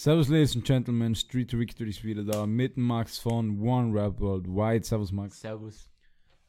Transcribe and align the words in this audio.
Servus, 0.00 0.28
Ladies 0.30 0.56
and 0.56 0.64
Gentlemen, 0.64 1.14
Street 1.14 1.50
to 1.50 1.58
Victory 1.58 1.90
ist 1.90 2.02
wieder 2.02 2.24
da 2.24 2.46
mit 2.46 2.78
Max 2.78 3.18
von 3.18 3.60
One 3.60 3.92
Rap 3.92 4.18
Worldwide. 4.18 4.82
Servus, 4.82 5.12
Max. 5.12 5.38
Servus. 5.38 5.90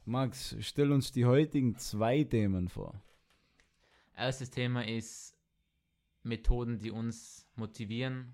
Max, 0.06 0.56
stell 0.62 0.90
uns 0.94 1.12
die 1.12 1.26
heutigen 1.26 1.76
zwei 1.78 2.24
Themen 2.24 2.70
vor. 2.70 3.04
Erstes 4.16 4.52
Thema 4.52 4.88
ist 4.88 5.36
Methoden, 6.24 6.80
die 6.80 6.92
uns 6.92 7.46
motivieren. 7.56 8.34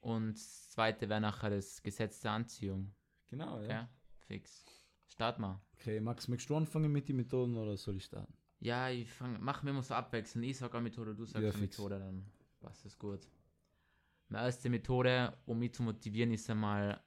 Und 0.00 0.34
das 0.34 0.68
zweite 0.68 1.08
wäre 1.08 1.22
nachher 1.22 1.48
das 1.48 1.82
Gesetz 1.82 2.20
der 2.20 2.32
Anziehung. 2.32 2.92
Genau, 3.30 3.58
Ja, 3.62 3.88
fix. 4.26 4.66
Start 5.06 5.38
mal. 5.38 5.62
Okay, 5.80 5.98
Max, 6.00 6.28
möchtest 6.28 6.50
du 6.50 6.56
anfangen 6.56 6.92
mit 6.92 7.08
den 7.08 7.16
Methoden 7.16 7.56
oder 7.56 7.74
soll 7.78 7.96
ich 7.96 8.04
starten? 8.04 8.34
Ja, 8.60 8.90
ich 8.90 9.10
fang, 9.10 9.42
machen 9.42 9.64
wir 9.64 9.70
immer 9.70 9.82
so 9.82 9.94
abwechseln. 9.94 10.44
Ich 10.44 10.58
sag 10.58 10.74
eine 10.74 10.82
Methode, 10.82 11.14
du 11.14 11.24
sagst 11.24 11.42
Ja, 11.42 11.52
eine. 11.52 11.58
Methode, 11.62 11.98
dann 11.98 12.26
passt 12.60 12.84
es 12.84 12.98
gut. 12.98 13.26
Meine 14.28 14.44
erste 14.44 14.68
Methode, 14.68 15.36
um 15.46 15.58
mich 15.58 15.72
zu 15.74 15.82
motivieren, 15.82 16.32
ist 16.32 16.50
einmal 16.50 17.02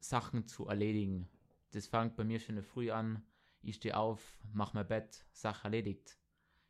Sachen 0.00 0.46
zu 0.46 0.66
erledigen. 0.66 1.28
Das 1.72 1.86
fängt 1.86 2.16
bei 2.16 2.24
mir 2.24 2.40
schon 2.40 2.62
Früh 2.62 2.90
an. 2.90 3.22
Ich 3.60 3.76
stehe 3.76 3.96
auf, 3.96 4.38
mach 4.52 4.72
mein 4.72 4.86
Bett, 4.86 5.24
Sache 5.32 5.64
erledigt. 5.64 6.18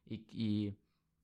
Ich, 0.05 0.27
ich 0.29 0.75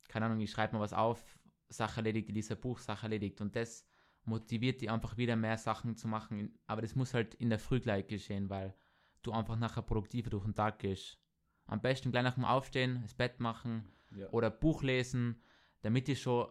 keine 0.09 0.27
Ahnung, 0.27 0.41
ich 0.41 0.51
schreibe 0.51 0.75
mal 0.75 0.81
was 0.81 0.93
auf, 0.93 1.39
Sache 1.69 1.99
erledigt, 1.99 2.31
ich 2.31 2.51
ein 2.51 2.61
Buch, 2.61 2.79
Sache 2.79 3.07
erledigt. 3.07 3.41
Und 3.41 3.55
das 3.57 3.85
motiviert 4.25 4.81
dich 4.81 4.91
einfach 4.91 5.17
wieder 5.17 5.37
mehr 5.37 5.59
Sachen 5.59 5.97
zu 5.97 6.09
machen. 6.09 6.59
Aber 6.67 6.83
das 6.83 6.95
muss 6.95 7.15
halt 7.15 7.35
in 7.35 7.51
der 7.51 7.59
Früh 7.59 7.81
gleich 7.81 8.07
geschehen, 8.07 8.49
weil 8.49 8.75
du 9.23 9.33
einfach 9.33 9.57
nachher 9.57 9.83
produktiver 9.83 10.31
durch 10.31 10.45
den 10.45 10.55
Tag 10.55 10.79
gehst. 10.79 11.19
Am 11.67 11.83
besten 11.83 12.11
gleich 12.11 12.25
nach 12.25 12.35
dem 12.35 12.45
Aufstehen, 12.45 13.01
das 13.03 13.15
Bett 13.15 13.41
machen 13.41 13.85
Ja. 14.17 14.31
oder 14.31 14.51
Buch 14.51 14.83
lesen, 14.83 15.43
damit 15.83 16.09
ihr 16.09 16.17
schon 16.17 16.49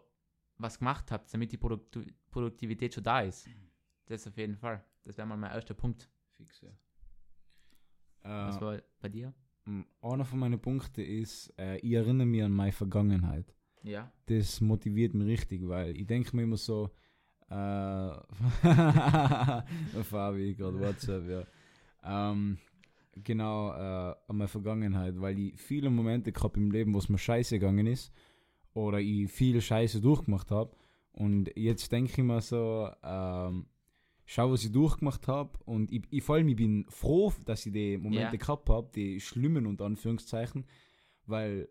was 0.58 0.80
gemacht 0.80 1.12
habt, 1.12 1.34
damit 1.34 1.52
die 1.52 1.58
Produktu 1.58 2.04
Produktivität 2.32 2.94
schon 2.94 3.04
da 3.04 3.22
ist. 3.22 3.48
Das 4.06 4.26
auf 4.28 4.38
jeden 4.38 4.56
Fall. 4.56 4.84
Das 5.04 5.18
wäre 5.18 5.28
mal 5.28 5.38
mein 5.38 5.52
erster 5.52 5.74
Punkt. 5.74 6.10
Fix, 6.36 6.62
ja. 6.62 6.70
Was 8.24 8.58
Äh, 8.58 8.62
war 8.62 8.82
bei 9.00 9.10
dir? 9.10 9.34
einer 10.02 10.24
von 10.26 10.40
meinen 10.40 10.60
Punkten 10.62 11.02
ist, 11.02 11.54
äh, 11.60 11.78
ich 11.80 11.92
erinnere 11.94 12.26
mich 12.26 12.42
an 12.44 12.52
meine 12.54 12.72
Vergangenheit. 12.72 13.54
Ja. 13.84 14.12
das 14.26 14.60
motiviert 14.60 15.14
mich 15.14 15.28
richtig, 15.28 15.66
weil 15.68 15.96
ich 15.96 16.08
denke 16.08 16.36
mir 16.36 16.44
immer 16.44 16.58
so, 16.58 16.90
äh, 17.50 17.54
Fabi, 20.04 20.56
gerade 20.56 20.80
WhatsApp, 20.80 21.30
ja. 21.30 21.44
Ähm, 22.04 22.58
genau, 23.16 23.72
äh, 23.72 24.16
an 24.28 24.38
meine 24.38 24.48
Vergangenheit, 24.48 25.20
weil 25.20 25.38
ich 25.40 25.60
viele 25.62 25.90
Momente 25.90 26.32
gehabt 26.32 26.58
im 26.58 26.72
Leben, 26.72 26.94
wo 26.94 27.00
es 27.00 27.10
mir 27.10 27.18
scheiße 27.18 27.60
gegangen 27.60 27.88
ist 27.88 28.12
oder 28.78 29.00
ich 29.00 29.32
viel 29.32 29.60
Scheiße 29.60 30.02
durchgemacht 30.02 30.52
habe 30.52 30.72
und 31.12 31.50
jetzt 31.56 31.92
denke 31.92 32.12
ich 32.12 32.18
mir 32.24 32.42
so, 32.42 32.90
ähm, 33.04 33.66
schau, 34.26 34.52
was 34.52 34.64
ich 34.64 34.72
durchgemacht 34.72 35.28
habe 35.28 35.58
und 35.66 35.92
ich, 35.92 36.04
ich 36.12 36.24
vor 36.24 36.36
allem, 36.36 36.48
ich 36.50 36.56
bin 36.58 36.86
froh, 36.90 37.34
dass 37.46 37.66
ich 37.66 37.74
die 37.74 37.98
Momente 37.98 38.36
Ja. 38.36 38.40
gehabt 38.44 38.70
habe, 38.70 38.90
die 38.94 39.20
schlimmen 39.20 39.66
unter 39.66 39.86
Anführungszeichen, 39.86 40.66
weil 41.26 41.70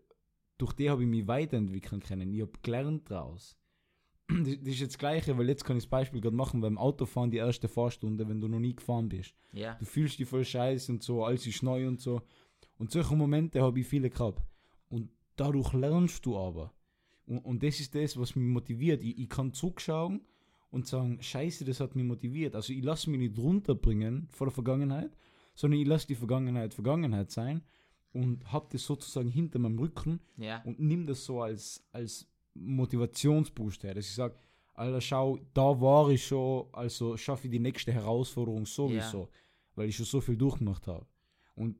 durch 0.57 0.73
die 0.73 0.89
habe 0.89 1.03
ich 1.03 1.09
mich 1.09 1.27
weiterentwickeln 1.27 2.01
können. 2.01 2.33
Ich 2.33 2.41
habe 2.41 2.51
gelernt 2.61 3.09
daraus. 3.09 3.57
Das, 4.29 4.57
das 4.59 4.67
ist 4.73 4.79
jetzt 4.81 4.93
das 4.95 4.97
Gleiche, 4.99 5.37
weil 5.37 5.47
jetzt 5.47 5.63
kann 5.63 5.77
ich 5.77 5.83
das 5.83 5.89
Beispiel 5.89 6.19
gerade 6.19 6.35
machen 6.35 6.59
beim 6.59 6.77
Autofahren, 6.77 7.31
die 7.31 7.37
erste 7.37 7.69
Fahrstunde, 7.69 8.27
wenn 8.27 8.41
du 8.41 8.49
noch 8.49 8.59
nie 8.59 8.75
gefahren 8.75 9.07
bist. 9.07 9.33
Ja. 9.53 9.75
Du 9.75 9.85
fühlst 9.85 10.19
dich 10.19 10.27
voll 10.27 10.43
scheiße 10.43 10.91
und 10.91 11.01
so, 11.01 11.23
alles 11.23 11.47
ist 11.47 11.63
neu 11.63 11.87
und 11.87 12.01
so. 12.01 12.21
Und 12.77 12.91
solche 12.91 13.15
Momente 13.15 13.61
habe 13.61 13.79
ich 13.79 13.87
viele 13.87 14.09
gehabt. 14.09 14.41
Und 14.89 15.09
dadurch 15.37 15.71
lernst 15.73 16.25
du 16.25 16.37
aber. 16.37 16.73
Und, 17.27 17.39
und 17.39 17.61
das 17.61 17.79
ist 17.79 17.93
das, 17.93 18.17
was 18.17 18.35
mich 18.35 18.47
motiviert. 18.47 19.03
Ich, 19.03 19.17
ich 19.19 19.29
kann 19.29 19.53
zurückschauen 19.53 20.21
und 20.71 20.87
sagen, 20.87 21.21
scheiße, 21.21 21.63
das 21.65 21.79
hat 21.79 21.95
mich 21.95 22.05
motiviert. 22.05 22.55
Also 22.55 22.73
ich 22.73 22.83
lasse 22.83 23.09
mich 23.09 23.19
nicht 23.19 23.37
runterbringen 23.37 24.27
vor 24.31 24.47
der 24.47 24.53
Vergangenheit, 24.53 25.15
sondern 25.53 25.79
ich 25.79 25.87
lasse 25.87 26.07
die 26.07 26.15
Vergangenheit 26.15 26.73
Vergangenheit 26.73 27.29
sein 27.31 27.61
und 28.13 28.51
habe 28.51 28.67
das 28.71 28.83
sozusagen 28.85 29.29
hinter 29.29 29.59
meinem 29.59 29.77
Rücken 29.79 30.19
Ja. 30.37 30.61
und 30.63 30.79
nimm 30.79 31.05
das 31.05 31.23
so 31.25 31.41
als, 31.41 31.85
als 31.91 32.27
Motivationsboost 32.53 33.83
her, 33.83 33.93
dass 33.93 34.05
ich 34.07 34.13
sage, 34.15 34.35
Alter, 34.73 35.01
schau, 35.01 35.39
da 35.53 35.79
war 35.81 36.09
ich 36.09 36.25
schon, 36.25 36.67
also 36.71 37.17
schaffe 37.17 37.47
ich 37.47 37.51
die 37.51 37.59
nächste 37.59 37.91
Herausforderung 37.91 38.65
sowieso, 38.65 39.29
weil 39.75 39.89
ich 39.89 39.95
schon 39.95 40.05
so 40.05 40.21
viel 40.21 40.37
durchgemacht 40.37 40.87
habe. 40.87 41.05
Und 41.55 41.77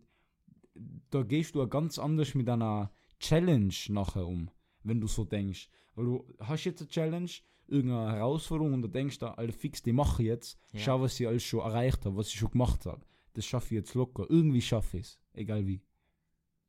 da 1.12 1.22
gehst 1.24 1.54
du 1.56 1.60
ja 1.60 1.66
ganz 1.66 2.00
anders 2.00 2.34
mit 2.36 2.50
einer 2.50 2.92
Challenge 3.20 3.74
nachher 3.90 4.26
um, 4.28 4.50
wenn 4.88 5.00
du 5.02 5.08
so 5.08 5.24
denkst. 5.26 5.70
Weil 5.96 6.06
du 6.06 6.34
hast 6.40 6.64
jetzt 6.66 6.82
eine 6.82 6.90
Challenge, 6.90 7.30
irgendeine 7.68 8.12
Herausforderung 8.14 8.74
und 8.74 8.82
du 8.82 8.88
denkst 8.88 9.20
da, 9.20 9.32
Alter, 9.32 9.54
fix, 9.54 9.82
die 9.82 9.92
mache 9.94 10.22
ich 10.24 10.28
jetzt. 10.28 10.60
Ja. 10.72 10.80
Schau, 10.80 11.02
was 11.02 11.20
ich 11.20 11.28
alles 11.28 11.44
schon 11.44 11.60
erreicht 11.62 12.06
habe, 12.06 12.16
was 12.16 12.28
ich 12.30 12.36
schon 12.40 12.52
gemacht 12.52 12.86
habe. 12.86 13.06
Das 13.34 13.46
schaffe 13.46 13.68
ich 13.68 13.80
jetzt 13.82 13.94
locker. 13.94 14.26
Irgendwie 14.30 14.62
schaffe 14.62 14.98
ich 14.98 15.04
es, 15.08 15.20
egal 15.34 15.66
wie. 15.68 15.82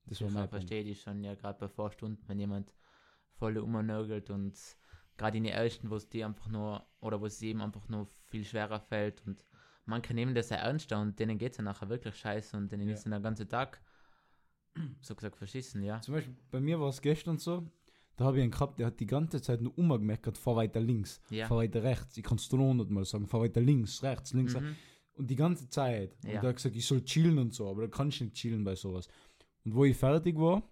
Das 0.07 0.21
war 0.21 0.29
Ich 0.29 0.35
mein 0.35 0.49
verstehe 0.49 0.85
die 0.85 0.95
schon, 0.95 1.23
ja, 1.23 1.35
gerade 1.35 1.59
bei 1.59 1.69
Vorstunden, 1.69 2.23
wenn 2.29 2.39
jemand 2.39 2.73
voll 3.35 3.59
umnörgelt 3.59 4.31
und 4.31 4.59
gerade 5.17 5.37
in 5.37 5.45
den 5.45 5.53
ersten, 5.53 5.91
wo 5.91 5.97
es 5.97 6.09
die 6.09 6.25
einfach 6.25 6.49
nur, 6.49 6.87
oder 7.01 7.21
wo 7.21 7.27
es 7.27 7.41
eben 7.43 7.61
einfach 7.61 7.89
nur 7.89 8.09
viel 8.27 8.45
schwerer 8.45 8.81
fällt 8.81 9.25
und 9.27 9.45
manche 9.85 10.15
nehmen 10.15 10.35
das 10.35 10.49
sehr 10.49 10.59
ernst 10.59 10.91
und 10.93 11.19
denen 11.19 11.39
geht 11.39 11.53
es 11.53 11.59
ja 11.59 11.65
nachher 11.65 11.89
wirklich 11.89 12.15
scheiße 12.17 12.57
und 12.57 12.73
denen 12.73 12.89
Ja. 12.89 12.95
ist 12.95 13.05
dann 13.05 13.11
der 13.13 13.21
ganze 13.21 13.47
Tag, 13.47 13.83
so 15.01 15.15
gesagt, 15.15 15.37
verschissen, 15.37 15.83
ja. 15.83 16.01
Zum 16.01 16.15
Beispiel 16.15 16.37
bei 16.51 16.61
mir 16.61 16.81
war 16.81 16.89
es 16.89 17.01
gestern 17.03 17.39
so, 17.39 17.71
da 18.19 18.25
habe 18.27 18.37
ich 18.39 18.43
einen 18.43 18.51
gehabt, 18.51 18.79
der 18.79 18.89
hat 18.89 19.01
die 19.01 19.07
ganze 19.07 19.41
Zeit 19.41 19.63
nur 19.63 19.77
umgemeckert, 19.79 20.37
fahr 20.37 20.57
weiter 20.57 20.81
links, 20.81 21.21
Ja. 21.31 21.47
fahr 21.47 21.59
weiter 21.59 21.83
rechts. 21.83 22.17
Ich 22.17 22.25
kann 22.25 22.37
es 22.37 22.51
nur 22.53 22.67
hundertmal 22.67 23.05
sagen, 23.05 23.27
fahr 23.27 23.41
weiter 23.41 23.61
links, 23.61 24.03
rechts, 24.03 24.33
links. 24.35 24.55
Mhm. 24.55 24.75
Und 25.15 25.31
die 25.31 25.37
ganze 25.37 25.69
Zeit. 25.69 26.17
Und 26.25 26.31
Ja. 26.31 26.43
er 26.43 26.49
hat 26.49 26.57
gesagt, 26.57 26.77
ich 26.77 26.85
soll 26.85 27.03
chillen 27.05 27.39
und 27.39 27.55
so, 27.55 27.69
aber 27.71 27.83
da 27.83 27.89
kann 27.89 28.09
ich 28.09 28.21
nicht 28.21 28.35
chillen 28.35 28.65
bei 28.65 28.75
sowas. 28.75 29.09
Und 29.65 29.75
wo 29.75 29.85
ich 29.85 29.97
fertig 29.97 30.37
war, 30.37 30.63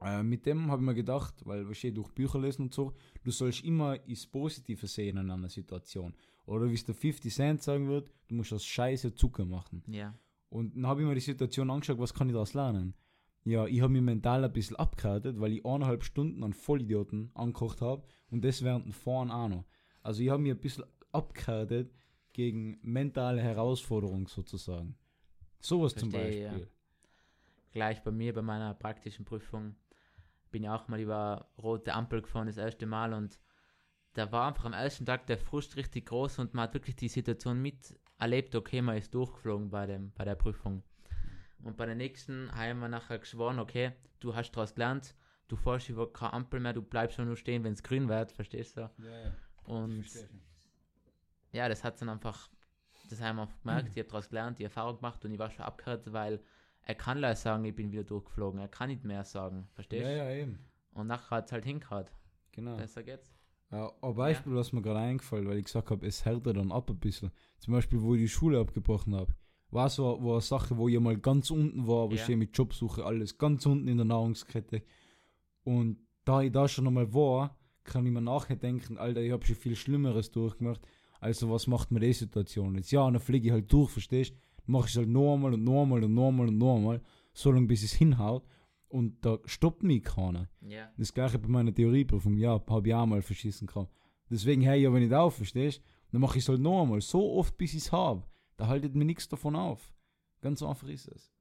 äh, 0.00 0.22
mit 0.22 0.46
dem 0.46 0.70
habe 0.70 0.82
ich 0.82 0.86
mir 0.86 0.94
gedacht, 0.94 1.34
weil 1.44 1.68
wir 1.68 1.92
durch 1.94 2.10
Bücher 2.12 2.40
lesen 2.40 2.62
und 2.62 2.74
so, 2.74 2.94
du 3.22 3.30
sollst 3.30 3.64
immer 3.64 3.98
das 3.98 4.26
Positive 4.26 4.86
sehen 4.86 5.18
in 5.18 5.30
einer 5.30 5.48
Situation. 5.50 6.14
Oder 6.46 6.68
wie 6.70 6.74
es 6.74 6.84
der 6.84 6.94
50 6.94 7.32
Cent 7.32 7.62
sagen 7.62 7.86
wird, 7.88 8.10
du 8.28 8.34
musst 8.34 8.52
aus 8.52 8.64
Scheiße 8.64 9.14
Zucker 9.14 9.44
machen. 9.44 9.82
Ja. 9.88 10.14
Und 10.48 10.74
dann 10.74 10.86
habe 10.86 11.02
ich 11.02 11.06
mir 11.06 11.14
die 11.14 11.20
Situation 11.20 11.70
angeschaut, 11.70 11.98
was 11.98 12.12
kann 12.12 12.28
ich 12.28 12.32
daraus 12.32 12.54
lernen? 12.54 12.94
Ja, 13.44 13.66
ich 13.66 13.80
habe 13.80 13.92
mich 13.92 14.02
mental 14.02 14.44
ein 14.44 14.52
bisschen 14.52 14.76
abgehärtet, 14.76 15.40
weil 15.40 15.52
ich 15.52 15.66
eineinhalb 15.66 16.04
Stunden 16.04 16.44
an 16.44 16.52
Vollidioten 16.52 17.30
angekocht 17.34 17.80
habe 17.80 18.04
und 18.30 18.44
das 18.44 18.62
während 18.62 18.86
dem 18.86 18.92
Fahren 18.92 19.30
auch 19.30 19.48
noch. 19.48 19.64
Also 20.02 20.22
ich 20.22 20.30
habe 20.30 20.42
mich 20.42 20.52
ein 20.52 20.60
bisschen 20.60 20.84
abgehärtet 21.10 21.92
gegen 22.32 22.78
mentale 22.82 23.42
Herausforderungen 23.42 24.26
sozusagen. 24.26 24.96
Sowas 25.60 25.94
zum 25.94 26.10
Verstehe, 26.10 26.44
ja. 26.44 26.50
Beispiel. 26.52 26.68
gleich 27.72 28.02
bei 28.02 28.10
mir 28.10 28.32
bei 28.32 28.42
meiner 28.42 28.74
praktischen 28.74 29.24
Prüfung 29.24 29.74
bin 30.50 30.64
ich 30.64 30.68
auch 30.68 30.86
mal 30.88 31.00
über 31.00 31.48
rote 31.58 31.94
Ampel 31.94 32.22
gefahren 32.22 32.46
das 32.46 32.58
erste 32.58 32.86
Mal 32.86 33.12
und 33.12 33.40
da 34.14 34.30
war 34.30 34.48
einfach 34.48 34.66
am 34.66 34.74
ersten 34.74 35.06
Tag 35.06 35.26
der 35.26 35.38
Frust 35.38 35.76
richtig 35.76 36.06
groß 36.06 36.38
und 36.38 36.54
man 36.54 36.64
hat 36.64 36.74
wirklich 36.74 36.96
die 36.96 37.08
Situation 37.08 37.60
miterlebt, 37.62 38.54
okay, 38.54 38.82
man 38.82 38.98
ist 38.98 39.14
durchgeflogen 39.14 39.70
bei, 39.70 39.86
dem, 39.86 40.12
bei 40.12 40.24
der 40.24 40.34
Prüfung. 40.34 40.82
Und 41.62 41.76
bei 41.76 41.86
der 41.86 41.94
nächsten 41.94 42.50
haben 42.54 42.80
wir 42.80 42.88
nachher 42.88 43.18
geschworen, 43.18 43.58
okay, 43.58 43.92
du 44.20 44.34
hast 44.34 44.52
daraus 44.52 44.74
gelernt, 44.74 45.14
du 45.48 45.56
fährst 45.56 45.88
über 45.88 46.12
keine 46.12 46.32
Ampel 46.32 46.60
mehr, 46.60 46.72
du 46.72 46.82
bleibst 46.82 47.16
schon 47.16 47.26
nur 47.26 47.36
stehen, 47.36 47.62
wenn 47.64 47.72
es 47.72 47.82
grün 47.82 48.08
wird, 48.08 48.32
verstehst 48.32 48.76
du? 48.76 48.90
Ja, 48.98 49.18
ja. 49.24 49.32
Und 49.64 50.04
ja, 51.52 51.68
das 51.68 51.84
hat 51.84 52.00
dann 52.00 52.08
einfach, 52.08 52.48
das 53.10 53.20
haben 53.20 53.36
wir 53.36 53.48
gemerkt, 53.62 53.88
ich 53.92 53.98
habe 53.98 54.08
daraus 54.08 54.28
gelernt, 54.28 54.58
die 54.58 54.64
Erfahrung 54.64 54.96
gemacht 54.96 55.24
und 55.24 55.32
ich 55.32 55.38
war 55.38 55.50
schon 55.50 55.64
abgehört, 55.64 56.12
weil 56.12 56.40
er 56.84 56.94
kann 56.96 57.18
leider 57.18 57.36
sagen, 57.36 57.64
ich 57.64 57.74
bin 57.76 57.92
wieder 57.92 58.04
durchgeflogen, 58.04 58.58
er 58.60 58.68
kann 58.68 58.88
nicht 58.88 59.04
mehr 59.04 59.24
sagen, 59.24 59.68
verstehst 59.72 60.02
Ja, 60.02 60.10
du? 60.10 60.16
ja, 60.16 60.30
eben. 60.30 60.58
Und 60.92 61.06
nachher 61.06 61.36
hat 61.36 61.46
es 61.46 61.52
halt 61.52 61.64
hingehört. 61.64 62.12
Genau. 62.50 62.76
Besser 62.76 63.02
geht's. 63.02 63.32
Ja, 63.70 63.90
ein 64.02 64.14
Beispiel, 64.14 64.54
was 64.54 64.72
mir 64.72 64.82
gerade 64.82 64.98
eingefallen, 64.98 65.48
weil 65.48 65.56
ich 65.58 65.64
gesagt 65.64 65.90
habe, 65.90 66.06
es 66.06 66.24
härtet 66.26 66.56
dann 66.56 66.72
ab 66.72 66.90
ein 66.90 66.98
bisschen. 66.98 67.30
Zum 67.58 67.72
Beispiel, 67.72 68.02
wo 68.02 68.14
ich 68.14 68.20
die 68.20 68.28
Schule 68.28 68.60
abgebrochen 68.60 69.14
habe. 69.14 69.32
War 69.72 69.88
so 69.88 70.22
war 70.22 70.32
eine 70.34 70.40
Sache, 70.42 70.76
wo 70.76 70.86
ich 70.88 71.00
mal 71.00 71.16
ganz 71.16 71.50
unten 71.50 71.86
war, 71.86 72.04
aber 72.04 72.14
Ja. 72.14 72.28
ich 72.28 72.36
mit 72.36 72.56
Jobsuche, 72.56 73.04
alles 73.04 73.38
ganz 73.38 73.66
unten 73.66 73.88
in 73.88 73.96
der 73.96 74.04
Nahrungskette. 74.04 74.82
Und 75.64 75.96
da 76.24 76.42
ich 76.42 76.52
da 76.52 76.68
schon 76.68 76.86
einmal 76.86 77.12
war, 77.14 77.56
kann 77.82 78.06
ich 78.06 78.12
mir 78.12 78.20
nachher 78.20 78.56
denken, 78.56 78.98
Alter, 78.98 79.22
ich 79.22 79.32
habe 79.32 79.44
schon 79.44 79.56
viel 79.56 79.74
Schlimmeres 79.74 80.30
durchgemacht. 80.30 80.80
Also 81.20 81.50
was 81.50 81.66
macht 81.66 81.90
mir 81.90 82.00
die 82.00 82.12
Situation 82.12 82.74
jetzt? 82.74 82.90
Ja, 82.90 83.10
dann 83.10 83.20
fliege 83.20 83.46
ich 83.48 83.52
halt 83.52 83.72
durch, 83.72 83.90
verstehst? 83.90 84.34
Mache 84.66 84.88
ich 84.88 84.96
halt 84.96 85.08
noch 85.08 85.34
einmal 85.34 85.54
und 85.54 85.64
noch 85.64 85.82
einmal 85.82 86.04
und 86.04 86.14
noch 86.14 86.28
einmal 86.28 86.48
und 86.48 86.58
noch 86.58 86.76
einmal, 86.76 87.00
so 87.32 87.50
lange 87.50 87.66
bis 87.66 87.82
es 87.82 87.92
hinhaut. 87.92 88.44
Und 88.88 89.24
da 89.24 89.38
stoppt 89.46 89.82
mich 89.82 90.02
keiner. 90.04 90.48
Ja. 90.60 90.90
Das 90.98 91.14
gleiche 91.14 91.38
bei 91.38 91.48
meiner 91.48 91.72
Theorieprüfung. 91.72 92.36
Ja, 92.36 92.62
habe 92.68 92.88
ich 92.88 92.94
auch 92.94 93.06
mal 93.06 93.22
verschissen 93.22 93.66
können. 93.66 93.88
Deswegen 94.28 94.64
höre 94.66 94.76
ich 94.76 94.86
aber 94.86 95.00
nicht 95.00 95.12
auf, 95.12 95.36
verstehst 95.36 95.82
Dann 96.10 96.20
mache 96.20 96.36
ich 96.38 96.44
es 96.44 96.48
halt 96.48 96.60
noch 96.60 96.82
einmal, 96.82 97.00
so 97.00 97.38
oft 97.38 97.56
bis 97.56 97.72
ich 97.72 97.80
es 97.80 97.92
habe. 97.92 98.22
Da 98.62 98.68
haltet 98.68 98.94
mir 98.94 99.04
nichts 99.04 99.28
davon 99.28 99.56
auf. 99.56 99.92
Ganz 100.40 100.62
einfach 100.62 100.86
ist 100.86 101.08
es. 101.08 101.32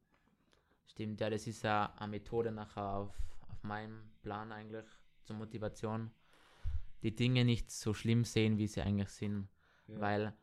Stimmt, 0.87 1.21
ja, 1.21 1.29
das 1.29 1.45
ist 1.45 1.61
ja 1.61 1.93
eine 1.99 2.09
Methode 2.09 2.51
nachher 2.51 2.95
auf, 2.95 3.15
auf 3.47 3.61
meinem 3.63 4.09
Plan 4.23 4.51
eigentlich 4.51 4.85
zur 5.21 5.35
Motivation. 5.35 6.09
die 7.03 7.15
Dinge 7.15 7.45
nicht 7.45 7.69
so 7.69 7.93
schlimm 7.93 8.25
sehen, 8.25 8.57
wie 8.57 8.65
sie 8.65 8.81
eigentlich 8.81 9.09
sind. 9.09 9.49
Ja. 9.85 10.01
Weil, 10.01 10.33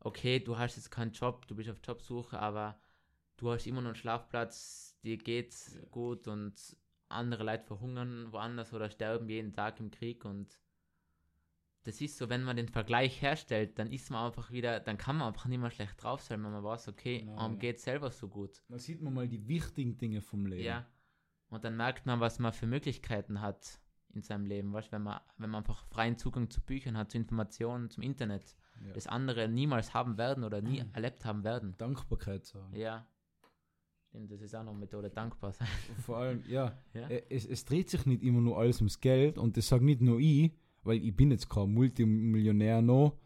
okay, 0.00 0.40
du 0.40 0.58
hast 0.58 0.74
jetzt 0.74 0.90
keinen 0.90 1.12
Job, 1.12 1.46
du 1.46 1.54
bist 1.54 1.70
auf 1.70 1.78
Jobsuche, 1.84 2.36
aber 2.40 2.80
du 3.36 3.52
hast 3.52 3.68
immer 3.68 3.80
noch 3.80 3.90
einen 3.90 3.94
Schlafplatz, 3.94 4.98
dir 5.04 5.18
geht's 5.18 5.78
gut 5.92 6.26
und 6.26 6.76
andere 7.08 7.44
Leute 7.44 7.64
verhungern 7.64 8.32
woanders 8.32 8.72
oder 8.72 8.90
sterben 8.90 9.28
jeden 9.28 9.52
Tag 9.52 9.78
im 9.78 9.92
Krieg 9.92 10.24
und 10.24 10.58
das 11.88 12.00
ist 12.00 12.16
so, 12.18 12.28
wenn 12.28 12.44
man 12.44 12.56
den 12.56 12.68
Vergleich 12.68 13.20
herstellt, 13.22 13.78
dann 13.78 13.90
ist 13.90 14.10
man 14.10 14.26
einfach 14.26 14.50
wieder, 14.50 14.78
dann 14.80 14.98
kann 14.98 15.16
man 15.16 15.28
einfach 15.28 15.46
nicht 15.46 15.58
mehr 15.58 15.70
schlecht 15.70 16.02
drauf 16.02 16.20
sein, 16.20 16.42
wenn 16.44 16.52
man 16.52 16.62
weiß, 16.62 16.88
okay, 16.88 17.22
Nein. 17.26 17.38
einem 17.38 17.58
geht 17.58 17.80
selber 17.80 18.10
so 18.10 18.28
gut. 18.28 18.62
Da 18.68 18.78
sieht 18.78 19.00
man 19.02 19.14
mal 19.14 19.26
die 19.26 19.48
wichtigen 19.48 19.96
Dinge 19.98 20.20
vom 20.20 20.46
Leben. 20.46 20.62
Ja. 20.64 20.86
Und 21.48 21.64
dann 21.64 21.76
merkt 21.76 22.04
man, 22.06 22.20
was 22.20 22.38
man 22.38 22.52
für 22.52 22.66
Möglichkeiten 22.66 23.40
hat 23.40 23.80
in 24.14 24.22
seinem 24.22 24.44
Leben, 24.46 24.72
weißt, 24.72 24.92
wenn 24.92 25.02
man, 25.02 25.20
wenn 25.38 25.50
man 25.50 25.60
einfach 25.62 25.84
freien 25.86 26.16
Zugang 26.18 26.50
zu 26.50 26.60
Büchern 26.60 26.96
hat, 26.96 27.10
zu 27.10 27.16
Informationen, 27.18 27.90
zum 27.90 28.02
Internet, 28.02 28.56
Ja. 28.86 28.92
das 28.92 29.06
andere 29.06 29.48
niemals 29.48 29.92
haben 29.94 30.18
werden 30.18 30.44
oder 30.44 30.60
nie 30.60 30.84
erlebt 30.92 31.24
haben 31.24 31.42
werden. 31.42 31.74
Dankbarkeit 31.78 32.44
sagen. 32.46 32.74
Ja. 32.76 33.06
Stimmt, 34.08 34.30
das 34.30 34.40
ist 34.40 34.54
auch 34.54 34.62
noch 34.62 34.70
eine 34.72 34.80
Methode, 34.80 35.10
dankbar 35.10 35.52
sein. 35.52 35.68
Vor 36.04 36.16
allem, 36.18 36.42
ja, 36.48 36.76
Ja. 36.94 37.08
es, 37.08 37.44
es 37.46 37.64
dreht 37.64 37.90
sich 37.90 38.06
nicht 38.06 38.22
immer 38.22 38.40
nur 38.40 38.58
alles 38.58 38.78
ums 38.78 39.00
Geld 39.00 39.36
und 39.38 39.56
das 39.56 39.68
sage 39.68 39.84
nicht 39.84 40.00
nur 40.00 40.18
ich, 40.18 40.52
weil 40.82 41.04
ich 41.04 41.14
bin 41.14 41.30
jetzt 41.30 41.48
kein 41.48 41.72
Multimillionär 41.72 42.82
noch, 42.82 43.16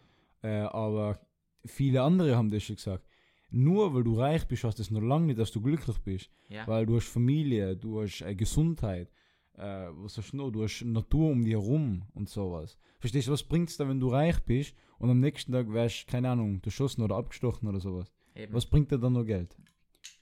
äh, 0.42 0.60
aber 0.60 1.20
viele 1.64 2.02
andere 2.02 2.36
haben 2.36 2.50
das 2.50 2.62
schon 2.62 2.76
gesagt. 2.76 3.06
Nur 3.50 3.94
weil 3.94 4.04
du 4.04 4.14
reich 4.14 4.46
bist, 4.48 4.64
heißt 4.64 4.78
das 4.78 4.90
noch 4.90 5.02
lange 5.02 5.26
nicht, 5.26 5.38
dass 5.38 5.52
du 5.52 5.60
glücklich 5.60 5.98
bist. 5.98 6.30
Ja. 6.48 6.66
Weil 6.66 6.86
du 6.86 6.96
hast 6.96 7.08
Familie, 7.08 7.76
du 7.76 8.00
hast 8.00 8.22
äh, 8.22 8.34
Gesundheit, 8.34 9.10
äh, 9.54 9.88
was 9.90 10.16
hast 10.16 10.32
du 10.32 10.38
noch? 10.38 10.50
Du 10.50 10.62
hast 10.62 10.82
Natur 10.84 11.30
um 11.30 11.44
dich 11.44 11.52
herum 11.52 12.02
und 12.14 12.28
sowas. 12.28 12.78
Verstehst 12.98 13.28
du, 13.28 13.32
was 13.32 13.42
bringt 13.42 13.68
es 13.68 13.76
da, 13.76 13.86
wenn 13.86 14.00
du 14.00 14.08
reich 14.08 14.40
bist 14.44 14.74
und 14.98 15.10
am 15.10 15.20
nächsten 15.20 15.52
Tag 15.52 15.70
wärst, 15.72 16.06
keine 16.06 16.30
Ahnung, 16.30 16.62
erschossen 16.64 17.02
oder 17.02 17.16
abgestochen 17.16 17.68
oder 17.68 17.80
sowas? 17.80 18.10
Eben. 18.34 18.54
Was 18.54 18.64
bringt 18.64 18.90
dir 18.90 18.98
dann 18.98 19.12
noch 19.12 19.24
Geld? 19.24 19.54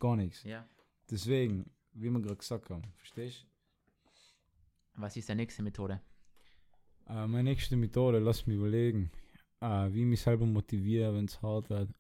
Gar 0.01 0.17
nichts. 0.17 0.43
Ja. 0.43 0.67
Deswegen, 1.09 1.71
wie 1.93 2.11
wir 2.11 2.21
gerade 2.21 2.37
gesagt 2.37 2.71
haben, 2.71 2.83
verstehst 2.97 3.47
Was 4.95 5.17
ist 5.17 5.29
die 5.29 5.35
nächste 5.35 5.63
Methode? 5.63 6.01
Äh, 7.11 7.27
meine 7.27 7.51
nächste 7.51 7.77
Methode, 7.77 8.19
lass 8.21 8.47
mich 8.47 8.57
überlegen, 8.57 9.11
äh, 9.61 9.93
wie 9.93 10.01
ich 10.01 10.07
mich 10.07 10.21
selber 10.21 10.47
motiviere, 10.47 11.15
wenn 11.15 11.25
es 11.25 11.43
hart 11.43 11.69
wird. 11.71 11.91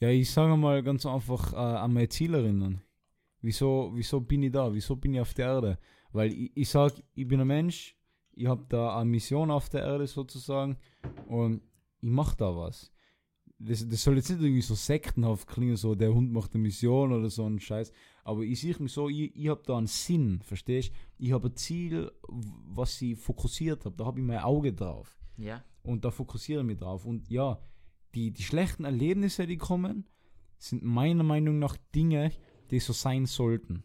Ja, 0.00 0.08
ich 0.08 0.30
sage 0.30 0.56
mal 0.56 0.82
ganz 0.82 1.06
einfach 1.06 1.52
äh, 1.52 1.56
an 1.56 1.92
meine 1.92 2.08
Ziele 2.08 2.38
erinnern. 2.38 2.82
Wieso, 3.40 3.90
wieso 3.94 4.20
bin 4.20 4.42
ich 4.42 4.52
da? 4.52 4.72
Wieso 4.72 4.96
bin 4.96 5.14
ich 5.14 5.20
auf 5.20 5.34
der 5.34 5.46
Erde? 5.46 5.78
Weil 6.12 6.32
ich, 6.32 6.50
ich 6.54 6.68
sage, 6.68 7.02
ich 7.14 7.26
bin 7.26 7.40
ein 7.40 7.46
Mensch, 7.46 7.96
ich 8.32 8.46
habe 8.46 8.64
da 8.68 8.98
eine 8.98 9.08
Mission 9.08 9.50
auf 9.50 9.68
der 9.68 9.82
Erde 9.82 10.06
sozusagen 10.06 10.76
und 11.26 11.62
ich 12.00 12.10
mache 12.10 12.36
da 12.36 12.54
was. 12.54 12.92
Das, 13.58 13.86
das 13.86 14.02
soll 14.02 14.16
jetzt 14.16 14.30
nicht 14.30 14.40
irgendwie 14.40 14.62
so 14.62 14.74
sektenhaft 14.74 15.46
klingen, 15.46 15.76
so 15.76 15.94
der 15.94 16.12
Hund 16.12 16.32
macht 16.32 16.54
eine 16.54 16.62
Mission 16.62 17.12
oder 17.12 17.28
so 17.28 17.46
ein 17.46 17.60
Scheiß. 17.60 17.92
Aber 18.30 18.42
ich 18.42 18.60
sehe 18.60 18.76
mich 18.78 18.92
so, 18.92 19.08
ich, 19.08 19.34
ich 19.34 19.48
habe 19.48 19.62
da 19.66 19.76
einen 19.76 19.88
Sinn, 19.88 20.40
verstehst 20.44 20.92
Ich 21.18 21.32
habe 21.32 21.48
ein 21.48 21.56
Ziel, 21.56 22.12
was 22.28 23.02
ich 23.02 23.18
fokussiert 23.18 23.84
habe. 23.84 23.96
Da 23.96 24.04
habe 24.04 24.20
ich 24.20 24.24
mein 24.24 24.38
Auge 24.38 24.72
drauf. 24.72 25.18
Ja. 25.36 25.64
Und 25.82 26.04
da 26.04 26.12
fokussiere 26.12 26.60
ich 26.60 26.66
mich 26.68 26.78
drauf. 26.78 27.04
Und 27.04 27.28
ja, 27.28 27.60
die, 28.14 28.30
die 28.30 28.44
schlechten 28.44 28.84
Erlebnisse, 28.84 29.48
die 29.48 29.56
kommen, 29.56 30.06
sind 30.58 30.84
meiner 30.84 31.24
Meinung 31.24 31.58
nach 31.58 31.76
Dinge, 31.92 32.30
die 32.70 32.78
so 32.78 32.92
sein 32.92 33.26
sollten. 33.26 33.82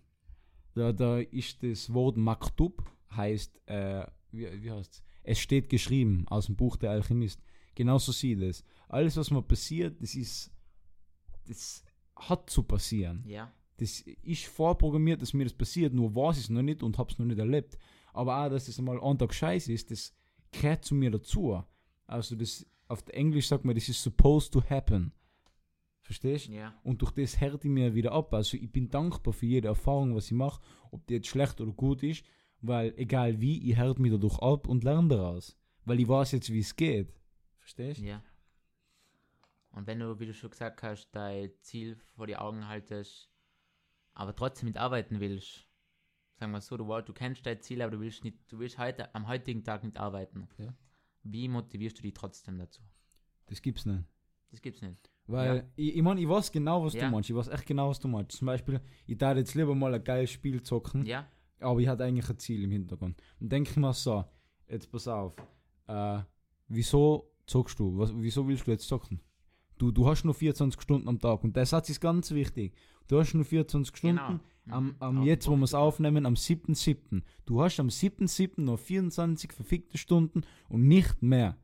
Da, 0.76 0.94
da 0.94 1.18
ist 1.18 1.64
das 1.64 1.92
Wort 1.92 2.16
Maktub, 2.16 2.88
heißt, 3.16 3.68
äh, 3.68 4.06
wie, 4.32 4.62
wie 4.62 4.72
heißt 4.72 5.02
es? 5.24 5.40
steht 5.40 5.70
geschrieben 5.70 6.28
aus 6.28 6.46
dem 6.46 6.56
Buch 6.56 6.78
der 6.78 6.92
Alchemist. 6.92 7.42
Genauso 7.74 8.12
sieht 8.12 8.44
es. 8.44 8.64
Alles, 8.90 9.18
was 9.18 9.32
mir 9.32 9.42
passiert, 9.42 10.00
das 10.04 10.14
ist, 10.14 10.52
das 11.48 11.84
hat 12.16 12.48
zu 12.48 12.62
passieren. 12.62 13.24
Ja. 13.26 13.52
Das 13.78 14.02
ist 14.02 14.46
vorprogrammiert, 14.46 15.22
dass 15.22 15.34
mir 15.34 15.44
das 15.44 15.54
passiert, 15.54 15.94
nur 15.94 16.16
weiß 16.16 16.38
ich 16.38 16.44
es 16.46 16.50
noch 16.50 16.62
nicht 16.62 16.82
und 16.82 16.98
habe 16.98 17.12
es 17.12 17.20
noch 17.20 17.26
nicht 17.26 17.40
erlebt. 17.40 17.78
Aber 18.14 18.46
auch, 18.46 18.50
dass 18.50 18.66
das 18.66 18.80
einmal 18.80 19.02
ein 19.02 19.18
Tag 19.18 19.34
scheiße 19.34 19.74
ist, 19.74 19.92
das 19.92 20.14
gehört 20.52 20.86
zu 20.86 20.96
mir 20.96 21.12
dazu. 21.12 21.62
Also 22.08 22.36
das, 22.36 22.66
auf 22.88 23.06
Englisch 23.10 23.48
sagt 23.48 23.66
man, 23.66 23.76
das 23.76 23.90
ist 23.90 24.02
supposed 24.02 24.54
to 24.54 24.64
happen. 24.70 25.12
Verstehst 26.02 26.48
du? 26.48 26.54
Ja. 26.54 26.80
Und 26.84 27.02
durch 27.02 27.12
das 27.12 27.40
härte 27.42 27.68
ich 27.68 27.74
mir 27.74 27.96
wieder 27.96 28.12
ab. 28.12 28.34
Also 28.34 28.58
ich 28.58 28.72
bin 28.72 28.90
dankbar 28.90 29.34
für 29.34 29.48
jede 29.48 29.70
Erfahrung, 29.70 30.16
was 30.16 30.28
ich 30.28 30.34
mache, 30.34 30.62
ob 30.92 31.06
die 31.08 31.16
jetzt 31.16 31.28
schlecht 31.28 31.60
oder 31.60 31.72
gut 31.72 32.04
ist, 32.04 32.24
weil 32.62 32.94
egal 32.96 33.42
wie, 33.42 33.70
ich 33.70 33.76
härte 33.76 34.02
mich 34.02 34.12
dadurch 34.12 34.40
ab 34.40 34.68
und 34.68 34.84
lerne 34.84 35.10
daraus. 35.10 35.58
Weil 35.84 36.00
ich 36.00 36.08
weiß 36.08 36.32
jetzt, 36.34 36.54
wie 36.54 36.60
es 36.60 36.76
geht. 36.76 37.12
Verstehst 37.58 38.02
du? 38.02 38.06
Ja. 38.06 38.24
Und 39.72 39.88
wenn 39.88 40.00
du, 40.00 40.18
wie 40.20 40.28
du 40.28 40.34
schon 40.34 40.52
gesagt 40.52 40.84
hast, 40.84 41.10
dein 41.12 41.52
Ziel 41.60 41.98
vor 42.16 42.28
die 42.28 42.38
Augen 42.38 42.68
haltest, 42.68 43.30
aber 44.16 44.36
trotzdem 44.36 44.68
mitarbeiten 44.68 45.20
willst, 45.20 45.68
sagen 46.40 46.52
wir 46.52 46.62
so, 46.62 46.76
du, 46.78 46.86
du 47.02 47.14
kennst 47.14 47.46
dein 47.46 47.62
Ziel, 47.62 47.82
aber 47.82 47.92
du 47.92 48.00
willst 48.00 48.24
nicht, 48.24 48.38
du 48.52 48.58
willst 48.60 48.78
heute 48.78 49.14
am 49.14 49.28
heutigen 49.28 49.64
Tag 49.64 49.84
nicht 49.84 49.98
arbeiten. 49.98 50.48
Ja. 50.58 50.74
Wie 51.24 51.48
motivierst 51.48 51.98
du 52.00 52.02
dich 52.02 52.14
trotzdem 52.14 52.58
dazu? 52.58 52.82
Das 53.48 53.62
gibt's 53.62 53.86
nicht. 53.86 54.04
Das 54.52 54.62
gibt's 54.62 54.82
nicht. 54.82 55.10
Weil 55.28 55.58
Ja. 55.58 55.64
ich, 55.76 55.96
ich 55.98 56.02
meine, 56.02 56.22
ich 56.22 56.30
weiß 56.30 56.52
genau, 56.52 56.84
was 56.86 56.94
Ja. 56.94 57.06
du 57.06 57.12
meinst. 57.12 57.30
Ich 57.30 57.36
weiß 57.36 57.48
echt 57.50 57.66
genau, 57.66 57.90
was 57.90 58.00
du 58.00 58.08
meinst. 58.08 58.38
Zum 58.38 58.46
Beispiel, 58.46 58.80
ich 59.08 59.18
darf 59.18 59.38
jetzt 59.38 59.54
lieber 59.56 59.76
mal 59.76 59.94
ein 59.94 60.04
geiles 60.04 60.32
Spiel 60.32 60.62
zocken, 60.62 61.06
Ja, 61.06 61.28
aber 61.60 61.80
ich 61.80 61.88
hatte 61.88 62.04
eigentlich 62.04 62.30
ein 62.30 62.38
Ziel 62.38 62.64
im 62.64 62.72
Hintergrund. 62.72 63.22
Und 63.40 63.52
denke 63.52 63.72
ich 63.72 63.78
mir 63.78 63.94
so, 63.94 64.24
jetzt 64.68 64.92
pass 64.92 65.08
auf, 65.08 65.36
äh, 65.88 66.20
wieso 66.68 67.32
zockst 67.48 67.80
du? 67.80 67.98
Was, 67.98 68.12
wieso 68.16 68.48
willst 68.48 68.68
du 68.68 68.72
jetzt 68.72 68.88
zocken? 68.88 69.20
Du, 69.78 69.92
du 69.92 70.08
hast 70.08 70.24
nur 70.24 70.34
24 70.34 70.82
Stunden 70.82 71.08
am 71.10 71.20
Tag 71.20 71.44
und 71.44 71.56
der 71.56 71.66
Satz 71.66 71.90
ist 71.90 72.00
ganz 72.02 72.32
wichtig. 72.32 72.74
Du 73.08 73.20
hast 73.20 73.34
nur 73.34 73.46
24 73.46 73.96
Stunden. 73.96 74.16
genau. 74.18 74.40
Am, 74.68 74.86
Mhm. 74.88 74.96
am 75.00 75.18
Auf 75.20 75.26
jetzt, 75.26 75.48
wo 75.48 75.56
wir 75.56 75.64
es 75.64 75.76
aufnehmen, 75.76 76.26
am 76.26 76.34
7.7. 76.36 77.22
Du 77.46 77.62
hast 77.62 77.80
am 77.80 77.90
7.7. 77.90 78.64
noch 78.66 78.80
24 78.80 79.54
verfickte 79.54 79.98
Stunden 80.00 80.42
und 80.70 80.88
nicht 80.88 81.22
mehr. 81.22 81.58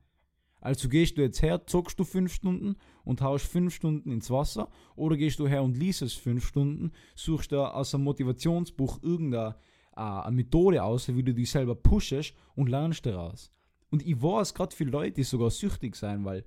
Also 0.59 0.87
gehst 0.87 1.17
du 1.17 1.21
jetzt 1.23 1.41
her, 1.41 1.65
zockst 1.65 1.97
du 1.97 2.03
5 2.03 2.31
Stunden 2.31 2.75
und 3.03 3.21
haust 3.21 3.47
5 3.47 3.73
Stunden 3.73 4.11
ins 4.11 4.29
Wasser 4.29 4.69
oder 4.95 5.17
gehst 5.17 5.39
du 5.39 5.47
her 5.47 5.63
und 5.63 5.75
liest 5.75 6.03
es 6.03 6.13
5 6.13 6.45
Stunden, 6.45 6.91
suchst 7.15 7.51
da 7.51 7.69
aus 7.71 7.95
einem 7.95 8.03
Motivationsbuch 8.03 9.01
irgendeine 9.01 9.55
äh, 9.95 10.01
eine 10.01 10.35
Methode 10.35 10.83
aus, 10.83 11.07
wie 11.07 11.23
du 11.23 11.33
dich 11.33 11.49
selber 11.49 11.73
pushest 11.73 12.35
und 12.53 12.69
lernst 12.69 13.03
daraus. 13.07 13.51
Und 13.89 14.05
ich 14.05 14.21
weiß 14.21 14.53
gerade 14.53 14.75
für 14.75 14.83
Leute, 14.83 15.13
die 15.13 15.23
sogar 15.23 15.49
süchtig 15.49 15.95
sein, 15.95 16.23
weil 16.23 16.45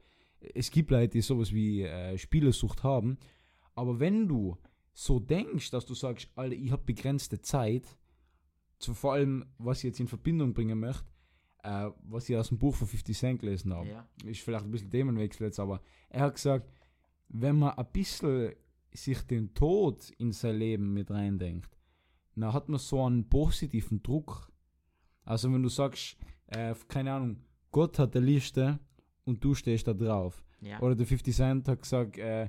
es 0.54 0.70
gibt 0.70 0.90
Leute, 0.90 1.10
die 1.10 1.20
sowas 1.20 1.52
wie 1.52 1.82
äh, 1.82 2.18
Spielesucht 2.18 2.82
haben. 2.82 3.18
Aber 3.74 3.98
wenn 4.00 4.28
du 4.28 4.56
so 4.92 5.18
denkst, 5.18 5.70
dass 5.70 5.86
du 5.86 5.94
sagst, 5.94 6.28
Alter, 6.36 6.54
ich 6.54 6.70
habe 6.70 6.82
begrenzte 6.84 7.40
Zeit, 7.40 7.96
zu 8.78 8.94
vor 8.94 9.14
allem, 9.14 9.44
was 9.58 9.78
ich 9.78 9.84
jetzt 9.84 10.00
in 10.00 10.08
Verbindung 10.08 10.52
bringen 10.52 10.78
möchte, 10.78 11.04
äh, 11.62 11.90
was 12.02 12.28
ich 12.28 12.36
aus 12.36 12.48
dem 12.48 12.58
Buch 12.58 12.74
von 12.74 12.86
50 12.86 13.16
Cent 13.16 13.40
gelesen 13.40 13.72
habe, 13.74 13.88
Ja, 13.88 14.08
ist 14.24 14.40
vielleicht 14.40 14.64
ein 14.64 14.70
bisschen 14.70 14.90
Themenwechsel 14.90 15.46
jetzt, 15.46 15.58
aber 15.58 15.80
er 16.10 16.22
hat 16.22 16.34
gesagt, 16.34 16.70
wenn 17.28 17.56
man 17.56 17.70
ein 17.76 17.86
bisschen 17.92 18.52
sich 18.92 19.20
den 19.22 19.54
Tod 19.54 20.10
in 20.18 20.32
sein 20.32 20.56
Leben 20.56 20.92
mit 20.92 21.10
reindenkt, 21.10 21.76
dann 22.36 22.52
hat 22.52 22.68
man 22.68 22.78
so 22.78 23.04
einen 23.04 23.28
positiven 23.28 24.02
Druck. 24.02 24.52
Also 25.24 25.52
wenn 25.52 25.62
du 25.62 25.68
sagst, 25.68 26.16
äh, 26.46 26.74
keine 26.88 27.12
Ahnung, 27.12 27.40
Gott 27.70 27.98
hat 27.98 28.14
eine 28.14 28.26
Liste 28.26 28.78
und 29.24 29.42
du 29.44 29.54
stehst 29.54 29.86
da 29.86 29.92
drauf. 29.94 30.44
ja, 30.60 30.80
Oder 30.80 30.94
der 30.94 31.06
50 31.06 31.34
Cent 31.34 31.68
hat 31.68 31.82
gesagt, 31.82 32.18
äh, 32.18 32.44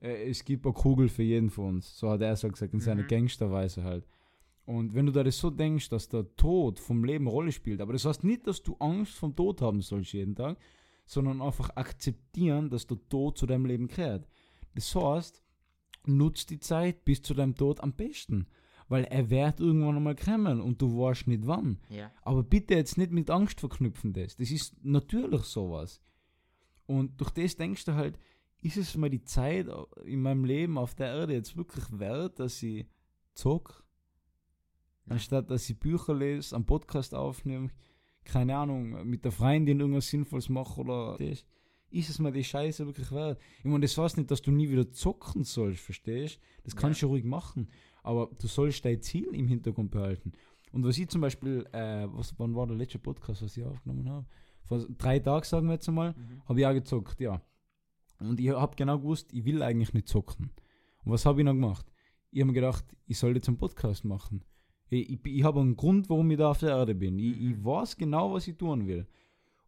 äh, 0.00 0.28
es 0.30 0.44
gibt 0.44 0.64
eine 0.66 0.74
Kugel 0.74 1.08
für 1.08 1.22
jeden 1.22 1.50
von 1.50 1.76
uns. 1.76 1.98
So 1.98 2.10
hat 2.10 2.20
er 2.22 2.36
so 2.36 2.48
gesagt, 2.48 2.72
in 2.74 2.80
seiner 2.80 3.02
Mhm. 3.02 3.08
Gangsterweise 3.08 3.82
halt. 3.84 4.06
Und 4.66 4.94
wenn 4.94 5.06
du 5.06 5.12
da 5.12 5.24
das 5.24 5.38
so 5.38 5.50
denkst, 5.50 5.88
dass 5.88 6.08
der 6.08 6.26
Tod 6.36 6.78
vom 6.78 7.04
Leben 7.04 7.24
eine 7.26 7.32
Rolle 7.32 7.52
spielt, 7.52 7.80
aber 7.80 7.92
das 7.92 8.04
heißt 8.04 8.22
nicht, 8.24 8.46
dass 8.46 8.62
du 8.62 8.76
Angst 8.78 9.14
vom 9.14 9.34
Tod 9.34 9.60
haben 9.62 9.80
sollst 9.82 10.12
jeden 10.12 10.34
Tag, 10.36 10.58
sondern 11.06 11.42
einfach 11.42 11.70
akzeptieren, 11.76 12.70
dass 12.70 12.86
der 12.86 12.98
Tod 13.08 13.36
zu 13.36 13.46
deinem 13.46 13.66
Leben 13.66 13.88
gehört. 13.88 14.28
Das 14.74 14.94
heißt, 14.94 15.42
nutz 16.06 16.46
die 16.46 16.60
Zeit 16.60 17.04
bis 17.04 17.20
zu 17.22 17.34
deinem 17.34 17.56
Tod 17.56 17.80
am 17.80 17.92
besten. 17.94 18.46
Weil 18.88 19.04
er 19.04 19.28
wird 19.30 19.60
irgendwann 19.60 19.96
einmal 19.96 20.16
kommen 20.16 20.60
und 20.60 20.80
du 20.82 20.98
weißt 20.98 21.28
nicht 21.28 21.46
wann. 21.46 21.78
ja, 21.90 22.10
Aber 22.22 22.42
bitte 22.42 22.74
jetzt 22.74 22.96
nicht 22.98 23.12
mit 23.12 23.30
Angst 23.30 23.60
verknüpfen 23.60 24.12
das. 24.12 24.36
Das 24.36 24.50
ist 24.50 24.84
natürlich 24.84 25.42
sowas. 25.42 26.00
Und 26.90 27.20
durch 27.20 27.30
das 27.30 27.54
denkst 27.56 27.84
du 27.84 27.94
halt, 27.94 28.18
ist 28.62 28.76
es 28.76 28.96
mal 28.96 29.08
die 29.10 29.22
Zeit 29.22 29.68
in 30.04 30.22
meinem 30.22 30.44
Leben 30.44 30.76
auf 30.76 30.96
der 30.96 31.06
Erde 31.06 31.34
jetzt 31.34 31.56
wirklich 31.56 31.84
wert, 31.92 32.40
dass 32.40 32.60
ich 32.64 32.84
zock, 33.32 33.84
Ja. 35.06 35.12
anstatt 35.12 35.48
dass 35.50 35.70
ich 35.70 35.78
Bücher 35.78 36.14
lese, 36.14 36.56
einen 36.56 36.66
Podcast 36.66 37.14
aufnehme, 37.14 37.68
keine 38.24 38.56
Ahnung, 38.56 39.08
mit 39.08 39.24
der 39.24 39.30
Freundin 39.30 39.78
irgendwas 39.78 40.08
Sinnvolles 40.08 40.48
mache 40.48 40.80
oder 40.80 41.16
das. 41.16 41.44
Ist 41.90 42.10
es 42.10 42.18
mir 42.18 42.32
die 42.32 42.42
Scheiße 42.44 42.84
wirklich 42.86 43.10
wert? 43.12 43.40
Ich 43.58 43.64
meine, 43.64 43.80
das 43.80 43.96
heißt 43.96 44.16
nicht, 44.16 44.30
dass 44.30 44.42
du 44.42 44.50
nie 44.50 44.68
wieder 44.68 44.90
zocken 44.90 45.44
sollst, 45.44 45.80
verstehst? 45.80 46.40
Das 46.64 46.74
kannst 46.74 47.02
du 47.02 47.06
ruhig 47.06 47.24
machen. 47.24 47.68
Aber 48.02 48.30
du 48.38 48.46
sollst 48.48 48.84
dein 48.84 49.00
Ziel 49.00 49.28
im 49.32 49.46
Hintergrund 49.46 49.90
behalten. 49.92 50.32
Und 50.72 50.84
was 50.84 50.98
ich 50.98 51.08
zum 51.08 51.20
Beispiel, 51.20 51.66
äh, 51.72 52.06
was, 52.12 52.34
wann 52.38 52.54
war 52.54 52.66
der 52.66 52.76
letzte 52.76 52.98
Podcast, 52.98 53.42
was 53.42 53.56
ich 53.56 53.64
aufgenommen 53.64 54.08
habe? 54.08 54.26
Vor 54.70 54.86
drei 54.98 55.18
Tagen, 55.18 55.44
sagen 55.44 55.66
wir 55.66 55.74
jetzt 55.74 55.88
einmal, 55.88 56.12
Mhm. 56.12 56.42
habe 56.48 56.60
ich 56.60 56.66
auch 56.66 56.72
gezockt, 56.72 57.20
ja. 57.20 57.42
Und 58.20 58.38
ich 58.38 58.50
habe 58.50 58.76
genau 58.76 58.98
gewusst, 58.98 59.32
ich 59.32 59.44
will 59.44 59.62
eigentlich 59.62 59.92
nicht 59.92 60.06
zocken. 60.06 60.50
Und 61.04 61.12
was 61.12 61.26
habe 61.26 61.40
ich 61.40 61.44
noch 61.44 61.54
gemacht? 61.54 61.90
Ich 62.30 62.40
habe 62.40 62.46
mir 62.48 62.52
gedacht, 62.54 62.84
ich 63.06 63.18
soll 63.18 63.34
jetzt 63.34 63.48
einen 63.48 63.56
Podcast 63.58 64.04
machen. 64.04 64.44
Ich, 64.88 65.10
ich, 65.10 65.20
ich 65.26 65.42
habe 65.42 65.58
einen 65.60 65.76
Grund, 65.76 66.08
warum 66.08 66.30
ich 66.30 66.38
da 66.38 66.50
auf 66.52 66.58
der 66.60 66.70
Erde 66.70 66.94
bin. 66.94 67.18
Ich, 67.18 67.32
ich 67.36 67.56
Mhm. 67.56 67.64
weiß 67.64 67.96
genau, 67.96 68.32
was 68.32 68.46
ich 68.46 68.56
tun 68.56 68.86
will. 68.86 69.08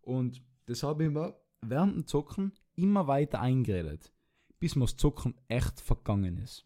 Und 0.03 0.41
das 0.67 0.85
habe 0.85 1.05
ich 1.05 1.11
mir 1.11 1.35
während 1.63 1.95
dem 1.97 2.07
Zocken 2.07 2.53
immer 2.77 3.09
weiter 3.09 3.41
eingeredet, 3.41 4.13
bis 4.61 4.77
mir 4.77 4.85
das 4.85 4.97
Zocken 4.97 5.35
echt 5.49 5.81
vergangen 5.81 6.37
ist. 6.39 6.63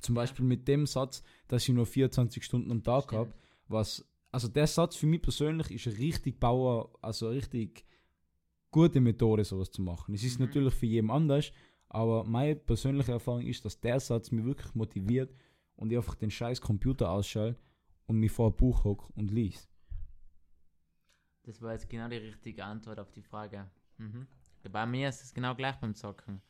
Zum. 0.00 0.16
Beispiel 0.16 0.44
mit 0.44 0.66
dem 0.66 0.86
Satz, 0.86 1.22
dass 1.46 1.62
ich 1.68 1.74
nur 1.74 1.86
24 1.86 2.42
Stunden 2.44 2.72
am 2.72 2.82
Tag 2.82 3.12
habe, 3.12 3.32
was, 3.68 4.04
also 4.32 4.48
der 4.48 4.66
Satz 4.66 4.96
für 4.96 5.06
mich 5.06 5.22
persönlich 5.22 5.70
ist 5.70 5.86
eine 5.86 5.98
richtig 5.98 6.40
Bauer, 6.40 6.90
also 7.02 7.26
eine 7.26 7.36
richtig 7.36 7.84
gute 8.70 9.00
Methode, 9.00 9.44
sowas 9.44 9.70
zu 9.70 9.82
machen. 9.82 10.14
Es 10.14 10.24
ist 10.24 10.40
Mhm. 10.40 10.46
natürlich 10.46 10.74
für 10.74 10.86
jeden 10.86 11.10
anders, 11.10 11.52
aber 11.88 12.24
meine 12.24 12.56
persönliche 12.56 13.12
Erfahrung 13.12 13.42
ist, 13.42 13.64
dass 13.64 13.78
der 13.80 14.00
Satz 14.00 14.30
mich 14.30 14.44
wirklich 14.44 14.74
motiviert 14.74 15.34
und 15.76 15.90
ich 15.92 15.98
einfach 15.98 16.14
den 16.14 16.30
scheiß 16.30 16.60
Computer 16.60 17.10
ausschalte 17.10 17.60
und 18.06 18.16
mich 18.18 18.32
vor 18.32 18.50
ein 18.50 18.56
Buch 18.56 18.84
hock 18.84 19.10
und 19.14 19.30
lies. 19.30 19.68
Das 21.44 21.60
war 21.60 21.72
jetzt 21.72 21.88
genau 21.90 22.08
die 22.08 22.16
richtige 22.16 22.64
Antwort 22.64 22.98
auf 22.98 23.10
die 23.10 23.22
Frage. 23.22 23.70
Mhm. 23.98 24.26
Bei 24.70 24.86
mir 24.86 25.08
ist 25.08 25.22
es 25.22 25.34
genau 25.34 25.54
gleich 25.54 25.76
beim 25.76 25.94
Zocken. 25.94 26.40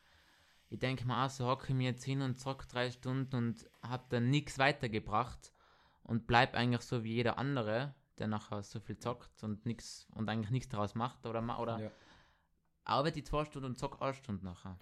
Ich 0.69 0.79
denke 0.79 1.07
mir 1.07 1.25
auch 1.25 1.31
so, 1.31 1.47
hocke 1.47 1.69
ich 1.69 1.75
mir 1.75 1.91
jetzt 1.91 2.05
hin 2.05 2.23
und 2.23 2.39
zock 2.39 2.69
drei 2.69 2.91
Stunden 2.91 3.35
und 3.35 3.69
hab 3.83 4.09
dann 4.11 4.31
nichts 4.31 4.59
weitergebracht 4.59 5.53
und 6.03 6.27
bleib 6.27 6.55
eigentlich 6.55 6.83
so 6.83 7.05
wie 7.05 7.13
jeder 7.15 7.39
andere, 7.39 7.95
der 8.19 8.27
nachher 8.29 8.63
so 8.63 8.81
viel 8.81 8.99
zockt 8.99 9.43
und 9.43 9.65
nix 9.67 10.07
und 10.15 10.29
eigentlich 10.29 10.51
nichts 10.51 10.69
daraus 10.69 10.95
macht 10.95 11.27
oder 11.27 11.41
oder 11.61 11.81
Ja. 11.81 11.91
arbeite 12.85 13.21
die 13.21 13.25
zwei 13.25 13.45
Stunden 13.45 13.67
und 13.67 13.79
zock 13.79 14.01
eine 14.03 14.15
Stunde 14.15 14.45
nachher. 14.45 14.79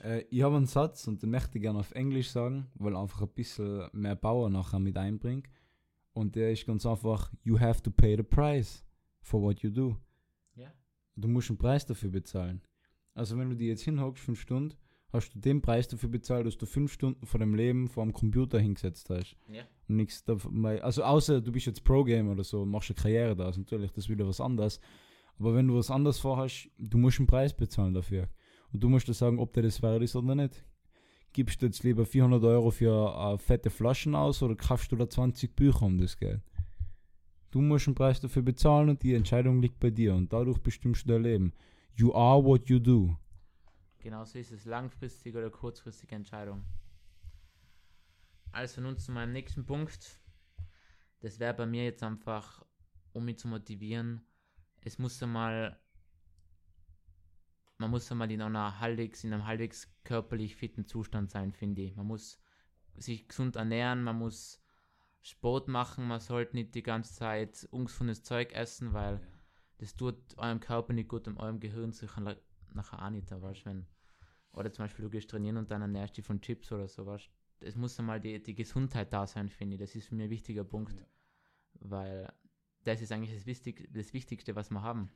Äh, 0.00 0.24
ich 0.30 0.42
habe 0.42 0.56
einen 0.56 0.66
Satz 0.66 1.06
und 1.06 1.22
den 1.22 1.30
möchte 1.30 1.58
ich 1.58 1.62
gerne 1.62 1.78
auf 1.78 1.92
Englisch 1.92 2.30
sagen, 2.30 2.66
weil 2.74 2.96
einfach 2.96 3.22
ein 3.22 3.28
bisschen 3.28 3.88
mehr 3.92 4.16
Power 4.16 4.50
nachher 4.50 4.78
mit 4.78 4.96
einbringt. 4.96 5.48
Und 6.12 6.34
der 6.34 6.50
ist 6.52 6.66
ganz 6.66 6.86
einfach, 6.86 7.30
you 7.42 7.60
have 7.60 7.82
to 7.82 7.90
pay 7.90 8.16
the 8.16 8.22
price 8.22 8.84
for 9.20 9.42
what 9.42 9.60
you 9.60 9.70
do. 9.70 9.96
Ja. 10.54 10.72
Du 11.14 11.28
musst 11.28 11.50
einen 11.50 11.58
Preis 11.58 11.84
dafür 11.84 12.10
bezahlen. 12.10 12.62
Also 13.14 13.36
wenn 13.38 13.50
du 13.50 13.56
dir 13.56 13.68
jetzt 13.68 13.82
hinhockst, 13.82 14.24
fünf 14.24 14.40
Stunden, 14.40 14.74
hast 15.12 15.30
du 15.34 15.38
den 15.38 15.60
Preis 15.62 15.88
dafür 15.88 16.08
bezahlt, 16.08 16.46
dass 16.46 16.56
du 16.56 16.66
fünf 16.66 16.92
Stunden 16.92 17.26
vor 17.26 17.38
dem 17.38 17.54
Leben 17.54 17.88
vor 17.88 18.02
dem 18.04 18.12
Computer 18.12 18.58
hingesetzt 18.58 19.08
hast. 19.10 19.36
Ja. 19.48 19.64
Und 19.88 19.96
nichts 19.96 20.24
dabei. 20.24 20.82
Also 20.82 21.04
außer 21.04 21.40
du 21.40 21.52
bist 21.52 21.66
jetzt 21.66 21.84
Pro-Gamer 21.84 22.32
oder 22.32 22.44
so 22.44 22.64
machst 22.64 22.90
eine 22.90 22.96
Karriere 22.96 23.36
da, 23.36 23.48
ist 23.48 23.58
natürlich 23.58 23.92
das 23.92 24.04
ist 24.04 24.10
wieder 24.10 24.26
was 24.26 24.40
anderes. 24.40 24.80
Aber 25.38 25.54
wenn 25.54 25.68
du 25.68 25.76
was 25.76 25.90
anderes 25.90 26.18
vorhast, 26.18 26.68
du 26.78 26.98
musst 26.98 27.18
einen 27.18 27.26
Preis 27.26 27.54
bezahlen 27.54 27.94
dafür. 27.94 28.28
Und 28.72 28.82
du 28.82 28.88
musst 28.88 29.08
dir 29.08 29.14
sagen, 29.14 29.38
ob 29.38 29.52
der 29.52 29.62
das 29.62 29.82
wert 29.82 30.02
ist 30.02 30.16
oder 30.16 30.34
nicht. 30.34 30.64
Gibst 31.32 31.60
du 31.60 31.66
jetzt 31.66 31.82
lieber 31.84 32.06
400 32.06 32.42
Euro 32.44 32.70
für 32.70 33.14
äh, 33.14 33.38
fette 33.38 33.68
Flaschen 33.70 34.14
aus 34.14 34.42
oder 34.42 34.56
kaufst 34.56 34.90
du 34.92 34.96
da 34.96 35.08
20 35.08 35.54
Bücher 35.54 35.82
um 35.82 35.98
das 35.98 36.16
Geld? 36.16 36.40
Du 37.50 37.60
musst 37.60 37.86
einen 37.86 37.94
Preis 37.94 38.20
dafür 38.20 38.42
bezahlen 38.42 38.88
und 38.88 39.02
die 39.02 39.14
Entscheidung 39.14 39.60
liegt 39.60 39.78
bei 39.78 39.90
dir 39.90 40.14
und 40.14 40.32
dadurch 40.32 40.58
bestimmst 40.58 41.04
du 41.04 41.12
dein 41.12 41.22
Leben. 41.22 41.52
You 41.94 42.14
are 42.14 42.42
what 42.42 42.68
you 42.68 42.78
do. 42.78 43.16
Genau 43.98 44.24
so 44.24 44.38
ist 44.38 44.52
es. 44.52 44.64
Langfristige 44.64 45.38
oder 45.38 45.50
kurzfristige 45.50 46.14
Entscheidung. 46.14 46.64
Also 48.56 48.80
nun 48.80 48.96
zu 48.96 49.12
meinem 49.12 49.34
nächsten 49.34 49.66
Punkt. 49.66 50.18
Das 51.20 51.38
wäre 51.38 51.52
bei 51.52 51.66
mir 51.66 51.84
jetzt 51.84 52.02
einfach, 52.02 52.64
um 53.12 53.26
mich 53.26 53.38
zu 53.38 53.48
motivieren, 53.48 54.26
es 54.80 54.98
muss 54.98 55.22
einmal, 55.22 55.78
man 57.76 57.90
muss 57.90 58.10
einmal 58.10 58.30
in 58.30 58.40
einer 58.40 58.80
halbwegs, 58.80 59.24
in 59.24 59.34
einem 59.34 59.44
halbwegs 59.44 59.94
körperlich 60.04 60.56
fitten 60.56 60.86
Zustand 60.86 61.30
sein, 61.30 61.52
finde 61.52 61.82
ich. 61.82 61.96
Man 61.96 62.06
muss 62.06 62.40
sich 62.94 63.28
gesund 63.28 63.56
ernähren, 63.56 64.02
man 64.02 64.16
muss 64.16 64.64
Sport 65.20 65.68
machen, 65.68 66.08
man 66.08 66.20
sollte 66.20 66.56
nicht 66.56 66.74
die 66.74 66.82
ganze 66.82 67.12
Zeit 67.12 67.68
ungesundes 67.70 68.22
Zeug 68.22 68.54
essen, 68.54 68.94
weil 68.94 69.20
das 69.76 69.96
tut 69.96 70.16
eurem 70.38 70.60
Körper 70.60 70.94
nicht 70.94 71.10
gut 71.10 71.28
und 71.28 71.36
eurem 71.36 71.60
Gehirn 71.60 71.92
sicher 71.92 72.38
nachher 72.72 73.04
auch 73.04 73.10
nicht, 73.10 73.30
weißt 73.30 73.66
du, 73.66 73.66
wenn 73.66 73.86
oder 74.52 74.72
zum 74.72 74.86
Beispiel 74.86 75.04
du 75.04 75.10
gehst 75.10 75.28
trainieren 75.28 75.58
und 75.58 75.70
dann 75.70 75.82
ernährst 75.82 76.16
dich 76.16 76.24
von 76.24 76.40
Chips 76.40 76.72
oder 76.72 76.88
so, 76.88 77.04
weißt 77.04 77.26
du. 77.26 77.45
Es 77.60 77.74
muss 77.76 77.98
einmal 77.98 78.20
die, 78.20 78.42
die 78.42 78.54
Gesundheit 78.54 79.12
da 79.12 79.26
sein, 79.26 79.48
finde 79.48 79.74
ich. 79.74 79.80
Das 79.80 79.94
ist 79.94 80.08
für 80.08 80.14
mich 80.14 80.24
ein 80.24 80.30
wichtiger 80.30 80.64
Punkt, 80.64 80.94
Ja. 81.00 81.06
weil 81.80 82.32
das 82.84 83.00
ist 83.00 83.10
eigentlich 83.12 83.34
das, 83.34 83.46
Wichtig 83.46 83.88
das 83.92 84.12
Wichtigste, 84.12 84.54
was 84.54 84.70
wir 84.70 84.82
haben. 84.82 85.10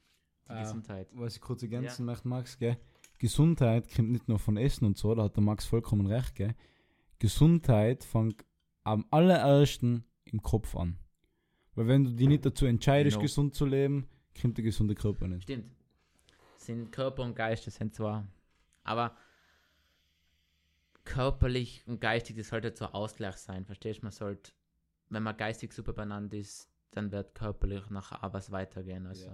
Die 0.49 0.53
Ah. 0.55 0.61
Gesundheit. 0.63 1.09
Was 1.13 1.37
ich 1.37 1.41
kurz 1.41 1.63
ergänzen 1.63 2.05
möchte, 2.07 2.27
Max, 2.27 2.59
gell? 2.59 2.77
Gesundheit 3.19 3.95
kommt 3.95 4.11
nicht 4.11 4.27
nur 4.29 4.39
von 4.39 4.57
Essen 4.57 4.85
und 4.87 4.97
so, 4.97 5.15
da 5.15 5.25
hat 5.25 5.37
der 5.37 5.43
Max 5.43 5.67
vollkommen 5.67 6.07
recht, 6.07 6.35
gell? 6.35 6.55
Gesundheit 7.19 8.03
fängt 8.05 8.45
am 8.83 9.05
allerersten 9.11 10.05
im 10.25 10.43
Kopf 10.43 10.75
an. 10.75 10.97
Weil 11.75 11.87
wenn 11.87 12.05
du 12.05 12.11
dich 12.13 12.27
nicht 12.29 12.45
dazu 12.47 12.67
entscheidest, 12.67 13.17
Genau. 13.17 13.23
gesund 13.23 13.55
zu 13.55 13.67
leben, 13.67 14.09
kommt 14.41 14.57
der 14.57 14.65
gesunde 14.65 14.95
Körper 14.95 15.29
nicht. 15.29 15.43
Stimmt. 15.45 15.71
Sind 16.57 16.91
Körper 16.93 17.23
und 17.23 17.35
Geist, 17.37 17.67
das 17.67 17.77
sind 17.77 17.95
zwar. 17.95 18.27
Aber 18.85 19.15
körperlich 21.05 21.83
und 21.87 22.01
geistig, 22.01 22.37
das 22.37 22.49
sollte 22.49 22.75
so 22.75 22.87
ein 22.87 22.95
Ausgleich 22.95 23.37
sein. 23.37 23.65
Verstehst 23.65 24.01
du? 24.01 24.07
Man 24.07 24.13
sollte, 24.13 24.53
wenn 25.09 25.23
man 25.23 25.37
geistig 25.37 25.73
super 25.73 25.93
benannt 25.93 26.33
ist, 26.35 26.71
dann 26.93 27.13
wird 27.13 27.35
körperlich 27.35 27.89
nachher 27.91 28.25
auch 28.25 28.33
was 28.33 28.51
weitergehen. 28.51 29.07
Also 29.07 29.31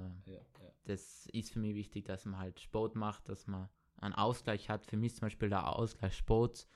das 0.84 1.26
ist 1.32 1.52
für 1.52 1.58
mich 1.58 1.74
wichtig, 1.74 2.04
dass 2.04 2.24
man 2.24 2.38
halt 2.38 2.60
Sport 2.60 2.94
macht, 2.94 3.28
dass 3.28 3.46
man 3.46 3.68
einen 3.96 4.14
Ausgleich 4.14 4.68
hat. 4.68 4.86
Für 4.86 4.96
mich 4.96 5.14
zum 5.14 5.26
Beispiel 5.26 5.48
der 5.48 5.74
Ausgleich 5.74 6.16
Sport. 6.16 6.68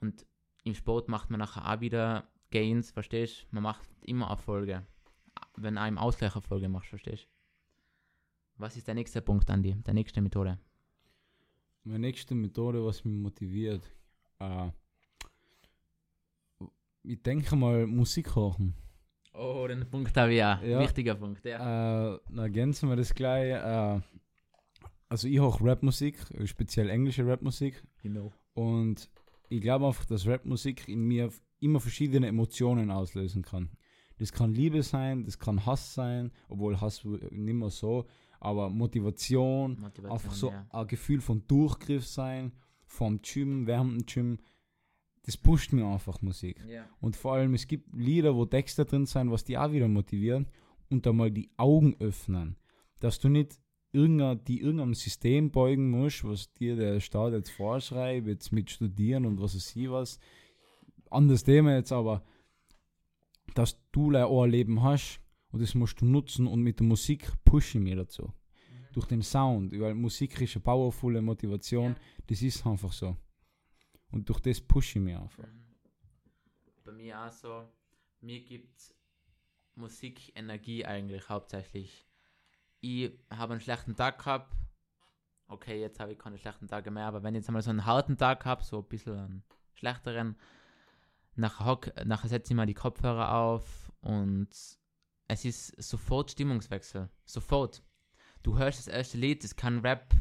Und 0.00 0.26
im 0.62 0.74
Sport 0.74 1.08
macht 1.08 1.30
man 1.30 1.40
nachher 1.40 1.70
auch 1.70 1.80
wieder 1.80 2.28
Gains, 2.50 2.90
verstehst 2.90 3.42
du? 3.42 3.46
Man 3.56 3.62
macht 3.64 3.88
immer 4.02 4.28
Erfolge. 4.28 4.86
Wenn 5.56 5.78
einem 5.78 5.98
Ausgleich 5.98 6.34
Erfolge 6.34 6.68
macht, 6.68 6.86
verstehst 6.86 7.24
du? 7.24 7.28
Was 8.56 8.76
ist 8.76 8.86
der 8.86 8.94
nächste 8.94 9.20
Punkt, 9.20 9.50
Andi? 9.50 9.74
Der 9.82 9.94
nächste 9.94 10.20
Methode? 10.20 10.58
Meine 11.82 11.98
nächste 11.98 12.34
Methode, 12.34 12.84
was 12.84 13.04
mich 13.04 13.16
motiviert, 13.16 13.90
äh, 14.44 14.70
ich 17.02 17.22
denke 17.22 17.56
mal 17.56 17.86
Musik 17.86 18.34
hören. 18.34 18.74
Oh, 19.34 19.66
den 19.66 19.88
Punkt 19.90 20.16
habe 20.16 20.32
ich 20.32 20.38
ja. 20.38 20.62
Ja. 20.62 20.80
Wichtiger 20.80 21.16
Punkt, 21.16 21.44
ja. 21.44 22.14
Äh, 22.14 22.18
dann 22.28 22.38
ergänzen 22.38 22.88
wir 22.88 22.96
das 22.96 23.14
gleich. 23.14 23.50
Äh, 23.50 24.00
also 25.08 25.28
ich 25.28 25.38
höre 25.38 25.60
Rapmusik, 25.60 26.18
speziell 26.44 26.88
englische 26.88 27.26
Rapmusik. 27.26 27.82
Genau. 28.02 28.32
Und 28.54 29.10
ich 29.48 29.60
glaube 29.60 29.86
einfach, 29.86 30.04
dass 30.06 30.26
Rapmusik 30.26 30.88
in 30.88 31.04
mir 31.06 31.30
immer 31.60 31.80
verschiedene 31.80 32.28
Emotionen 32.28 32.90
auslösen 32.90 33.42
kann. 33.42 33.70
Das 34.18 34.32
kann 34.32 34.54
Liebe 34.54 34.82
sein, 34.82 35.24
das 35.24 35.38
kann 35.38 35.66
Hass 35.66 35.94
sein, 35.94 36.30
obwohl 36.48 36.80
Hass 36.80 37.04
nicht 37.04 37.54
mehr 37.54 37.70
so, 37.70 38.06
aber 38.38 38.70
Motivation, 38.70 39.80
Motivation, 39.80 40.12
einfach 40.12 40.32
so 40.32 40.50
ja. 40.50 40.66
ein 40.70 40.86
Gefühl 40.86 41.20
von 41.20 41.46
Durchgriff 41.46 42.06
sein, 42.06 42.52
vom 42.94 43.20
Gym, 43.22 43.66
während 43.66 43.92
dem 43.92 44.06
Gym. 44.06 44.38
Das 45.22 45.36
pusht 45.36 45.72
mir 45.72 45.86
einfach 45.86 46.20
Musik. 46.22 46.62
ja. 46.68 46.86
Und 47.00 47.16
vor 47.16 47.34
allem, 47.34 47.54
es 47.54 47.66
gibt 47.66 47.94
Lieder, 47.94 48.34
wo 48.34 48.44
Texte 48.44 48.84
drin 48.84 49.06
sind, 49.06 49.30
was 49.30 49.44
die 49.44 49.56
auch 49.56 49.72
wieder 49.72 49.88
motivieren 49.88 50.46
und 50.90 51.06
da 51.06 51.12
mal 51.12 51.30
die 51.30 51.50
Augen 51.56 51.96
öffnen. 51.98 52.56
Dass 53.00 53.18
du 53.18 53.28
nicht 53.28 53.58
irgendein, 53.92 54.44
die 54.44 54.60
irgendeinem 54.60 54.94
System 54.94 55.50
beugen 55.50 55.90
musst, 55.90 56.24
was 56.24 56.52
dir 56.52 56.76
der 56.76 57.00
Staat 57.00 57.32
jetzt 57.32 57.50
vorschreibt, 57.50 58.26
jetzt 58.26 58.52
mit 58.52 58.70
Studieren 58.70 59.24
und 59.24 59.40
was 59.40 59.54
weiß 59.54 59.76
ich 59.76 59.90
was. 59.90 60.18
Anderes 61.10 61.44
Thema 61.44 61.74
jetzt 61.76 61.92
aber, 61.92 62.22
dass 63.54 63.80
du 63.92 64.14
ein 64.14 64.50
Leben 64.50 64.82
hast 64.82 65.20
und 65.52 65.62
das 65.62 65.74
musst 65.74 66.00
du 66.00 66.06
nutzen 66.06 66.46
und 66.46 66.60
mit 66.60 66.80
der 66.80 66.86
Musik 66.86 67.30
pushe 67.44 67.78
ich 67.78 67.84
mich 67.84 67.94
dazu. 67.94 68.32
Durch 68.94 69.06
den 69.06 69.22
Sound, 69.22 69.72
weil 69.78 69.94
Musik 69.94 70.40
ist 70.40 70.54
eine 70.54 70.62
powervolle 70.62 71.20
Motivation, 71.20 71.92
Ja. 71.92 72.00
das 72.28 72.42
ist 72.42 72.64
einfach 72.64 72.92
so. 72.92 73.16
Und 74.12 74.28
durch 74.28 74.38
das 74.40 74.60
pushe 74.60 74.98
ich 75.00 75.04
mich 75.04 75.16
einfach. 75.16 75.44
Mhm. 75.44 75.64
Bei 76.84 76.92
mir 76.92 77.20
auch 77.20 77.32
so, 77.32 77.68
mir 78.20 78.40
gibt 78.44 78.94
Musik 79.74 80.30
Energie 80.36 80.84
eigentlich 80.86 81.28
hauptsächlich. 81.28 82.06
Ich 82.80 83.10
habe 83.30 83.54
einen 83.54 83.60
schlechten 83.60 83.96
Tag 83.96 84.18
gehabt. 84.18 84.54
Okay, 85.48 85.80
jetzt 85.80 85.98
habe 85.98 86.12
ich 86.12 86.18
keine 86.18 86.38
schlechten 86.38 86.68
Tage 86.68 86.90
mehr, 86.92 87.06
aber 87.06 87.22
wenn 87.24 87.34
ich 87.34 87.40
jetzt 87.40 87.48
einmal 87.48 87.62
so 87.62 87.70
einen 87.70 87.84
harten 87.84 88.16
Tag 88.16 88.44
habe, 88.44 88.62
so 88.62 88.78
ein 88.78 88.88
bisschen 88.88 89.18
einen 89.18 89.42
schlechteren, 89.72 90.36
nachher, 91.34 91.66
hock, 91.66 91.90
nachher 92.04 92.28
setze 92.28 92.52
ich 92.52 92.56
mal 92.56 92.66
die 92.66 92.74
Kopfhörer 92.74 93.34
auf 93.34 93.92
und 94.02 94.48
es 95.26 95.44
ist 95.44 95.82
sofort 95.82 96.30
Stimmungswechsel. 96.30 97.10
Sofort. 97.24 97.82
Du 98.44 98.58
hörst 98.58 98.78
das 98.78 98.86
erste 98.86 99.18
Lied, 99.18 99.42
es 99.42 99.56
kann 99.56 99.80
Rap, 99.80 100.14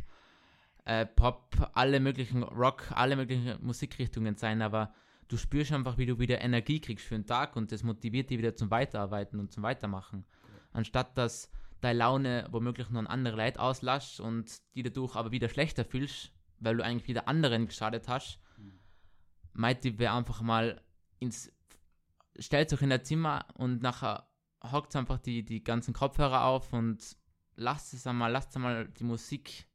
äh, 0.85 1.05
Pop, 1.05 1.69
alle 1.73 1.99
möglichen 1.99 2.41
Rock, 2.41 2.91
alle 2.91 3.15
möglichen 3.17 3.63
Musikrichtungen 3.63 4.37
sein, 4.37 4.61
aber 4.61 4.93
du 5.27 5.37
spürst 5.37 5.73
einfach, 5.73 5.97
wie 5.97 6.05
du 6.05 6.19
wieder 6.19 6.41
Energie 6.41 6.79
kriegst 6.79 7.05
für 7.05 7.15
den 7.15 7.25
Tag 7.25 7.55
und 7.57 7.71
das 7.73 7.83
motiviert 7.83 8.29
dich 8.29 8.37
wieder 8.37 8.55
zum 8.55 8.71
Weiterarbeiten 8.71 9.39
und 9.39 9.51
zum 9.51 9.61
Weitermachen. 9.61 10.25
Anstatt 10.71 11.17
dass 11.17 11.51
deine 11.81 11.99
Laune 11.99 12.47
womöglich 12.49 12.89
noch 12.89 12.99
an 12.99 13.07
andere 13.07 13.35
Leute 13.35 13.59
auslässt 13.59 14.21
und 14.21 14.61
die 14.73 14.83
dadurch 14.83 15.17
aber 15.17 15.31
wieder 15.31 15.49
schlechter 15.49 15.83
fühlst, 15.83 16.31
weil 16.59 16.77
du 16.77 16.83
eigentlich 16.83 17.09
wieder 17.09 17.27
anderen 17.27 17.67
geschadet 17.67 18.07
hast, 18.07 18.39
mhm. 18.57 18.79
meint 19.51 19.83
die 19.83 20.07
einfach 20.07 20.41
mal 20.41 20.81
ins 21.19 21.51
stellt 22.39 22.71
euch 22.73 22.81
in 22.81 22.89
der 22.89 23.03
Zimmer 23.03 23.45
und 23.55 23.81
nachher 23.81 24.27
hockt 24.71 24.95
einfach 24.95 25.19
die, 25.19 25.43
die 25.43 25.61
ganzen 25.61 25.93
Kopfhörer 25.93 26.45
auf 26.45 26.71
und 26.71 27.17
lasst 27.55 27.93
es 27.93 28.07
einmal, 28.07 28.31
lasst 28.31 28.55
einmal 28.55 28.87
die 28.87 29.03
Musik 29.03 29.67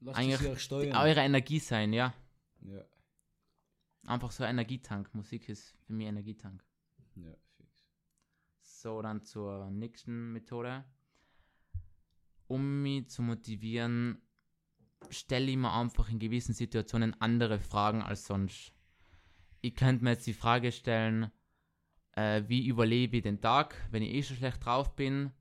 lasst 0.00 0.18
eigentlich 0.18 0.72
eure 0.94 1.20
Energie 1.20 1.58
sein, 1.58 1.92
ja. 1.92 2.14
Ja. 2.60 2.84
Einfach 4.06 4.30
so 4.30 4.44
Energietank. 4.44 5.14
Musik 5.14 5.48
ist 5.48 5.76
für 5.86 5.92
mich 5.92 6.06
Energietank. 6.06 6.64
Ja, 7.14 7.32
fix. 7.56 7.86
So, 8.60 9.00
dann 9.02 9.24
zur 9.24 9.70
nächsten 9.70 10.32
Methode. 10.32 10.84
Um 12.48 12.82
mich 12.82 13.08
zu 13.08 13.22
motivieren, 13.22 14.20
stelle 15.10 15.50
ich 15.50 15.56
mir 15.56 15.72
einfach 15.72 16.08
in 16.10 16.18
gewissen 16.18 16.54
Situationen 16.54 17.14
andere 17.20 17.58
Fragen 17.60 18.02
als 18.02 18.26
sonst. 18.26 18.72
Ich 19.60 19.74
könnte 19.74 20.04
mir 20.04 20.10
jetzt 20.10 20.26
die 20.26 20.34
Frage 20.34 20.72
stellen, 20.72 21.30
äh, 22.12 22.42
wie 22.46 22.66
überlebe 22.66 23.18
ich 23.18 23.22
den 23.22 23.40
Tag, 23.40 23.76
wenn 23.90 24.02
ich 24.02 24.12
eh 24.12 24.22
schon 24.22 24.36
schlecht 24.36 24.64
drauf 24.64 24.94
bin. 24.96 25.32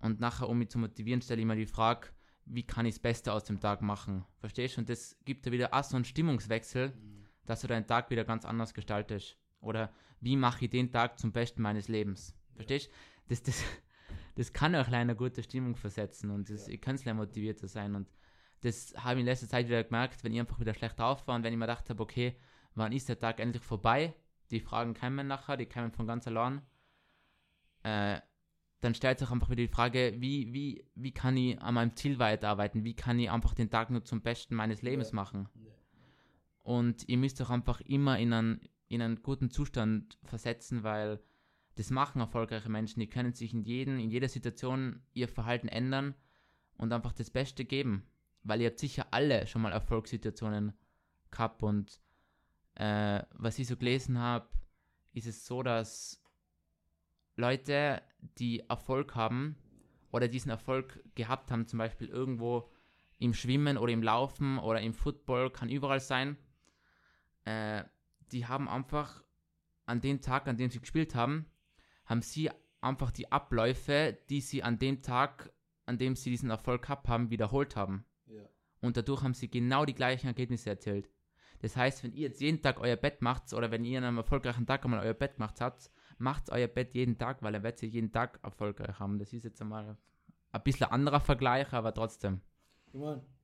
Und 0.00 0.20
nachher, 0.20 0.48
um 0.48 0.58
mich 0.58 0.70
zu 0.70 0.78
motivieren, 0.78 1.22
stelle 1.22 1.40
ich 1.40 1.46
mir 1.46 1.56
die 1.56 1.66
Frage, 1.66 2.08
wie 2.44 2.62
kann 2.62 2.86
ich 2.86 2.94
das 2.94 3.00
Beste 3.00 3.32
aus 3.32 3.44
dem 3.44 3.60
Tag 3.60 3.82
machen? 3.82 4.24
Verstehst 4.38 4.76
du? 4.76 4.80
Und 4.80 4.88
das 4.88 5.16
gibt 5.24 5.46
ja 5.46 5.52
wieder 5.52 5.74
auch 5.74 5.82
so 5.82 5.96
einen 5.96 6.04
Stimmungswechsel. 6.04 6.90
Mhm 6.90 7.16
dass 7.46 7.60
du 7.60 7.68
deinen 7.68 7.86
Tag 7.86 8.10
wieder 8.10 8.24
ganz 8.24 8.44
anders 8.44 8.74
gestaltest. 8.74 9.38
Oder 9.60 9.90
wie 10.20 10.36
mache 10.36 10.66
ich 10.66 10.70
den 10.70 10.92
Tag 10.92 11.18
zum 11.18 11.32
Besten 11.32 11.62
meines 11.62 11.88
Lebens? 11.88 12.36
Verstehst 12.54 12.88
du? 12.88 12.90
Das, 13.28 13.42
das, 13.42 13.64
das 14.34 14.52
kann 14.52 14.74
auch 14.74 14.88
eine 14.88 15.16
gute 15.16 15.42
Stimmung 15.42 15.76
versetzen 15.76 16.30
und 16.30 16.50
das, 16.50 16.68
ja. 16.68 16.76
kann 16.76 16.96
es 16.96 17.04
motivierter 17.04 17.68
sein. 17.68 17.94
Und 17.94 18.08
das 18.60 18.94
habe 18.98 19.14
ich 19.14 19.20
in 19.20 19.26
letzter 19.26 19.48
Zeit 19.48 19.66
wieder 19.66 19.84
gemerkt, 19.84 20.22
wenn 20.24 20.32
ich 20.32 20.40
einfach 20.40 20.60
wieder 20.60 20.74
schlecht 20.74 20.98
drauf 20.98 21.26
war 21.26 21.36
und 21.36 21.42
wenn 21.42 21.52
ich 21.52 21.58
mir 21.58 21.66
gedacht 21.66 21.88
habe, 21.88 22.02
okay, 22.02 22.36
wann 22.74 22.92
ist 22.92 23.08
der 23.08 23.18
Tag 23.18 23.40
endlich 23.40 23.62
vorbei? 23.62 24.14
Die 24.50 24.60
Fragen 24.60 24.94
kommen 24.94 25.26
nachher, 25.26 25.56
die 25.56 25.66
kommen 25.66 25.90
von 25.90 26.06
ganz 26.06 26.26
allein. 26.26 26.62
Äh, 27.82 28.20
dann 28.80 28.94
stellt 28.94 29.18
sich 29.18 29.30
einfach 29.30 29.50
wieder 29.50 29.62
die 29.62 29.72
Frage, 29.72 30.14
wie, 30.18 30.52
wie, 30.52 30.84
wie 30.94 31.12
kann 31.12 31.36
ich 31.36 31.60
an 31.60 31.74
meinem 31.74 31.96
Ziel 31.96 32.18
weiterarbeiten? 32.18 32.84
Wie 32.84 32.94
kann 32.94 33.18
ich 33.18 33.30
einfach 33.30 33.54
den 33.54 33.70
Tag 33.70 33.90
nur 33.90 34.04
zum 34.04 34.20
Besten 34.20 34.54
meines 34.54 34.82
Lebens 34.82 35.12
machen? 35.12 35.48
Und 36.62 37.08
ihr 37.08 37.16
müsst 37.16 37.40
euch 37.40 37.50
einfach 37.50 37.80
immer 37.80 38.18
in 38.18 38.32
einen, 38.32 38.60
in 38.88 39.00
einen 39.00 39.22
guten 39.22 39.50
Zustand 39.50 40.18
versetzen, 40.24 40.82
weil 40.82 41.20
das 41.76 41.90
machen 41.90 42.20
erfolgreiche 42.20 42.68
Menschen. 42.68 43.00
Die 43.00 43.08
können 43.08 43.32
sich 43.32 43.54
in, 43.54 43.62
jeden, 43.62 43.98
in 43.98 44.10
jeder 44.10 44.28
Situation 44.28 45.02
ihr 45.12 45.28
Verhalten 45.28 45.68
ändern 45.68 46.14
und 46.76 46.92
einfach 46.92 47.12
das 47.12 47.30
Beste 47.30 47.64
geben. 47.64 48.06
Weil 48.42 48.60
ihr 48.60 48.68
habt 48.68 48.78
sicher 48.78 49.06
alle 49.10 49.46
schon 49.46 49.62
mal 49.62 49.72
Erfolgssituationen 49.72 50.72
gehabt. 51.30 51.62
Und 51.62 52.00
äh, 52.74 53.22
was 53.32 53.58
ich 53.58 53.68
so 53.68 53.76
gelesen 53.76 54.18
habe, 54.18 54.48
ist 55.12 55.26
es 55.26 55.46
so, 55.46 55.62
dass 55.62 56.22
Leute, 57.36 58.02
die 58.38 58.60
Erfolg 58.68 59.14
haben 59.14 59.56
oder 60.10 60.28
diesen 60.28 60.50
Erfolg 60.50 61.02
gehabt 61.14 61.50
haben, 61.50 61.66
zum 61.66 61.78
Beispiel 61.78 62.08
irgendwo 62.08 62.70
im 63.18 63.34
Schwimmen 63.34 63.78
oder 63.78 63.92
im 63.92 64.02
Laufen 64.02 64.58
oder 64.58 64.80
im 64.80 64.92
Football, 64.92 65.50
kann 65.50 65.68
überall 65.68 66.00
sein, 66.00 66.36
äh, 67.44 67.84
die 68.32 68.46
haben 68.46 68.68
einfach 68.68 69.22
an 69.86 70.00
dem 70.00 70.20
Tag, 70.20 70.48
an 70.48 70.56
dem 70.56 70.70
sie 70.70 70.80
gespielt 70.80 71.14
haben, 71.14 71.46
haben 72.04 72.22
sie 72.22 72.50
einfach 72.80 73.10
die 73.10 73.30
Abläufe, 73.32 74.18
die 74.28 74.40
sie 74.40 74.62
an 74.62 74.78
dem 74.78 75.02
Tag, 75.02 75.52
an 75.86 75.98
dem 75.98 76.16
sie 76.16 76.30
diesen 76.30 76.50
Erfolg 76.50 76.82
gehabt 76.82 77.08
haben, 77.08 77.30
wiederholt 77.30 77.76
haben. 77.76 78.04
Ja. 78.26 78.42
Und 78.80 78.96
dadurch 78.96 79.22
haben 79.22 79.34
sie 79.34 79.48
genau 79.48 79.84
die 79.84 79.94
gleichen 79.94 80.26
Ergebnisse 80.26 80.70
erzielt. 80.70 81.08
Das 81.60 81.76
heißt, 81.76 82.04
wenn 82.04 82.12
ihr 82.12 82.28
jetzt 82.28 82.40
jeden 82.40 82.60
Tag 82.60 82.80
euer 82.80 82.96
Bett 82.96 83.22
macht 83.22 83.52
oder 83.52 83.70
wenn 83.70 83.84
ihr 83.84 83.98
an 83.98 84.04
einem 84.04 84.18
erfolgreichen 84.18 84.66
Tag 84.66 84.84
einmal 84.84 85.00
euer 85.00 85.14
Bett 85.14 85.38
macht 85.38 85.60
habt, 85.60 85.90
macht 86.18 86.50
euer 86.50 86.68
Bett 86.68 86.94
jeden 86.94 87.18
Tag, 87.18 87.42
weil 87.42 87.54
ihr 87.54 87.62
werdet 87.62 87.82
ihr 87.82 87.88
jeden 87.88 88.12
Tag 88.12 88.40
erfolgreich 88.42 88.98
haben. 88.98 89.18
Das 89.18 89.32
ist 89.32 89.44
jetzt 89.44 89.60
einmal 89.60 89.96
ein 90.52 90.62
bisschen 90.62 90.86
anderer 90.86 91.20
Vergleich, 91.20 91.72
aber 91.72 91.92
trotzdem. 91.92 92.40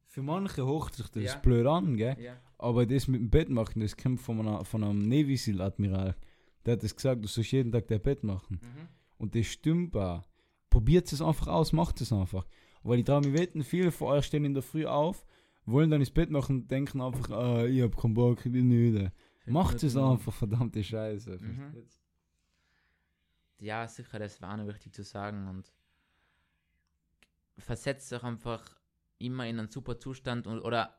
Für 0.06 0.22
manche 0.22 0.66
hocht 0.66 0.94
sich 0.94 1.08
das 1.08 1.22
ja. 1.24 1.37
blöd 1.37 1.66
an, 1.66 1.96
gell? 1.96 2.16
Ja. 2.20 2.37
Aber 2.58 2.87
das 2.87 3.08
mit 3.08 3.20
dem 3.20 3.30
Bett 3.30 3.48
machen, 3.48 3.80
das 3.80 3.96
kommt 3.96 4.20
von, 4.20 4.40
einer, 4.40 4.64
von 4.64 4.85
einem 4.85 5.08
Navy 5.08 5.37
Seal 5.37 5.61
Admiral. 5.61 6.16
Der 6.64 6.74
hat 6.74 6.82
das 6.82 6.94
gesagt, 6.94 7.24
du 7.24 7.28
sollst 7.28 7.52
jeden 7.52 7.72
Tag 7.72 7.88
dein 7.88 8.00
Bett 8.00 8.22
machen. 8.22 8.61
Mhm. 8.62 8.88
Und 9.18 9.35
das 9.35 9.46
stimmt 9.46 9.96
auch. 9.96 10.22
Probiert 10.70 11.11
es 11.12 11.22
einfach 11.22 11.48
aus, 11.48 11.72
macht 11.72 12.00
es 12.00 12.12
einfach. 12.12 12.46
Weil 12.82 13.00
ich 13.00 13.04
traue 13.04 13.20
mich 13.20 13.32
wetten, 13.32 13.62
viele 13.62 13.90
von 13.90 14.08
euch 14.08 14.26
stehen 14.26 14.44
in 14.44 14.54
der 14.54 14.62
Früh 14.62 14.87
auf, 14.87 15.24
wollen 15.64 15.90
dann 15.90 16.00
ins 16.00 16.11
Bett 16.11 16.30
machen 16.30 16.62
und 16.62 16.70
denken 16.70 17.00
einfach, 17.00 17.30
ah, 17.30 17.64
ich 17.64 17.82
hab 17.82 17.96
keinen 17.96 18.14
Bock, 18.14 18.44
ich 18.44 18.52
bin 18.52 18.68
müde. 18.68 19.12
Macht 19.46 19.82
es 19.82 19.96
einfach, 19.96 20.32
verdammte 20.32 20.82
Scheiße. 20.82 21.38
Mhm. 21.40 21.85
Ja, 23.62 23.87
sicher, 23.87 24.18
das 24.18 24.42
war 24.42 24.61
auch 24.61 24.66
wichtig 24.66 24.92
zu 24.92 25.05
sagen 25.05 25.46
und 25.46 25.72
versetzt 27.59 28.12
euch 28.12 28.25
einfach 28.25 28.61
immer 29.18 29.46
in 29.46 29.61
einen 29.61 29.68
super 29.68 30.01
Zustand 30.01 30.48
und, 30.48 30.61
oder 30.62 30.98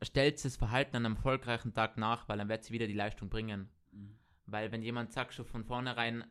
stellt 0.00 0.42
das 0.42 0.56
Verhalten 0.56 0.96
an 0.96 1.04
einem 1.04 1.16
erfolgreichen 1.16 1.74
Tag 1.74 1.98
nach, 1.98 2.26
weil 2.26 2.38
dann 2.38 2.48
wird 2.48 2.64
sie 2.64 2.72
wieder 2.72 2.86
die 2.86 2.94
Leistung 2.94 3.28
bringen. 3.28 3.68
Mhm. 3.92 4.16
Weil 4.46 4.72
wenn 4.72 4.80
jemand 4.80 5.12
sagt 5.12 5.34
schon 5.34 5.44
von 5.44 5.62
vornherein, 5.62 6.24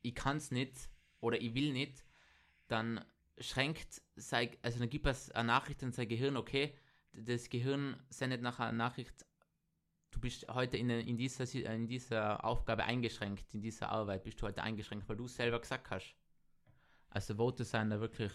ich 0.00 0.14
kann 0.14 0.38
es 0.38 0.50
nicht 0.50 0.88
oder 1.20 1.38
ich 1.38 1.52
will 1.52 1.74
nicht, 1.74 2.02
dann 2.66 3.04
schränkt 3.36 4.00
sei, 4.16 4.56
also 4.62 4.78
dann 4.78 4.88
gibt 4.88 5.04
es 5.04 5.30
eine 5.30 5.48
Nachricht 5.48 5.84
an 5.84 5.92
sein 5.92 6.08
Gehirn, 6.08 6.38
okay, 6.38 6.74
das 7.12 7.50
Gehirn 7.50 8.02
sendet 8.08 8.40
nachher 8.40 8.68
eine 8.68 8.78
Nachricht, 8.78 9.26
du 10.10 10.20
bist 10.20 10.46
heute 10.48 10.76
in, 10.76 10.90
in, 10.90 11.16
dieser, 11.16 11.52
in 11.54 11.86
dieser 11.86 12.44
Aufgabe 12.44 12.84
eingeschränkt, 12.84 13.54
in 13.54 13.60
dieser 13.60 13.90
Arbeit 13.90 14.24
bist 14.24 14.40
du 14.40 14.46
heute 14.46 14.62
eingeschränkt, 14.62 15.08
weil 15.08 15.16
du 15.16 15.24
es 15.24 15.36
selber 15.36 15.60
gesagt 15.60 15.90
hast. 15.90 16.14
Also 17.10 17.34
Vote 17.34 17.64
sein 17.64 17.90
da 17.90 18.00
wirklich 18.00 18.32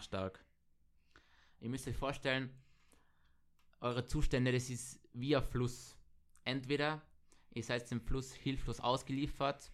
stark. 0.00 0.44
Ihr 1.60 1.70
müsst 1.70 1.88
euch 1.88 1.96
vorstellen, 1.96 2.50
eure 3.80 4.04
Zustände, 4.04 4.52
das 4.52 4.70
ist 4.70 5.00
wie 5.12 5.36
ein 5.36 5.42
Fluss. 5.42 5.96
Entweder 6.44 7.02
ihr 7.52 7.62
seid 7.62 7.90
dem 7.90 8.00
Fluss 8.00 8.32
hilflos 8.34 8.80
ausgeliefert 8.80 9.72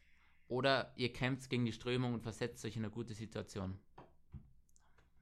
oder 0.49 0.93
ihr 0.97 1.13
kämpft 1.13 1.51
gegen 1.51 1.65
die 1.65 1.73
Strömung 1.73 2.15
und 2.15 2.23
versetzt 2.23 2.65
euch 2.65 2.77
in 2.77 2.85
eine 2.85 2.93
gute 2.93 3.15
Situation. 3.15 3.79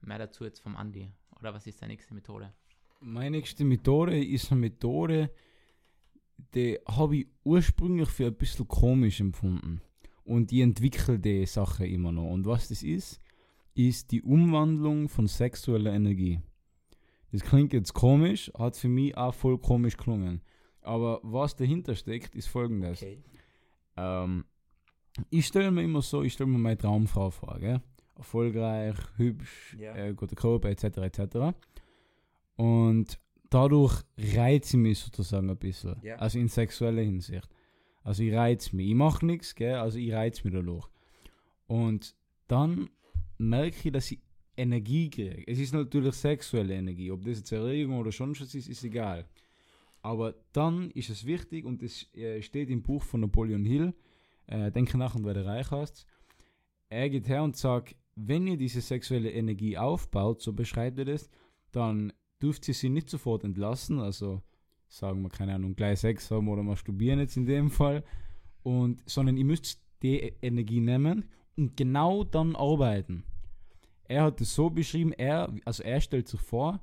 Mehr 0.01 0.17
dazu 0.17 0.43
jetzt 0.43 0.59
vom 0.59 0.75
Andi. 0.75 1.11
Oder 1.39 1.53
was 1.53 1.67
ist 1.67 1.81
deine 1.81 1.93
nächste 1.93 2.13
Methode? 2.13 2.53
Meine 2.99 3.37
nächste 3.37 3.63
Methode 3.63 4.23
ist 4.23 4.51
eine 4.51 4.61
Methode, 4.61 5.33
die 6.53 6.79
habe 6.87 7.17
ich 7.17 7.27
ursprünglich 7.43 8.09
für 8.09 8.27
ein 8.27 8.35
bisschen 8.35 8.67
komisch 8.67 9.19
empfunden. 9.19 9.81
Und 10.23 10.51
ich 10.51 10.61
entwickle 10.61 11.19
die 11.19 11.45
Sache 11.45 11.85
immer 11.85 12.11
noch. 12.11 12.29
Und 12.29 12.45
was 12.45 12.69
das 12.69 12.83
ist, 12.83 13.19
ist 13.73 14.11
die 14.11 14.21
Umwandlung 14.21 15.09
von 15.09 15.27
sexueller 15.27 15.93
Energie. 15.93 16.39
Das 17.31 17.41
klingt 17.41 17.73
jetzt 17.73 17.93
komisch, 17.93 18.51
hat 18.57 18.75
für 18.75 18.89
mich 18.89 19.15
auch 19.17 19.33
voll 19.33 19.57
komisch 19.57 19.97
klungen. 19.97 20.41
Aber 20.81 21.19
was 21.23 21.55
dahinter 21.55 21.95
steckt, 21.95 22.35
ist 22.35 22.47
folgendes. 22.47 23.01
Okay. 23.01 23.23
Ähm, 23.95 24.45
ich 25.29 25.47
stelle 25.47 25.71
mir 25.71 25.83
immer 25.83 26.01
so, 26.01 26.23
ich 26.23 26.33
stelle 26.33 26.49
mir 26.49 26.57
meine 26.57 26.77
Traumfrau 26.77 27.29
vor, 27.29 27.57
gell? 27.59 27.81
erfolgreich, 28.21 28.95
hübsch, 29.17 29.75
yeah. 29.79 29.95
äh, 29.95 30.13
guter 30.13 30.35
Körper 30.35 30.69
etc. 30.69 30.97
etc. 30.97 31.57
Und 32.55 33.19
dadurch 33.51 34.01
reizt 34.17 34.73
mich 34.73 34.97
sozusagen 34.97 35.49
ein 35.51 35.57
bisschen. 35.57 36.01
Yeah. 36.03 36.17
Also 36.17 36.39
in 36.39 36.47
sexueller 36.47 37.03
Hinsicht. 37.03 37.47
Also 38.03 38.23
ich 38.23 38.33
reiz 38.33 38.73
mich. 38.73 38.89
Ich 38.89 38.95
mache 38.95 39.23
nichts, 39.25 39.53
also 39.61 39.99
ich 39.99 40.11
reiz 40.11 40.43
mich 40.43 40.53
dadurch. 40.53 40.87
Und 41.67 42.15
dann 42.47 42.89
merke 43.37 43.75
ich, 43.83 43.91
dass 43.91 44.11
ich 44.11 44.19
Energie 44.57 45.09
kriege. 45.09 45.43
Es 45.47 45.59
ist 45.59 45.73
natürlich 45.73 46.15
sexuelle 46.15 46.73
Energie. 46.75 47.11
Ob 47.11 47.23
das 47.23 47.37
jetzt 47.37 47.51
Erregung 47.51 47.99
oder 47.99 48.11
sonst 48.11 48.41
was 48.41 48.55
ist, 48.55 48.67
ist 48.67 48.83
egal. 48.83 49.25
Aber 50.01 50.33
dann 50.53 50.89
ist 50.91 51.09
es 51.09 51.25
wichtig, 51.25 51.65
und 51.65 51.83
das 51.83 52.11
äh, 52.15 52.41
steht 52.41 52.69
im 52.69 52.81
Buch 52.81 53.03
von 53.03 53.21
Napoleon 53.21 53.65
Hill, 53.65 53.93
äh, 54.47 54.71
Denke 54.71 54.97
nach 54.97 55.15
und 55.15 55.25
werde 55.25 55.45
reich 55.45 55.69
hast. 55.71 56.07
Er 56.89 57.09
geht 57.09 57.27
her 57.27 57.43
und 57.43 57.55
sagt, 57.55 57.95
wenn 58.15 58.47
ihr 58.47 58.57
diese 58.57 58.81
sexuelle 58.81 59.31
Energie 59.31 59.77
aufbaut, 59.77 60.41
so 60.41 60.53
beschreibt 60.53 60.97
er 60.99 61.05
das, 61.05 61.29
dann 61.71 62.11
dürft 62.41 62.67
ihr 62.67 62.73
sie 62.73 62.89
nicht 62.89 63.09
sofort 63.09 63.43
entlassen, 63.43 63.99
also 63.99 64.41
sagen 64.87 65.21
wir, 65.21 65.29
keine 65.29 65.55
Ahnung, 65.55 65.75
gleich 65.75 65.99
Sex 65.99 66.29
haben 66.31 66.47
oder 66.49 66.63
masturbieren 66.63 67.19
jetzt 67.19 67.37
in 67.37 67.45
dem 67.45 67.69
Fall, 67.69 68.03
und, 68.63 69.01
sondern 69.05 69.37
ihr 69.37 69.45
müsst 69.45 69.81
die 70.03 70.33
Energie 70.41 70.81
nehmen 70.81 71.25
und 71.55 71.77
genau 71.77 72.23
dann 72.23 72.55
arbeiten 72.55 73.23
er 74.11 74.23
hat 74.23 74.41
es 74.41 74.53
so 74.53 74.69
beschrieben, 74.69 75.13
er, 75.13 75.53
also 75.63 75.83
er 75.83 76.01
stellt 76.01 76.27
sich 76.27 76.41
vor, 76.41 76.81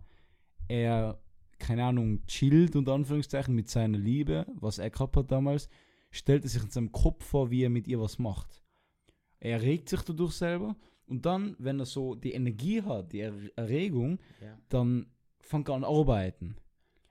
er 0.67 1.21
keine 1.59 1.85
Ahnung, 1.85 2.25
chillt 2.27 2.77
und 2.77 2.89
Anführungszeichen 2.89 3.55
mit 3.55 3.69
seiner 3.69 3.99
Liebe, 3.99 4.47
was 4.55 4.79
er 4.79 4.91
gehabt 4.91 5.17
hat 5.17 5.31
damals, 5.31 5.69
stellt 6.11 6.45
er 6.45 6.49
sich 6.49 6.63
in 6.63 6.71
seinem 6.71 6.93
Kopf 6.93 7.25
vor, 7.25 7.51
wie 7.51 7.65
er 7.65 7.69
mit 7.69 7.89
ihr 7.89 8.01
was 8.01 8.19
macht. 8.19 8.63
Er 9.41 9.61
regt 9.61 9.89
sich 9.89 10.01
dadurch 10.03 10.33
selber 10.33 10.77
und 11.07 11.27
dann, 11.27 11.55
wenn 11.59 11.81
er 11.81 11.87
so 11.87 12.15
die 12.15 12.33
Energie 12.33 12.81
hat, 12.83 13.13
die 13.13 13.21
er 13.21 13.35
Erregung, 13.57 14.21
Ja. 14.41 14.57
dann 14.69 15.07
fängt 15.49 15.71
an 15.71 15.85
arbeiten. 15.85 16.57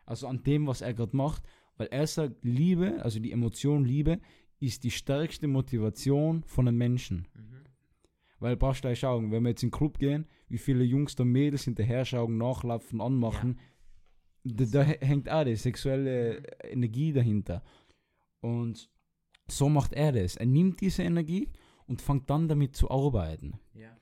Also 0.06 0.28
an 0.28 0.44
dem, 0.44 0.68
was 0.68 0.82
er 0.82 0.94
gerade 0.94 1.16
macht, 1.18 1.44
weil 1.78 1.88
er 1.88 2.08
sagt, 2.08 2.44
Liebe, 2.44 3.02
also 3.04 3.20
die 3.20 3.32
Emotion 3.32 3.84
Liebe, 3.84 4.20
ist 4.60 4.84
die 4.84 4.92
stärkste 4.92 5.48
Motivation 5.48 6.44
von 6.46 6.68
einem 6.68 6.78
Menschen. 6.78 7.28
Mhm. 7.36 7.66
Weil 8.40 8.56
brauchst 8.56 8.84
du 8.84 8.88
gleich 8.88 9.00
schauen, 9.00 9.32
wenn 9.32 9.44
wir 9.44 9.50
jetzt 9.50 9.64
in 9.64 9.70
den 9.70 9.78
Club 9.78 9.98
gehen, 10.00 10.28
wie 10.48 10.58
viele 10.58 10.84
Jungs 10.84 11.16
da 11.16 11.24
Mädels 11.26 11.64
hinterher 11.66 12.06
schauen, 12.06 12.38
nachlaufen, 12.38 13.02
anmachen, 13.02 13.60
da, 14.44 14.66
da 14.66 14.82
hä- 14.84 15.06
hängt 15.06 15.30
auch 15.30 15.44
die 15.44 15.56
sexuelle 15.56 16.44
Energie 16.64 17.12
dahinter. 17.14 17.64
Und 18.42 18.90
so 19.48 19.70
macht 19.70 19.94
er 19.94 20.12
das. 20.12 20.36
Er 20.36 20.46
nimmt 20.46 20.82
diese 20.82 21.04
Energie 21.04 21.50
und 21.88 22.02
fängt 22.02 22.30
dann 22.30 22.48
damit 22.48 22.76
zu 22.76 22.90
arbeiten. 22.90 23.60
Ja. 23.74 23.96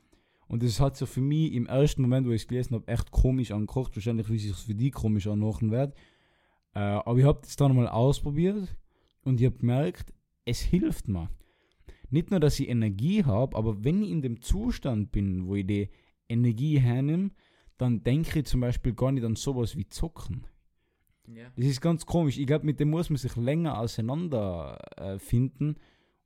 Und 0.47 0.63
das 0.63 0.79
hat 0.79 0.95
so 0.95 1.05
für 1.05 1.21
mich 1.21 1.53
im 1.53 1.65
ersten 1.65 2.01
Moment, 2.01 2.27
wo 2.27 2.31
ich 2.31 2.43
es 2.43 2.47
gelesen 2.47 2.75
habe, 2.75 2.87
echt 2.87 3.11
komisch 3.11 3.51
angekocht. 3.51 3.95
Wahrscheinlich, 3.95 4.29
wie 4.29 4.35
es 4.35 4.43
sich 4.43 4.55
für 4.55 4.75
die 4.75 4.91
komisch 4.91 5.27
anmachen 5.27 5.71
wird. 5.71 5.95
Äh, 6.75 6.79
aber 6.79 7.17
ich 7.17 7.25
habe 7.25 7.39
das 7.41 7.55
dann 7.55 7.75
mal 7.75 7.87
ausprobiert 7.87 8.75
und 9.23 9.39
ich 9.39 9.47
habe 9.47 9.57
gemerkt, 9.57 10.13
es 10.45 10.59
hilft 10.59 11.07
mir. 11.07 11.29
Nicht 12.09 12.29
nur, 12.29 12.39
dass 12.39 12.59
ich 12.59 12.69
Energie 12.69 13.23
habe, 13.23 13.57
aber 13.57 13.83
wenn 13.83 14.03
ich 14.03 14.11
in 14.11 14.21
dem 14.21 14.41
Zustand 14.41 15.11
bin, 15.11 15.47
wo 15.47 15.55
ich 15.55 15.65
die 15.65 15.89
Energie 16.29 16.79
hernehme, 16.79 17.31
dann 17.77 18.03
denke 18.03 18.39
ich 18.39 18.45
zum 18.45 18.61
Beispiel 18.61 18.93
gar 18.93 19.11
nicht 19.11 19.25
an 19.25 19.35
sowas 19.35 19.75
wie 19.75 19.87
Zocken. 19.87 20.45
Ja. 21.27 21.49
Das 21.55 21.65
ist 21.65 21.81
ganz 21.81 22.05
komisch. 22.05 22.37
Ich 22.37 22.45
glaube, 22.45 22.65
mit 22.65 22.79
dem 22.79 22.89
muss 22.89 23.09
man 23.09 23.17
sich 23.17 23.35
länger 23.35 23.79
auseinander 23.79 24.79
äh, 24.97 25.17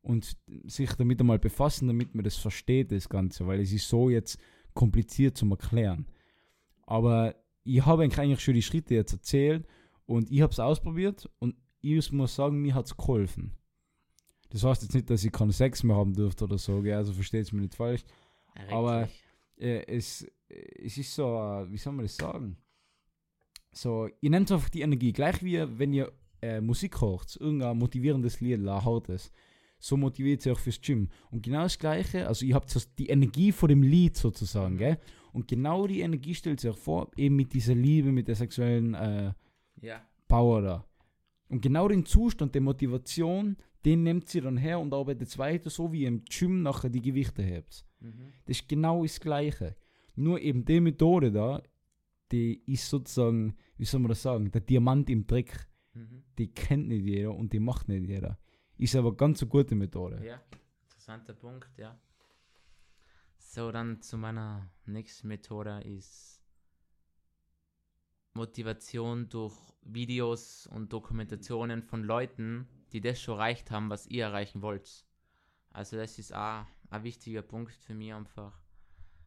und 0.02 0.38
sich 0.66 0.94
damit 0.94 1.20
einmal 1.20 1.40
befassen, 1.40 1.88
damit 1.88 2.16
man 2.16 2.24
das 2.24 2.36
versteht, 2.36 2.92
das 2.92 3.10
Ganze, 3.10 3.48
weil 3.48 3.60
es 3.60 3.72
ist 3.72 3.88
so 3.88 4.10
jetzt 4.10 4.40
kompliziert 4.74 5.38
zum 5.38 5.52
Erklären. 5.52 6.08
Aber 6.86 7.36
ich 7.64 7.86
habe 7.86 8.04
eigentlich 8.04 8.20
eigentlich 8.20 8.40
schon 8.40 8.54
die 8.54 8.62
Schritte 8.62 8.96
jetzt 8.96 9.14
erzählt 9.14 9.68
und 10.06 10.32
ich 10.32 10.42
habe 10.42 10.52
es 10.52 10.60
ausprobiert 10.60 11.30
und 11.40 11.56
ich 11.82 12.12
muss 12.12 12.36
sagen, 12.36 12.62
mir 12.62 12.76
hat 12.76 12.86
es 12.86 12.98
geholfen. 12.98 13.54
Das 14.50 14.64
heißt 14.64 14.82
jetzt 14.82 14.96
nicht, 14.96 15.10
dass 15.10 15.24
ich 15.24 15.32
keinen 15.32 15.52
Sex 15.52 15.84
mehr 15.84 15.96
haben 15.96 16.14
dürfte 16.14 16.46
oder 16.46 16.58
so, 16.58 16.82
gell? 16.82 16.96
also 16.96 17.14
versteht 17.14 17.44
es 17.44 17.52
mir 17.52 17.62
nicht 17.62 17.76
falsch. 17.76 18.04
Erregt 18.56 18.74
Aber-. 18.74 19.10
Äh, 19.58 19.86
es, 19.88 20.26
es 20.48 20.98
ist 20.98 21.14
so, 21.14 21.36
äh, 21.36 21.70
wie 21.72 21.78
soll 21.78 21.94
man 21.94 22.06
das 22.06 22.16
sagen? 22.16 22.58
So, 23.72 24.10
ihr 24.22 24.30
nehmt 24.30 24.52
einfach 24.52 24.70
die 24.70 24.82
Energie, 24.82 25.12
gleich 25.12 25.44
wie 25.44 25.60
wenn 25.78 25.94
ihr 25.94 26.12
äh, 26.42 26.62
Musik 26.62 27.02
hört, 27.02 27.36
irgendein 27.40 27.78
motivierendes 27.78 28.40
Lied, 28.40 28.60
ein 28.60 28.70
hartes. 28.70 29.32
So 29.80 29.96
motiviert 29.96 30.46
ihr 30.46 30.54
auch 30.54 30.60
fürs 30.60 30.82
Gym. 30.82 31.10
Und 31.32 31.42
genau 31.42 31.64
das 31.64 31.80
Gleiche, 31.80 32.28
also 32.28 32.46
ihr 32.46 32.56
habt 32.56 32.70
so 32.70 32.82
die 32.98 33.08
Energie 33.08 33.52
vor 33.52 33.70
dem 33.70 33.82
Lied 33.82 34.18
sozusagen, 34.18 34.78
gell? 34.78 35.00
Und 35.32 35.48
genau 35.48 35.88
die 35.88 36.02
Energie 36.02 36.36
stellt 36.36 36.60
sich 36.60 36.70
auch 36.70 36.78
vor, 36.78 37.12
eben 37.16 37.36
mit 37.36 37.54
dieser 37.54 37.76
Liebe, 37.76 38.12
mit 38.12 38.28
der 38.28 38.36
sexuellen 38.36 38.94
äh, 38.94 39.34
Ja. 39.82 40.02
Power 40.28 40.62
da. 40.62 40.86
Und 41.48 41.62
genau 41.62 41.88
den 41.88 42.06
Zustand 42.06 42.54
der 42.54 42.62
Motivation, 42.62 43.58
den 43.86 44.04
nimmt 44.04 44.28
sie 44.28 44.42
dann 44.42 44.58
her 44.58 44.80
und 44.80 44.94
arbeitet 44.94 45.36
weiter, 45.38 45.70
so 45.70 45.92
wie 45.92 46.02
ihr 46.02 46.10
im 46.10 46.24
Gym 46.26 46.62
nachher 46.62 46.90
die 46.90 47.02
Gewichte 47.02 47.42
hebt. 47.42 47.86
Mhm. 48.00 48.34
Das 48.46 48.60
ist 48.60 48.68
genau 48.68 49.04
das 49.04 49.20
Gleiche. 49.20 49.76
Nur 50.16 50.42
eben 50.42 50.66
die 50.66 50.82
Methode 50.82 51.32
da, 51.32 51.64
die 52.32 52.62
ist 52.66 52.90
sozusagen, 52.90 53.56
wie 53.78 53.86
soll 53.86 54.02
man 54.02 54.10
das 54.10 54.22
sagen, 54.22 54.52
der 54.52 54.62
Diamant 54.62 55.10
im 55.10 55.26
Dreck. 55.26 55.68
Mhm. 55.94 56.24
Die 56.38 56.48
kennt 56.48 56.88
nicht 56.88 57.06
jeder 57.06 57.34
und 57.34 57.54
die 57.54 57.60
macht 57.60 57.88
nicht 57.88 58.08
jeder. 58.08 58.38
Ist 58.80 58.96
aber 58.96 59.14
ganz 59.14 59.42
eine 59.42 59.50
gute 59.50 59.76
Methode. 59.76 60.26
Ja, 60.26 60.42
interessanter 60.84 61.34
Punkt, 61.34 61.70
ja. 61.78 62.00
So, 63.38 63.74
dann 63.74 64.02
zu 64.02 64.18
meiner 64.18 64.72
nächsten 64.86 65.28
Methode 65.28 65.82
ist 65.82 66.42
Motivation 68.34 69.28
durch 69.28 69.54
Videos 69.82 70.66
und 70.68 70.94
Dokumentationen 70.94 71.84
von 71.84 72.06
Leuten, 72.06 72.70
die 72.94 73.02
das 73.02 73.22
schon 73.22 73.36
erreicht 73.36 73.70
haben, 73.70 73.90
was 73.90 74.08
ihr 74.08 74.24
erreichen 74.24 74.62
wollt. 74.62 75.06
Also 75.72 75.98
das 75.98 76.18
ist 76.18 76.34
auch 76.34 76.66
ein 76.90 77.04
wichtiger 77.04 77.42
Punkt 77.42 77.74
für 77.74 77.94
mich 77.94 78.14
einfach. 78.14 78.58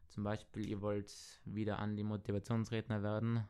Zum 0.07 0.23
Beispiel, 0.23 0.67
ihr 0.67 0.81
wollt 0.81 1.13
wieder 1.45 1.77
an 1.77 1.95
die 1.95 2.03
Motivationsredner 2.03 3.03
werden, 3.03 3.47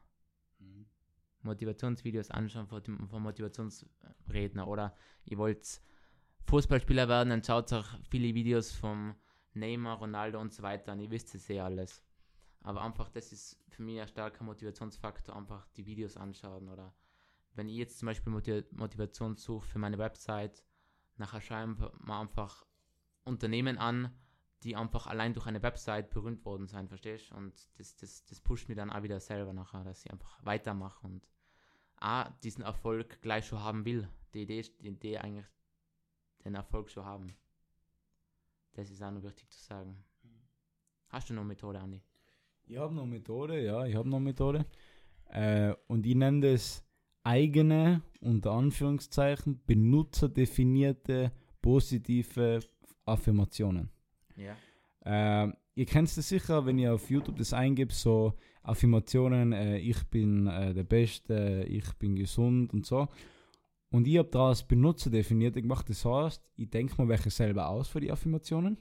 Motivationsvideos 1.43 2.29
anschauen 2.29 2.67
von, 2.67 3.07
von 3.07 3.21
Motivationsredner 3.23 4.67
oder 4.67 4.97
ihr 5.23 5.37
wollt 5.37 5.81
Fußballspieler 6.45 7.07
werden, 7.07 7.29
dann 7.29 7.43
schaut 7.43 7.71
auch 7.73 7.87
viele 8.09 8.33
Videos 8.33 8.71
vom 8.71 9.15
Neymar, 9.53 9.97
Ronaldo 9.97 10.39
und 10.39 10.53
so 10.53 10.63
weiter 10.63 10.91
an. 10.91 10.99
Ihr 10.99 11.11
wisst 11.11 11.33
es 11.35 11.49
eh 11.49 11.59
alles. 11.59 12.03
Aber 12.61 12.81
einfach, 12.81 13.09
das 13.09 13.31
ist 13.31 13.61
für 13.69 13.83
mich 13.83 13.99
ein 13.99 14.07
starker 14.07 14.43
Motivationsfaktor, 14.43 15.35
einfach 15.35 15.67
die 15.75 15.85
Videos 15.85 16.17
anschauen. 16.17 16.69
Oder 16.69 16.93
wenn 17.55 17.67
ich 17.67 17.75
jetzt 17.75 17.99
zum 17.99 18.07
Beispiel 18.07 18.31
Motiv 18.31 18.65
Motivation 18.71 19.35
suche 19.35 19.67
für 19.67 19.79
meine 19.79 19.97
Website, 19.97 20.63
nachher 21.17 21.41
schreiben 21.41 21.77
wir 21.77 22.19
einfach 22.19 22.65
Unternehmen 23.25 23.77
an, 23.77 24.13
die 24.63 24.75
einfach 24.75 25.07
allein 25.07 25.33
durch 25.33 25.45
eine 25.45 25.61
Website 25.61 26.09
berühmt 26.09 26.45
worden 26.45 26.67
sein, 26.67 26.87
verstehst 26.87 27.31
du? 27.31 27.35
Und 27.35 27.53
das, 27.77 27.95
das, 27.97 28.25
das 28.25 28.39
pusht 28.39 28.69
mich 28.69 28.77
dann 28.77 28.89
auch 28.89 29.03
wieder 29.03 29.19
selber 29.19 29.53
nachher, 29.53 29.83
dass 29.83 30.05
ich 30.05 30.11
einfach 30.11 30.39
weitermache 30.45 31.05
und 31.05 31.27
auch 31.99 32.29
diesen 32.43 32.63
Erfolg 32.63 33.21
gleich 33.21 33.45
schon 33.47 33.59
haben 33.59 33.85
will. 33.85 34.07
Die 34.33 34.43
Idee, 34.43 34.61
die 34.61 34.87
Idee 34.87 35.17
eigentlich 35.17 35.45
den 36.43 36.55
Erfolg 36.55 36.89
schon 36.89 37.05
haben. 37.05 37.35
Das 38.73 38.89
ist 38.89 39.01
auch 39.01 39.11
noch 39.11 39.23
wichtig 39.23 39.49
zu 39.49 39.63
sagen. 39.63 40.03
Hast 41.09 41.29
du 41.29 41.33
noch 41.33 41.41
eine 41.41 41.49
Methode, 41.49 41.79
Andi? 41.79 42.01
Ich 42.65 42.77
habe 42.77 42.93
noch 42.93 43.03
eine 43.03 43.11
Methode, 43.11 43.63
ja, 43.63 43.85
ich 43.85 43.95
habe 43.95 44.09
noch 44.09 44.17
eine 44.17 44.25
Methode. 44.25 44.65
Äh, 45.29 45.73
und 45.87 46.05
ich 46.05 46.15
nenne 46.15 46.53
das 46.53 46.83
eigene, 47.23 48.01
unter 48.21 48.51
Anführungszeichen, 48.51 49.61
benutzerdefinierte 49.65 51.31
positive 51.61 52.59
Affirmationen. 53.05 53.89
Ja. 54.35 54.55
Ähm, 55.05 55.55
ihr 55.75 55.85
kennt 55.85 56.15
das 56.15 56.27
sicher, 56.27 56.65
wenn 56.65 56.79
ihr 56.79 56.93
auf 56.93 57.09
YouTube 57.09 57.37
das 57.37 57.53
eingibt, 57.53 57.91
so 57.93 58.33
Affirmationen, 58.63 59.53
äh, 59.53 59.77
ich 59.77 60.03
bin 60.05 60.47
äh, 60.47 60.73
der 60.73 60.83
Beste, 60.83 61.65
ich 61.67 61.93
bin 61.95 62.15
gesund 62.15 62.73
und 62.73 62.85
so. 62.85 63.07
Und 63.93 64.07
ich 64.07 64.17
habe 64.17 64.29
daraus 64.29 64.63
Benutzer 64.63 65.11
definiert 65.11 65.53
gemacht. 65.53 65.87
Das 65.87 66.03
heißt, 66.03 66.41
ich 66.55 66.67
denke 66.71 66.99
mir 66.99 67.07
welche 67.07 67.29
selber 67.29 67.69
aus 67.69 67.87
für 67.87 67.99
die 67.99 68.11
Affirmationen 68.11 68.79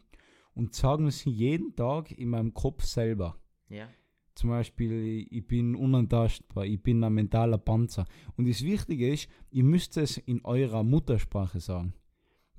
und 0.54 0.74
sage 0.74 1.02
mir 1.02 1.10
sie 1.10 1.28
jeden 1.28 1.76
Tag 1.76 2.12
in 2.12 2.30
meinem 2.30 2.54
Kopf 2.54 2.82
selber. 2.84 3.36
Ja. 3.68 3.88
Zum 4.34 4.48
Beispiel, 4.48 5.26
ich 5.30 5.46
bin 5.46 5.76
unantastbar, 5.76 6.64
ich 6.64 6.82
bin 6.82 7.04
ein 7.04 7.12
mentaler 7.12 7.58
Panzer. 7.58 8.06
Und 8.38 8.48
das 8.48 8.62
Wichtige 8.62 9.12
ist, 9.12 9.28
ihr 9.50 9.64
müsst 9.64 9.98
es 9.98 10.16
in 10.16 10.42
eurer 10.46 10.82
Muttersprache 10.82 11.60
sagen. 11.60 11.92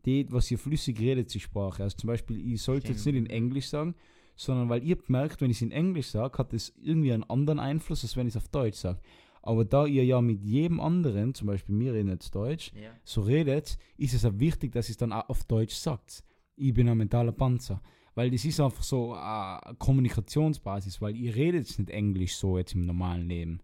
Die, 0.05 0.31
was 0.31 0.51
ihr 0.51 0.59
flüssig 0.59 0.99
redet, 0.99 1.33
die 1.33 1.39
Sprache. 1.39 1.81
Also 1.81 1.97
zum 1.97 2.07
Beispiel, 2.09 2.53
ich 2.53 2.61
sollte 2.61 2.89
jetzt 2.89 3.03
nicht 3.03 3.15
Stimmt. 3.15 3.29
in 3.29 3.35
Englisch 3.35 3.69
sagen, 3.69 3.95
sondern 4.35 4.69
weil 4.69 4.83
ihr 4.83 4.99
merkt, 5.07 5.41
wenn 5.41 5.49
ich 5.49 5.57
es 5.57 5.63
in 5.63 5.71
Englisch 5.71 6.09
sage, 6.09 6.37
hat 6.37 6.53
es 6.53 6.71
irgendwie 6.79 7.13
einen 7.13 7.23
anderen 7.23 7.59
Einfluss, 7.59 8.03
als 8.03 8.15
wenn 8.15 8.27
ich 8.27 8.35
es 8.35 8.37
auf 8.37 8.49
Deutsch 8.49 8.77
sage. 8.77 8.99
Aber 9.43 9.65
da 9.65 9.86
ihr 9.86 10.06
ja 10.06 10.21
mit 10.21 10.41
jedem 10.41 10.79
anderen, 10.79 11.34
zum 11.36 11.47
Beispiel 11.47 11.75
mir 11.75 11.93
redet 11.93 12.13
jetzt 12.13 12.34
Deutsch, 12.34 12.71
Ja. 12.73 12.91
so 13.03 13.21
redet, 13.21 13.77
ist 13.97 14.13
es 14.13 14.23
auch 14.25 14.39
wichtig, 14.39 14.71
dass 14.71 14.88
ihr 14.89 14.93
es 14.93 14.97
dann 14.97 15.12
auch 15.12 15.27
auf 15.29 15.43
Deutsch 15.43 15.75
sagt. 15.75 16.23
Ich 16.56 16.73
bin 16.73 16.88
ein 16.89 16.97
mentaler 16.97 17.34
Panzer. 17.34 17.82
Weil 18.15 18.29
das 18.32 18.45
ist 18.45 18.60
einfach 18.60 18.84
so 18.84 19.13
eine 19.13 19.75
Kommunikationsbasis, 19.79 21.01
weil 21.01 21.15
ihr 21.17 21.36
redet 21.36 21.77
nicht 21.77 21.89
Englisch 21.89 22.36
so 22.36 22.58
jetzt 22.58 22.73
im 22.75 22.86
normalen 22.86 23.27
Leben. 23.27 23.60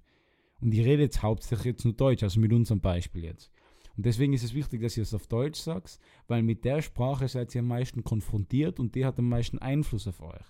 Und 0.60 0.74
ihr 0.74 0.84
redet 0.86 1.22
hauptsächlich 1.24 1.66
jetzt 1.74 1.86
nur 1.86 1.94
Deutsch, 1.94 2.24
also 2.24 2.40
mit 2.40 2.52
unserem 2.52 2.82
Beispiel 2.82 3.24
jetzt. 3.26 3.52
Und 3.96 4.06
deswegen 4.06 4.34
ist 4.34 4.44
es 4.44 4.54
wichtig, 4.54 4.82
dass 4.82 4.98
ihr 4.98 5.04
es 5.04 5.14
auf 5.14 5.28
Deutsch 5.28 5.60
sagt, 5.60 6.00
weil 6.28 6.42
mit 6.42 6.66
der 6.66 6.82
Sprache 6.82 7.28
seid 7.28 7.54
ihr 7.54 7.60
am 7.60 7.68
meisten 7.68 8.04
konfrontiert 8.04 8.80
und 8.80 8.96
die 8.96 9.06
hat 9.06 9.20
am 9.20 9.30
meisten 9.30 9.60
Einfluss 9.60 10.08
auf 10.08 10.22
euch. 10.22 10.46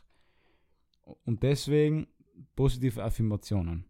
Und 1.26 1.44
deswegen 1.44 2.08
positive 2.56 3.04
Affirmationen. 3.04 3.86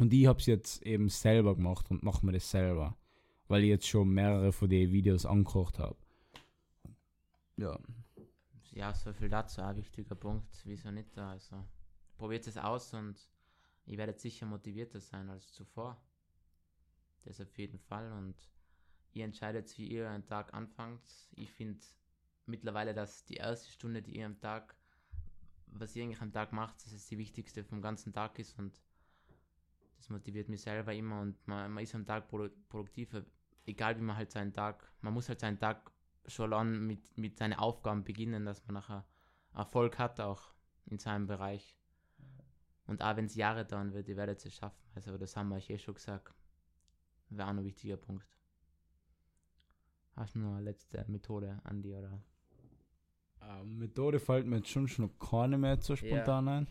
Und 0.00 0.14
ich 0.14 0.26
habe 0.26 0.38
es 0.38 0.46
jetzt 0.46 0.82
eben 0.82 1.10
selber 1.10 1.54
gemacht 1.54 1.90
und 1.90 2.02
mache 2.02 2.24
mir 2.24 2.32
das 2.32 2.50
selber, 2.50 2.96
weil 3.48 3.64
ich 3.64 3.68
jetzt 3.68 3.86
schon 3.86 4.08
mehrere 4.08 4.50
von 4.50 4.70
den 4.70 4.90
Videos 4.90 5.26
angekocht 5.26 5.78
habe. 5.78 5.98
Ja. 7.58 7.78
Ja, 8.72 8.94
so 8.94 9.12
viel 9.12 9.28
dazu, 9.28 9.60
ein 9.60 9.76
wichtiger 9.76 10.14
Punkt. 10.14 10.48
Wieso 10.64 10.90
nicht 10.90 11.14
da? 11.14 11.32
Also, 11.32 11.62
probiert 12.16 12.46
es 12.46 12.56
aus 12.56 12.94
und 12.94 13.20
ihr 13.84 13.98
werdet 13.98 14.20
sicher 14.20 14.46
motivierter 14.46 15.00
sein 15.00 15.28
als 15.28 15.52
zuvor. 15.52 16.02
Das 17.24 17.38
auf 17.38 17.58
jeden 17.58 17.78
Fall. 17.78 18.10
Und 18.12 18.36
ihr 19.12 19.26
entscheidet, 19.26 19.76
wie 19.76 19.86
ihr 19.86 20.08
einen 20.08 20.24
Tag 20.24 20.54
anfangt. 20.54 21.02
Ich 21.32 21.50
finde 21.50 21.78
mittlerweile, 22.46 22.94
dass 22.94 23.26
die 23.26 23.34
erste 23.34 23.70
Stunde, 23.70 24.00
die 24.00 24.16
ihr 24.16 24.24
am 24.24 24.40
Tag, 24.40 24.74
was 25.66 25.94
ihr 25.94 26.04
eigentlich 26.04 26.22
am 26.22 26.32
Tag 26.32 26.54
macht, 26.54 26.76
dass 26.86 26.92
es 26.92 27.06
die 27.06 27.18
wichtigste 27.18 27.64
vom 27.64 27.82
ganzen 27.82 28.14
Tag 28.14 28.38
ist. 28.38 28.58
Und 28.58 28.80
Das 30.00 30.08
motiviert 30.08 30.48
mich 30.48 30.62
selber 30.62 30.94
immer 30.94 31.20
und 31.20 31.46
man, 31.46 31.70
man 31.72 31.84
ist 31.84 31.94
am 31.94 32.06
Tag 32.06 32.26
produ 32.26 32.48
produktiver, 32.70 33.22
egal 33.66 33.98
wie 33.98 34.02
man 34.02 34.16
halt 34.16 34.30
seinen 34.30 34.54
Tag, 34.54 34.90
man 35.02 35.12
muss 35.12 35.28
halt 35.28 35.40
seinen 35.40 35.58
Tag 35.58 35.92
schon 36.26 36.54
an 36.54 36.86
mit, 36.86 37.18
mit 37.18 37.36
seinen 37.36 37.52
Aufgaben 37.52 38.02
beginnen, 38.02 38.46
dass 38.46 38.64
man 38.66 38.74
nachher 38.76 39.04
Erfolg 39.52 39.98
hat 39.98 40.18
auch 40.18 40.54
in 40.86 40.98
seinem 40.98 41.26
Bereich. 41.26 41.76
Und 42.86 43.02
auch 43.02 43.14
wenn 43.16 43.26
es 43.26 43.34
Jahre 43.34 43.66
dauern 43.66 43.92
wird, 43.92 44.08
ihr 44.08 44.16
werdet 44.16 44.42
es 44.42 44.54
schaffen. 44.54 44.82
Also 44.94 45.18
das 45.18 45.36
haben 45.36 45.50
wir 45.50 45.56
euch 45.56 45.68
eh 45.68 45.78
schon 45.78 45.94
gesagt. 45.94 46.34
Wäre 47.28 47.48
auch 47.48 47.50
ein 47.50 47.62
wichtiger 47.62 47.98
Punkt. 47.98 48.26
Hast 50.16 50.34
du 50.34 50.38
noch 50.38 50.54
eine 50.54 50.62
letzte 50.62 51.04
Methode, 51.08 51.60
Andi, 51.64 51.94
oder? 51.94 52.22
Ähm, 53.42 53.76
Methode 53.76 54.18
fällt 54.18 54.46
mir 54.46 54.56
jetzt 54.56 54.70
schon, 54.70 54.88
schon 54.88 55.06
noch 55.06 55.18
keine 55.18 55.58
mehr 55.58 55.78
so 55.78 55.94
spontan 55.94 56.48
ein. 56.48 56.66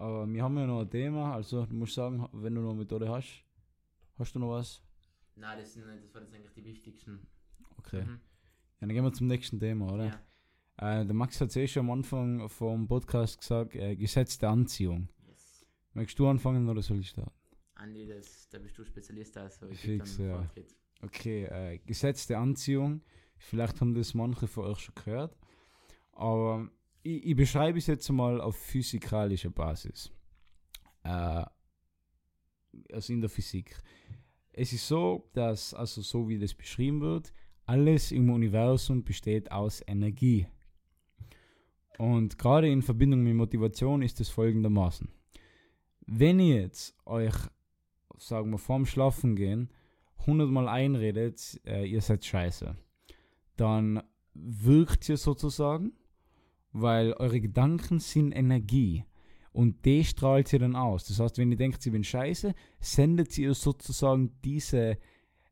Aber 0.00 0.26
wir 0.26 0.42
haben 0.42 0.56
ja 0.56 0.66
noch 0.66 0.80
ein 0.80 0.88
Thema, 0.88 1.34
also 1.34 1.66
du 1.66 1.74
musst 1.74 1.92
sagen, 1.92 2.26
wenn 2.32 2.54
du 2.54 2.62
noch 2.62 2.70
eine 2.70 2.78
Methode 2.78 3.06
hast, 3.06 3.44
hast 4.16 4.34
du 4.34 4.38
noch 4.38 4.52
was? 4.52 4.82
Nein, 5.36 5.58
das, 5.58 5.74
sind, 5.74 5.84
das 5.84 6.14
waren 6.14 6.22
jetzt 6.24 6.34
eigentlich 6.34 6.54
die 6.54 6.64
wichtigsten. 6.64 7.26
Okay. 7.76 8.04
Mhm. 8.04 8.12
Ja, 8.12 8.20
dann 8.80 8.88
gehen 8.88 9.04
wir 9.04 9.12
zum 9.12 9.26
nächsten 9.26 9.60
Thema, 9.60 9.92
oder? 9.92 10.22
Ja. 10.78 11.00
Äh, 11.00 11.04
der 11.04 11.14
Max 11.14 11.38
hat 11.42 11.50
es 11.50 11.56
eh 11.56 11.68
schon 11.68 11.84
am 11.84 11.90
Anfang 11.90 12.48
vom 12.48 12.88
Podcast 12.88 13.40
gesagt, 13.40 13.74
äh, 13.74 13.94
Gesetz 13.94 14.38
der 14.38 14.48
Anziehung. 14.48 15.10
Yes. 15.28 15.66
Möchtest 15.92 16.18
du 16.18 16.28
anfangen 16.28 16.66
oder 16.66 16.80
soll 16.80 17.00
ich 17.00 17.10
starten? 17.10 17.32
Andi, 17.74 18.06
das, 18.06 18.48
da 18.48 18.58
bist 18.58 18.78
du 18.78 18.84
Spezialist, 18.86 19.36
also 19.36 19.66
ich 19.66 19.80
Fix, 19.80 20.16
dann 20.16 20.26
ja. 20.26 20.36
Vortritt. 20.38 20.76
Okay, 21.02 21.44
äh, 21.44 21.78
Gesetz 21.84 22.26
der 22.26 22.38
Anziehung. 22.38 23.02
Vielleicht 23.36 23.82
haben 23.82 23.94
das 23.94 24.14
manche 24.14 24.46
von 24.46 24.64
euch 24.64 24.78
schon 24.78 24.94
gehört. 24.94 25.36
Aber 26.12 26.70
ich, 27.02 27.24
ich 27.24 27.36
beschreibe 27.36 27.78
es 27.78 27.86
jetzt 27.86 28.08
mal 28.10 28.40
auf 28.40 28.56
physikalischer 28.56 29.50
Basis. 29.50 30.10
Äh, 31.04 31.44
also 32.92 33.12
in 33.12 33.20
der 33.20 33.30
Physik. 33.30 33.76
Es 34.52 34.72
ist 34.72 34.86
so, 34.86 35.28
dass, 35.32 35.74
also 35.74 36.02
so 36.02 36.28
wie 36.28 36.38
das 36.38 36.54
beschrieben 36.54 37.00
wird, 37.00 37.32
alles 37.66 38.12
im 38.12 38.30
Universum 38.30 39.04
besteht 39.04 39.50
aus 39.52 39.82
Energie. 39.86 40.46
Und 41.98 42.38
gerade 42.38 42.68
in 42.68 42.82
Verbindung 42.82 43.22
mit 43.22 43.34
Motivation 43.34 44.02
ist 44.02 44.20
es 44.20 44.28
folgendermaßen. 44.28 45.08
Wenn 46.06 46.40
ihr 46.40 46.62
jetzt 46.62 46.96
euch, 47.06 47.34
sagen 48.18 48.50
wir, 48.50 48.58
vorm 48.58 48.86
Schlafen 48.86 49.36
gehen, 49.36 49.70
hundertmal 50.26 50.68
einredet, 50.68 51.60
äh, 51.64 51.84
ihr 51.86 52.00
seid 52.00 52.24
scheiße, 52.24 52.76
dann 53.56 54.02
wirkt 54.34 55.08
ihr 55.08 55.16
sozusagen, 55.16 55.92
weil 56.72 57.12
eure 57.14 57.40
Gedanken 57.40 57.98
sind 57.98 58.32
Energie. 58.32 59.04
Und 59.52 59.84
die 59.84 60.04
strahlt 60.04 60.52
ihr 60.52 60.60
dann 60.60 60.76
aus. 60.76 61.06
Das 61.06 61.18
heißt, 61.18 61.38
wenn 61.38 61.50
ihr 61.50 61.56
denkt, 61.56 61.82
sie 61.82 61.90
bin 61.90 62.04
scheiße, 62.04 62.54
sendet 62.78 63.36
ihr 63.36 63.54
sozusagen 63.54 64.32
diese, 64.44 64.98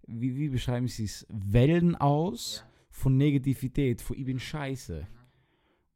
wie, 0.07 0.37
wie 0.37 0.49
beschreiben 0.49 0.87
sie 0.87 1.05
es, 1.05 1.27
Wellen 1.29 1.97
aus 1.97 2.59
Ja. 2.65 2.71
von 2.91 3.17
Negativität, 3.17 4.01
von 4.01 4.17
ich 4.17 4.25
bin 4.25 4.39
scheiße. 4.39 5.07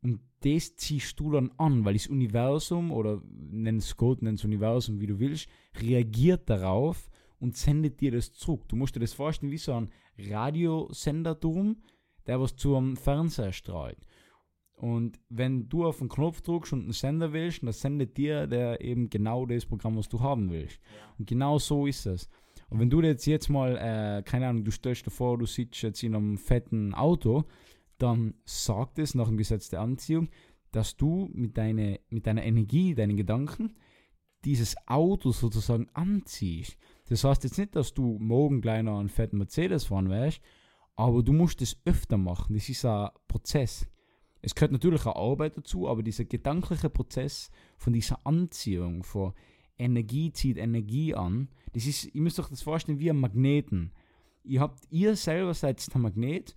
Und 0.03 0.21
das 0.41 0.75
ziehst 0.75 1.21
du 1.21 1.31
dann 1.31 1.53
an, 1.59 1.85
weil 1.85 1.95
das 1.95 2.09
Universum, 2.09 2.91
oder 2.91 3.23
nenn 3.25 3.77
es 3.77 3.97
Gott, 3.97 4.21
nenn 4.21 4.35
es 4.35 4.45
Universum, 4.45 5.01
wie 5.01 5.07
du 5.07 5.21
willst, 5.21 5.49
reagiert 5.77 6.51
darauf 6.51 7.09
und 7.39 7.57
sendet 7.57 8.01
dir 8.01 8.11
das 8.11 8.33
zurück. 8.33 8.69
Du 8.69 8.75
musst 8.75 8.97
dir 8.97 9.01
das 9.01 9.13
vorstellen 9.13 9.53
wie 9.53 9.59
so 9.59 9.75
ein 9.75 9.91
Radiosenderturm, 10.19 11.77
der 12.27 12.41
was 12.41 12.57
zu 12.57 12.77
einem 12.77 12.97
Fernseher 12.97 13.53
strahlt. 13.53 13.99
Und 14.83 15.21
wenn 15.29 15.69
du 15.69 15.87
auf 15.87 15.99
den 15.99 16.09
Knopf 16.09 16.41
drückst 16.41 16.73
und 16.73 16.83
einen 16.83 16.93
Sender 16.93 17.33
willst, 17.33 17.63
dann 17.63 17.71
sendet 17.71 18.17
dir 18.17 18.49
der 18.49 18.81
eben 18.81 19.11
genau 19.11 19.47
das 19.47 19.65
Programm, 19.65 19.97
was 19.97 20.09
du 20.09 20.19
haben 20.19 20.51
willst. 20.51 20.81
Und 21.21 21.29
genau 21.29 21.61
so 21.61 21.87
ist 21.87 22.05
es. 22.05 22.29
Und 22.69 22.81
wenn 22.81 22.91
du 22.91 23.01
jetzt, 23.01 23.25
jetzt 23.27 23.49
mal, 23.49 23.77
äh, 23.77 24.25
keine 24.25 24.49
Ahnung, 24.49 24.65
du 24.65 24.73
stellst 24.73 25.07
dir 25.07 25.13
vor, 25.13 25.39
du 25.39 25.47
sitzt 25.47 25.83
jetzt 25.83 26.03
in 26.03 26.17
einem 26.17 26.37
fetten 26.37 26.95
Auto, 26.95 27.45
dann 27.99 28.35
sagt 28.45 28.99
es 28.99 29.15
nach 29.15 29.29
dem 29.29 29.37
Gesetz 29.37 29.69
der 29.69 29.83
Anziehung, 29.83 30.31
dass 30.73 30.97
du 30.97 31.31
mit, 31.33 31.57
deine, 31.57 32.01
mit 32.09 32.27
deiner 32.27 32.43
Energie, 32.43 32.97
deinen 32.97 33.17
Gedanken, 33.17 33.77
dieses 34.45 34.75
Auto 34.89 35.31
sozusagen 35.31 35.91
anziehst. 35.95 36.77
Das 37.09 37.23
heißt 37.23 37.45
jetzt 37.45 37.59
nicht, 37.59 37.77
dass 37.77 37.95
du 37.95 38.19
morgen 38.19 38.61
gleich 38.61 38.83
noch 38.83 38.99
einen 38.99 39.11
fetten 39.11 39.39
Mercedes 39.39 39.85
fahren 39.85 40.11
wirst, 40.11 40.41
aber 40.97 41.23
du 41.23 41.33
musst 41.33 41.63
es 41.63 41.81
öfter 41.85 42.17
machen. 42.17 42.55
Das 42.55 42.69
ist 42.69 42.85
ein 42.85 43.11
Prozess. 43.29 43.87
Es 44.43 44.55
gehört 44.55 44.73
natürlich 44.73 45.07
auch 45.07 45.31
Arbeit 45.31 45.57
dazu, 45.57 45.89
aber 45.89 46.03
dieser 46.03 46.25
gedankliche 46.25 46.91
Prozess 46.91 47.51
von 47.79 47.93
dieser 47.93 48.27
Anziehung, 48.27 49.05
von 49.05 49.33
Energie 49.79 50.33
zieht 50.33 50.59
Energie 50.59 51.15
an, 51.15 51.49
das 51.73 51.87
ist, 51.87 52.15
ihr 52.15 52.21
müsst 52.21 52.39
euch 52.39 52.49
das 52.49 52.63
vorstellen 52.63 52.99
wie 52.99 53.11
ein 53.11 53.17
Magneten. 53.17 53.93
Ihr 54.45 54.61
habt, 54.61 54.85
ihr 54.91 55.17
selber 55.17 55.55
seid 55.55 55.93
der 55.93 56.01
Magnet 56.01 56.57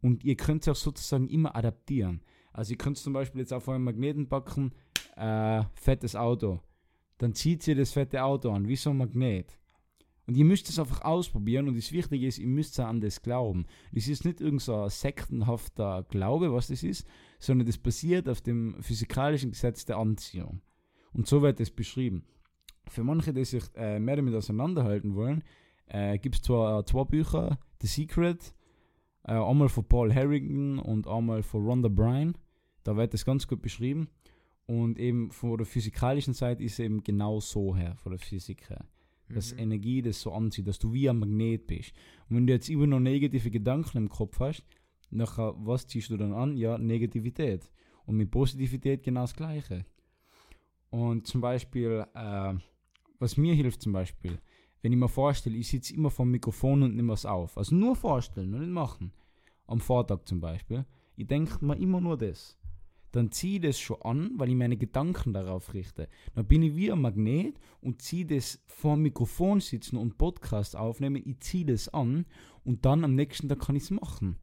und 0.00 0.24
ihr 0.24 0.36
könnt 0.36 0.62
es 0.62 0.68
auch 0.68 0.76
sozusagen 0.76 1.28
immer 1.28 1.54
adaptieren. 1.54 2.22
Also 2.52 2.72
ihr 2.72 2.78
könnt 2.78 2.96
zum 2.96 3.12
Beispiel 3.12 3.42
jetzt 3.42 3.52
auf 3.52 3.68
euren 3.68 3.84
Magneten 3.84 4.28
packen, 4.28 4.72
äh, 5.16 5.62
fettes 5.74 6.16
Auto. 6.16 6.60
Dann 7.18 7.34
zieht 7.34 7.66
ihr 7.68 7.76
das 7.76 7.92
fette 7.92 8.22
Auto 8.22 8.50
an, 8.50 8.66
wie 8.66 8.76
so 8.76 8.90
ein 8.90 8.96
Magnet. 8.96 9.58
Und 10.26 10.36
ihr 10.36 10.44
müsst 10.44 10.68
es 10.68 10.78
einfach 10.78 11.02
ausprobieren 11.02 11.68
und 11.68 11.76
das 11.76 11.92
Wichtige 11.92 12.26
ist, 12.26 12.38
ihr 12.38 12.48
müsst 12.48 12.78
an 12.80 13.00
das 13.00 13.22
glauben. 13.22 13.66
Das 13.92 14.08
ist 14.08 14.24
nicht 14.24 14.40
irgend 14.40 14.60
so 14.60 14.88
sektenhafter 14.88 16.04
Glaube, 16.10 16.52
was 16.52 16.66
das 16.66 16.82
ist, 16.82 17.06
sondern 17.38 17.66
das 17.66 17.78
basiert 17.78 18.28
auf 18.28 18.40
dem 18.40 18.82
physikalischen 18.82 19.52
Gesetz 19.52 19.84
der 19.84 19.98
Anziehung. 19.98 20.60
Und 21.12 21.28
so 21.28 21.42
wird 21.42 21.60
es 21.60 21.70
beschrieben. 21.70 22.24
Für 22.88 23.04
manche, 23.04 23.32
die 23.32 23.44
sich 23.44 23.64
äh, 23.76 24.00
mehr 24.00 24.16
damit 24.16 24.34
auseinanderhalten 24.34 25.14
wollen, 25.14 25.44
äh, 25.86 26.18
gibt 26.18 26.36
es 26.36 26.42
zwar 26.42 26.80
äh, 26.80 26.84
zwei 26.84 27.04
Bücher, 27.04 27.58
The 27.80 27.86
Secret, 27.86 28.52
äh, 29.24 29.32
einmal 29.32 29.68
von 29.68 29.84
Paul 29.84 30.12
Harrington 30.12 30.78
und 30.78 31.06
einmal 31.06 31.42
von 31.42 31.64
Rhonda 31.64 31.88
Bryan. 31.88 32.36
Da 32.82 32.96
wird 32.96 33.14
das 33.14 33.24
ganz 33.24 33.46
gut 33.46 33.62
beschrieben. 33.62 34.08
Und 34.66 34.98
eben 34.98 35.30
von 35.30 35.56
der 35.56 35.66
physikalischen 35.66 36.34
Seite 36.34 36.64
ist 36.64 36.74
es 36.74 36.78
eben 36.80 37.04
genau 37.04 37.38
so 37.38 37.76
her, 37.76 37.94
von 37.96 38.10
der 38.10 38.18
Physik 38.18 38.68
her. 38.68 38.84
Dass 39.28 39.52
Mhm. 39.52 39.58
Energie 39.58 40.02
das 40.02 40.20
so 40.20 40.32
anzieht, 40.32 40.68
dass 40.68 40.78
du 40.78 40.92
wie 40.92 41.08
ein 41.08 41.18
Magnet 41.18 41.66
bist. 41.66 41.92
Und 42.28 42.36
wenn 42.36 42.46
du 42.46 42.52
jetzt 42.52 42.68
immer 42.68 42.86
noch 42.86 43.00
negative 43.00 43.50
Gedanken 43.50 43.98
im 43.98 44.08
Kopf 44.08 44.38
hast, 44.40 44.62
nachher, 45.10 45.54
was 45.58 45.86
ziehst 45.86 46.10
du 46.10 46.16
dann 46.16 46.32
an? 46.32 46.56
Ja, 46.56 46.78
Negativität. 46.78 47.70
Und 48.04 48.16
mit 48.16 48.30
Positivität 48.30 49.02
genau 49.02 49.22
das 49.22 49.34
Gleiche. 49.34 49.84
Und 50.90 51.26
zum 51.26 51.40
Beispiel, 51.40 52.04
äh, 52.14 52.54
was 53.18 53.36
mir 53.36 53.54
hilft 53.54 53.82
zum 53.82 53.92
Beispiel, 53.92 54.38
wenn 54.82 54.92
ich 54.92 54.98
mir 54.98 55.08
vorstelle, 55.08 55.56
ich 55.56 55.68
sitze 55.68 55.94
immer 55.94 56.10
vor 56.10 56.24
dem 56.24 56.30
Mikrofon 56.30 56.84
und 56.84 56.94
nehme 56.94 57.12
was 57.12 57.26
auf. 57.26 57.58
Also 57.58 57.74
nur 57.74 57.96
vorstellen 57.96 58.54
und 58.54 58.60
nicht 58.60 58.70
machen. 58.70 59.12
Am 59.66 59.80
Vortag 59.80 60.20
zum 60.26 60.40
Beispiel. 60.40 60.84
Ich 61.16 61.26
denke 61.26 61.64
mir 61.64 61.76
immer 61.76 62.00
nur 62.00 62.16
das. 62.16 62.56
Dann 63.16 63.32
ziehe 63.32 63.54
ich 63.54 63.62
das 63.62 63.80
schon 63.80 64.02
an, 64.02 64.32
weil 64.34 64.50
ich 64.50 64.54
meine 64.54 64.76
Gedanken 64.76 65.32
darauf 65.32 65.72
richte. 65.72 66.06
Dann 66.34 66.46
bin 66.46 66.62
ich 66.62 66.76
wie 66.76 66.92
ein 66.92 67.00
Magnet 67.00 67.58
und 67.80 68.02
ziehe 68.02 68.26
das 68.26 68.62
vor 68.66 68.94
dem 68.94 69.04
Mikrofon 69.04 69.60
sitzen 69.60 69.96
und 69.96 70.18
Podcast 70.18 70.76
aufnehmen. 70.76 71.22
Ich 71.24 71.40
ziehe 71.40 71.64
das 71.64 71.88
an 71.88 72.26
und 72.62 72.84
dann 72.84 73.04
am 73.04 73.14
nächsten 73.14 73.48
Tag 73.48 73.60
kann 73.60 73.74
ich 73.74 73.84
es 73.84 73.90
machen. 73.90 74.36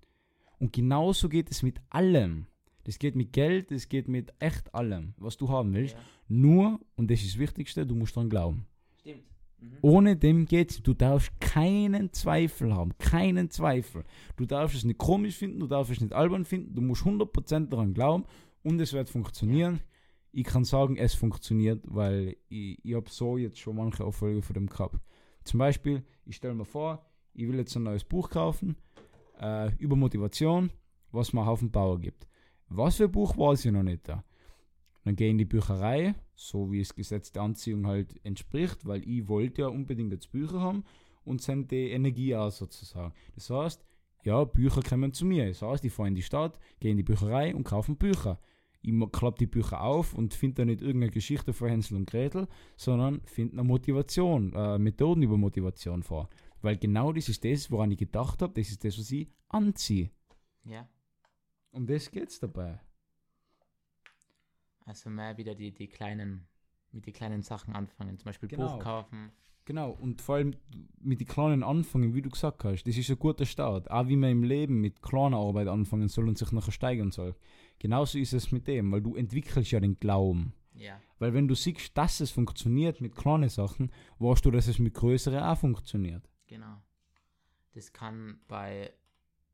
Und 0.57 0.73
genauso 0.73 1.29
geht 1.29 1.51
es 1.51 1.61
mit 1.61 1.81
allem. 1.91 2.47
Das 2.85 2.97
geht 2.97 3.15
mit 3.15 3.31
Geld, 3.31 3.69
das 3.69 3.89
geht 3.89 4.07
mit 4.07 4.33
echt 4.39 4.73
allem, 4.73 5.13
was 5.17 5.37
du 5.37 5.49
haben 5.49 5.71
willst. 5.75 5.93
Ja. 5.93 5.99
Nur, 6.29 6.79
und 6.95 7.11
das 7.11 7.21
ist 7.21 7.35
das 7.35 7.39
Wichtigste, 7.39 7.85
du 7.85 7.93
musst 7.93 8.15
dran 8.15 8.27
glauben. 8.27 8.65
Stimmt. 9.01 9.21
Mhm. 9.59 9.77
Ohne 9.81 10.17
dem 10.17 10.45
geht's. 10.47 10.81
Du 10.81 10.95
darfst 10.95 11.39
keinen 11.39 12.11
Zweifel 12.11 12.73
haben. 12.73 12.97
Keinen 12.97 13.51
Zweifel. 13.51 14.03
Du 14.35 14.47
darfst 14.47 14.75
es 14.75 14.83
nicht 14.83 14.97
komisch 14.97 15.37
finden, 15.37 15.59
du 15.59 15.67
darfst 15.67 15.91
es 15.91 16.01
nicht 16.01 16.13
albern 16.13 16.43
finden. 16.43 16.73
Du 16.73 16.81
musst 16.81 17.03
100% 17.03 17.69
daran 17.69 17.93
glauben 17.93 18.25
und 18.63 18.79
es 18.79 18.93
wird 18.93 19.09
funktionieren. 19.09 19.81
Ich 20.31 20.45
kann 20.45 20.63
sagen, 20.63 20.97
es 20.97 21.13
funktioniert, 21.13 21.83
weil 21.85 22.37
ich, 22.49 22.83
ich 22.83 22.95
habe 22.95 23.09
so 23.09 23.37
jetzt 23.37 23.59
schon 23.59 23.75
manche 23.75 24.03
Erfolge 24.03 24.41
von 24.41 24.55
dem 24.55 24.67
gehabt. 24.67 24.99
Zum 25.43 25.59
Beispiel, 25.59 26.03
ich 26.25 26.37
stelle 26.37 26.55
mir 26.55 26.65
vor, 26.65 27.05
ich 27.33 27.47
will 27.47 27.57
jetzt 27.57 27.75
ein 27.75 27.83
neues 27.83 28.03
Buch 28.03 28.29
kaufen 28.29 28.75
äh, 29.39 29.75
über 29.77 29.95
Motivation, 29.95 30.71
was 31.11 31.33
mir 31.33 31.41
einen 31.41 31.49
Haufen 31.49 31.71
Power 31.71 31.99
gibt. 31.99 32.27
Was 32.69 32.97
für 32.97 33.05
ein 33.05 33.11
Buch 33.11 33.37
weiß 33.37 33.65
ich 33.65 33.71
noch 33.71 33.83
nicht 33.83 34.07
da. 34.07 34.23
Dann 35.03 35.15
gehe 35.15 35.27
ich 35.27 35.31
in 35.31 35.37
die 35.37 35.45
Bücherei, 35.45 36.15
so 36.35 36.71
wie 36.71 36.79
es 36.79 36.95
Gesetz 36.95 37.31
der 37.31 37.43
Anziehung 37.43 37.85
halt 37.85 38.15
entspricht, 38.25 38.85
weil 38.85 39.07
ich 39.07 39.27
wollte 39.27 39.63
ja 39.63 39.67
unbedingt 39.67 40.13
jetzt 40.13 40.31
Bücher 40.31 40.61
haben 40.61 40.85
und 41.25 41.41
sende 41.41 41.67
die 41.67 41.91
Energie 41.91 42.35
aus 42.35 42.57
sozusagen. 42.57 43.13
Das 43.35 43.49
heißt, 43.49 43.85
ja, 44.23 44.43
Bücher 44.45 44.81
kommen 44.81 45.13
zu 45.13 45.25
mir. 45.25 45.47
Das 45.47 45.61
heißt, 45.61 45.83
ich 45.83 45.91
fahre 45.91 46.07
in 46.07 46.15
die 46.15 46.21
Stadt, 46.21 46.57
gehe 46.79 46.91
in 46.91 46.97
die 46.97 47.03
Bücherei 47.03 47.53
und 47.53 47.65
kaufe 47.65 47.93
Bücher. 47.93 48.39
Ich 48.85 49.11
klappe 49.11 49.37
die 49.39 49.47
Bücher 49.47 49.81
auf 49.81 50.13
und 50.13 50.33
finde 50.33 50.55
da 50.55 50.65
nicht 50.65 50.81
irgendeine 50.81 51.11
Geschichte 51.11 51.53
von 51.53 51.69
Hänsel 51.69 51.95
und 51.95 52.09
Gretel, 52.09 52.47
sondern 52.75 53.21
finde 53.25 53.53
eine 53.53 53.63
Motivation, 53.63 54.53
äh, 54.53 54.77
Methoden 54.77 55.23
über 55.23 55.37
Motivation 55.37 56.03
vor. 56.03 56.29
Weil 56.61 56.77
genau 56.77 57.13
das 57.13 57.29
ist 57.29 57.43
das, 57.45 57.71
woran 57.71 57.91
ich 57.91 57.97
gedacht 57.97 58.41
habe, 58.41 58.53
das 58.53 58.69
ist 58.69 58.83
das, 58.83 58.97
was 58.99 59.09
ich 59.11 59.29
anziehe. 59.47 60.11
Ja. 60.65 60.87
Um 61.71 61.87
das 61.87 62.11
geht's 62.11 62.39
dabei. 62.39 62.79
Also 64.85 65.09
mehr 65.09 65.37
wieder 65.37 65.55
die, 65.55 65.73
die 65.73 65.87
kleinen 65.87 66.47
mit 66.91 67.05
den 67.07 67.13
kleinen 67.13 67.41
Sachen 67.41 67.75
anfangen, 67.75 68.17
zum 68.17 68.25
Beispiel 68.25 68.49
Genau. 68.49 68.75
Buch 68.75 68.83
kaufen. 68.83 69.31
Genau, 69.65 69.91
und 69.91 70.21
vor 70.21 70.35
allem 70.35 70.55
mit 70.99 71.21
den 71.21 71.27
kleinen 71.27 71.63
Anfangen, 71.63 72.13
wie 72.13 72.21
du 72.21 72.29
gesagt 72.29 72.65
hast, 72.65 72.83
das 72.83 72.97
ist 72.97 73.09
ein 73.09 73.17
guter 73.17 73.45
Start. 73.45 73.89
Auch 73.89 74.07
wie 74.09 74.17
man 74.17 74.31
im 74.31 74.43
Leben 74.43 74.81
mit 74.81 75.01
kleiner 75.01 75.37
Arbeit 75.37 75.67
anfangen 75.67 76.09
soll 76.09 76.27
und 76.27 76.37
sich 76.37 76.51
nachher 76.51 76.73
steigern 76.73 77.11
soll. 77.11 77.35
Genauso 77.79 78.17
ist 78.17 78.33
es 78.33 78.51
mit 78.51 78.67
dem, 78.67 78.91
weil 78.91 79.01
du 79.01 79.15
entwickelst 79.15 79.71
ja 79.71 79.79
den 79.79 79.97
Glauben. 79.99 80.53
Ja, 80.75 80.99
Weil 81.19 81.33
wenn 81.33 81.47
du 81.47 81.55
siehst, 81.55 81.95
dass 81.97 82.19
es 82.19 82.31
funktioniert 82.31 82.99
mit 82.99 83.15
kleinen 83.15 83.47
Sachen, 83.47 83.91
weißt 84.19 84.43
du, 84.43 84.51
dass 84.51 84.67
es 84.67 84.79
mit 84.79 84.93
größeren 84.95 85.43
auch 85.43 85.57
funktioniert. 85.57 86.27
genau. 86.47 86.81
Das 87.73 87.91
kann 87.91 88.39
bei 88.47 88.93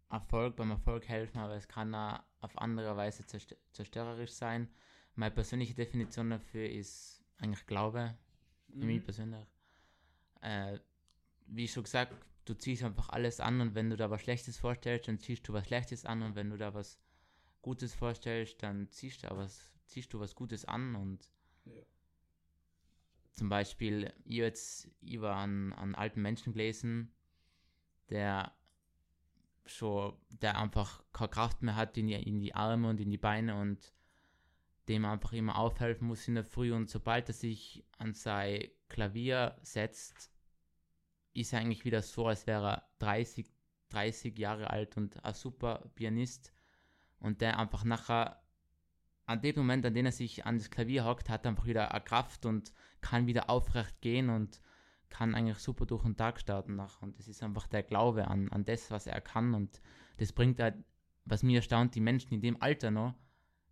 Erfolg, 0.10 0.56
beim 0.58 0.72
Erfolg 0.72 1.08
helfen, 1.08 1.38
aber 1.38 1.56
es 1.56 1.68
kann 1.68 1.96
auch 1.96 2.20
auf 2.42 2.58
andere 2.58 2.98
Weise 2.98 3.26
zerst 3.26 3.56
zerstörerisch 3.72 4.32
sein. 4.32 4.68
Meine 5.16 5.32
persönliche 5.32 5.74
Definition 5.74 6.30
dafür 6.30 6.70
ist 6.70 7.24
eigentlich 7.38 7.66
Glaube, 7.66 8.18
für 8.72 8.86
mich 8.86 9.04
persönlich. 9.04 9.48
Äh, 10.42 10.80
wie 11.48 11.68
schon 11.68 11.84
gesagt, 11.84 12.14
du 12.46 12.54
ziehst 12.54 12.84
einfach 12.84 13.10
alles 13.10 13.40
an 13.40 13.62
und 13.62 13.76
wenn 13.76 13.90
du 13.90 13.98
da 13.98 14.10
was 14.10 14.22
Schlechtes 14.22 14.58
vorstellst, 14.58 15.08
dann 15.08 15.20
ziehst 15.20 15.48
du 15.48 15.54
was 15.54 15.66
Schlechtes 15.68 16.06
an 16.06 16.22
und 16.24 16.36
wenn 16.36 16.50
du 16.50 16.58
da 16.58 16.74
was 16.74 17.00
Gutes 17.62 17.94
vorstellst, 17.94 18.62
dann 18.64 18.90
ziehst 18.92 19.24
du, 19.24 19.30
was, 19.32 19.72
ziehst 19.86 20.14
du 20.14 20.20
was 20.20 20.36
Gutes 20.36 20.66
an 20.66 20.96
und 20.96 21.30
Ja. 21.66 21.74
zum 23.32 23.50
Beispiel, 23.50 24.14
ich 24.26 24.38
jetzt 24.38 24.90
über 25.02 25.36
einen, 25.36 25.74
einen 25.74 25.96
alten 25.96 26.22
Menschen 26.22 26.54
gelesen, 26.54 27.12
der 28.10 28.54
schon, 29.66 30.16
der 30.30 30.58
einfach 30.58 31.04
keine 31.14 31.30
Kraft 31.30 31.62
mehr 31.62 31.76
hat 31.76 31.98
in 31.98 32.08
die, 32.08 32.14
in 32.16 32.40
die 32.40 32.56
Arme 32.56 32.90
und 32.90 33.00
in 33.00 33.12
die 33.12 33.18
Beine 33.18 33.60
und 33.60 33.94
dem 34.88 35.06
einfach 35.06 35.34
immer 35.34 35.58
aufhelfen 35.58 36.08
muss 36.08 36.28
in 36.28 36.36
der 36.36 36.44
Früh 36.44 36.74
und 36.74 36.90
sobald 36.90 37.30
er 37.30 37.34
sich 37.34 37.86
an 37.98 38.14
sein 38.14 38.70
Klavier 38.90 39.58
setzt, 39.62 40.32
ist 41.34 41.54
eigentlich 41.54 41.86
wieder 41.86 42.02
so, 42.02 42.28
als 42.28 42.48
wäre 42.48 42.68
er 42.68 42.90
30, 43.00 43.50
30 43.90 44.38
Jahre 44.38 44.70
alt 44.70 44.98
und 44.98 45.24
ein 45.24 45.34
super 45.34 45.90
Pianist 45.96 46.52
und 47.20 47.42
der 47.42 47.58
einfach 47.60 47.84
nachher 47.84 48.42
an 49.26 49.42
dem 49.42 49.56
Moment, 49.58 49.86
an 49.86 49.94
dem 49.94 50.08
er 50.08 50.12
sich 50.12 50.46
an 50.46 50.58
das 50.58 50.72
Klavier 50.72 51.06
hockt, 51.06 51.30
hat 51.30 51.46
einfach 51.46 51.66
wieder 51.66 51.92
eine 51.92 52.04
Kraft 52.04 52.46
und 52.46 52.74
kann 53.00 53.28
wieder 53.28 53.50
aufrecht 53.50 54.02
gehen 54.02 54.30
und 54.30 54.60
kann 55.10 55.36
eigentlich 55.36 55.60
super 55.60 55.86
durch 55.86 56.04
den 56.04 56.18
Tag 56.18 56.40
starten 56.40 56.76
nach. 56.76 57.02
Und 57.02 57.20
das 57.20 57.28
ist 57.28 57.44
einfach 57.44 57.68
der 57.68 57.84
Glaube 57.84 58.28
an, 58.28 58.50
an 58.52 58.66
das, 58.66 58.90
was 58.90 59.06
er 59.08 59.22
kann. 59.22 59.54
Und 59.54 59.82
das 60.18 60.34
bringt 60.34 60.60
halt, 60.60 60.84
was 61.26 61.44
mir 61.44 61.58
erstaunt, 61.58 61.94
die 61.96 62.02
Menschen 62.02 62.34
in 62.34 62.42
dem 62.42 62.62
Alter 62.62 62.90
noch 62.90 63.14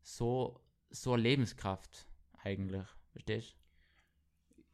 so, 0.02 0.62
so 0.90 1.16
Lebenskraft 1.16 2.08
eigentlich. 2.44 2.86
Verstehst 3.12 3.56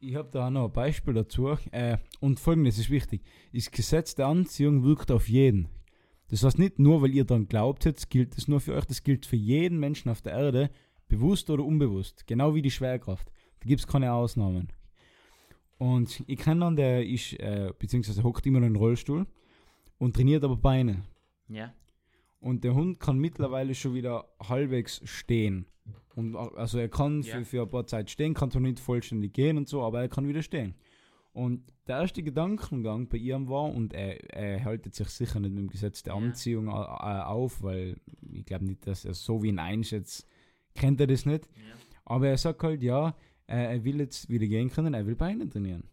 Ich 0.06 0.16
habe 0.16 0.28
da 0.30 0.46
auch 0.46 0.50
noch 0.50 0.66
ein 0.66 0.72
Beispiel 0.72 1.14
dazu. 1.14 1.56
Äh, 1.70 1.96
und 2.20 2.38
folgendes 2.38 2.78
ist 2.78 2.90
wichtig: 2.90 3.22
Das 3.52 3.70
Gesetz 3.70 4.14
der 4.14 4.26
Anziehung 4.26 4.84
wirkt 4.84 5.10
auf 5.10 5.28
jeden. 5.28 5.68
Das 6.28 6.42
heißt 6.42 6.58
nicht 6.58 6.78
nur, 6.78 7.00
weil 7.00 7.14
ihr 7.14 7.24
daran 7.24 7.48
glaubt, 7.48 7.84
jetzt 7.84 8.10
gilt 8.10 8.36
es 8.36 8.48
nur 8.48 8.60
für 8.60 8.74
euch, 8.74 8.84
das 8.86 9.02
gilt 9.02 9.24
für 9.26 9.36
jeden 9.36 9.78
Menschen 9.78 10.10
auf 10.10 10.20
der 10.20 10.32
Erde, 10.32 10.70
bewusst 11.08 11.48
oder 11.50 11.64
unbewusst. 11.64 12.26
Genau 12.26 12.54
wie 12.54 12.62
die 12.62 12.70
Schwerkraft. 12.70 13.30
Da 13.60 13.66
gibt 13.66 13.80
es 13.80 13.86
keine 13.86 14.12
Ausnahmen. 14.12 14.68
Und 15.78 16.22
ich 16.26 16.38
kenne 16.38 16.66
einen, 16.66 16.76
der 16.76 17.06
ist, 17.06 17.34
äh, 17.34 17.72
beziehungsweise 17.78 18.22
hockt 18.22 18.46
immer 18.46 18.60
noch 18.60 18.66
im 18.66 18.76
Rollstuhl 18.76 19.26
und 19.98 20.16
trainiert 20.16 20.44
aber 20.44 20.56
Beine. 20.56 21.04
Ja. 21.48 21.72
Und 22.44 22.62
der 22.62 22.74
Hund 22.74 23.00
kann 23.00 23.18
mittlerweile 23.18 23.74
schon 23.74 23.94
wieder 23.94 24.26
halbwegs 24.38 25.00
stehen. 25.04 25.64
Und 26.14 26.36
also 26.36 26.78
er 26.78 26.88
kann 26.90 27.22
Ja. 27.22 27.38
für, 27.38 27.44
für 27.46 27.62
ein 27.62 27.70
paar 27.70 27.86
Zeit 27.86 28.10
stehen, 28.10 28.34
kann 28.34 28.50
zwar 28.50 28.60
nicht 28.60 28.80
vollständig 28.80 29.32
gehen 29.32 29.56
und 29.56 29.66
so, 29.68 29.82
aber 29.82 30.02
er 30.02 30.08
kann 30.08 30.28
wieder 30.28 30.42
stehen. 30.42 30.74
Und 31.32 31.62
der 31.88 32.00
erste 32.00 32.22
Gedankengang 32.22 33.08
bei 33.08 33.16
ihm 33.16 33.48
war, 33.48 33.64
und 33.72 33.94
er, 33.94 34.22
er 34.32 34.62
haltet 34.64 34.94
sich 34.94 35.08
sicher 35.08 35.40
nicht 35.40 35.52
mit 35.54 35.58
dem 35.64 35.68
Gesetz 35.70 36.02
der 36.02 36.12
Ja. 36.14 36.20
Anziehung 36.20 36.68
äh, 36.68 36.70
auf, 36.70 37.62
weil 37.62 37.96
ich 38.30 38.44
glaube 38.44 38.66
nicht, 38.66 38.86
dass 38.86 39.04
er 39.06 39.14
so 39.14 39.42
wie 39.42 39.48
ihn 39.48 39.58
einschätzt, 39.58 40.26
kennt 40.74 41.00
er 41.00 41.06
das 41.06 41.24
nicht. 41.26 41.46
ja. 41.56 41.74
Aber 42.04 42.28
er 42.28 42.36
sagt 42.36 42.62
halt, 42.62 42.82
ja, 42.82 43.16
äh, 43.46 43.76
er 43.76 43.84
will 43.84 43.98
jetzt 44.00 44.28
wieder 44.28 44.46
gehen 44.46 44.68
können, 44.70 44.92
er 44.92 45.06
will 45.06 45.16
Beine 45.16 45.48
trainieren. 45.48 45.84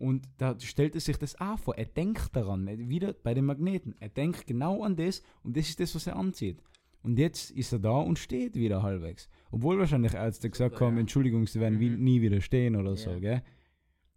Und 0.00 0.26
da 0.38 0.58
stellt 0.58 0.94
er 0.94 1.00
sich 1.02 1.18
das 1.18 1.38
auch 1.40 1.58
vor. 1.58 1.76
Er 1.76 1.84
denkt 1.84 2.34
daran, 2.34 2.66
er- 2.66 2.78
wieder 2.78 3.12
bei 3.12 3.34
den 3.34 3.44
Magneten. 3.44 3.94
Er 4.00 4.08
denkt 4.08 4.46
genau 4.46 4.82
an 4.82 4.96
das 4.96 5.22
und 5.42 5.56
das 5.56 5.68
ist 5.68 5.78
das, 5.78 5.94
was 5.94 6.06
er 6.06 6.16
anzieht. 6.16 6.62
Und 7.02 7.18
jetzt 7.18 7.50
ist 7.50 7.72
er 7.72 7.78
da 7.80 7.98
und 8.00 8.18
steht 8.18 8.54
wieder 8.54 8.82
halbwegs. 8.82 9.28
Obwohl 9.50 9.78
wahrscheinlich 9.78 10.14
Ärzte 10.14 10.48
gesagt 10.50 10.74
Super, 10.76 10.86
haben, 10.86 10.94
ja. 10.94 11.00
Entschuldigung, 11.00 11.46
sie 11.46 11.60
werden 11.60 11.78
Mhm. 11.78 12.02
nie 12.02 12.20
wieder 12.22 12.40
stehen 12.40 12.76
oder 12.76 12.96
so, 12.96 13.10
Ja. 13.10 13.18
gell? 13.18 13.42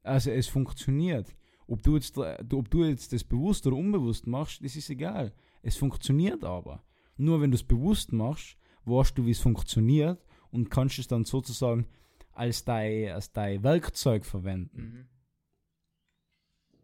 Also 0.04 0.32
es 0.32 0.48
funktioniert. 0.48 1.36
Ob 1.68 1.82
du, 1.84 1.96
jetzt, 1.96 2.18
ob 2.18 2.70
du 2.70 2.84
jetzt 2.86 3.12
das 3.14 3.24
bewusst 3.24 3.66
oder 3.68 3.76
unbewusst 3.78 4.26
machst, 4.28 4.64
das 4.64 4.76
ist 4.76 4.90
egal. 4.90 5.34
Es 5.62 5.78
funktioniert 5.78 6.44
aber. 6.44 6.84
Nur 7.18 7.42
wenn 7.42 7.52
du 7.52 7.56
es 7.56 7.64
bewusst 7.64 8.12
machst, 8.12 8.58
weißt 8.86 9.18
du, 9.18 9.26
wie 9.26 9.32
es 9.32 9.40
funktioniert 9.40 10.26
und 10.52 10.70
kannst 10.70 11.00
es 11.00 11.08
dann 11.08 11.24
sozusagen 11.24 11.88
als 12.34 12.66
dein, 12.66 13.12
als 13.12 13.32
dein 13.32 13.64
Werkzeug 13.64 14.26
verwenden. 14.26 14.78
Mhm. 14.82 15.06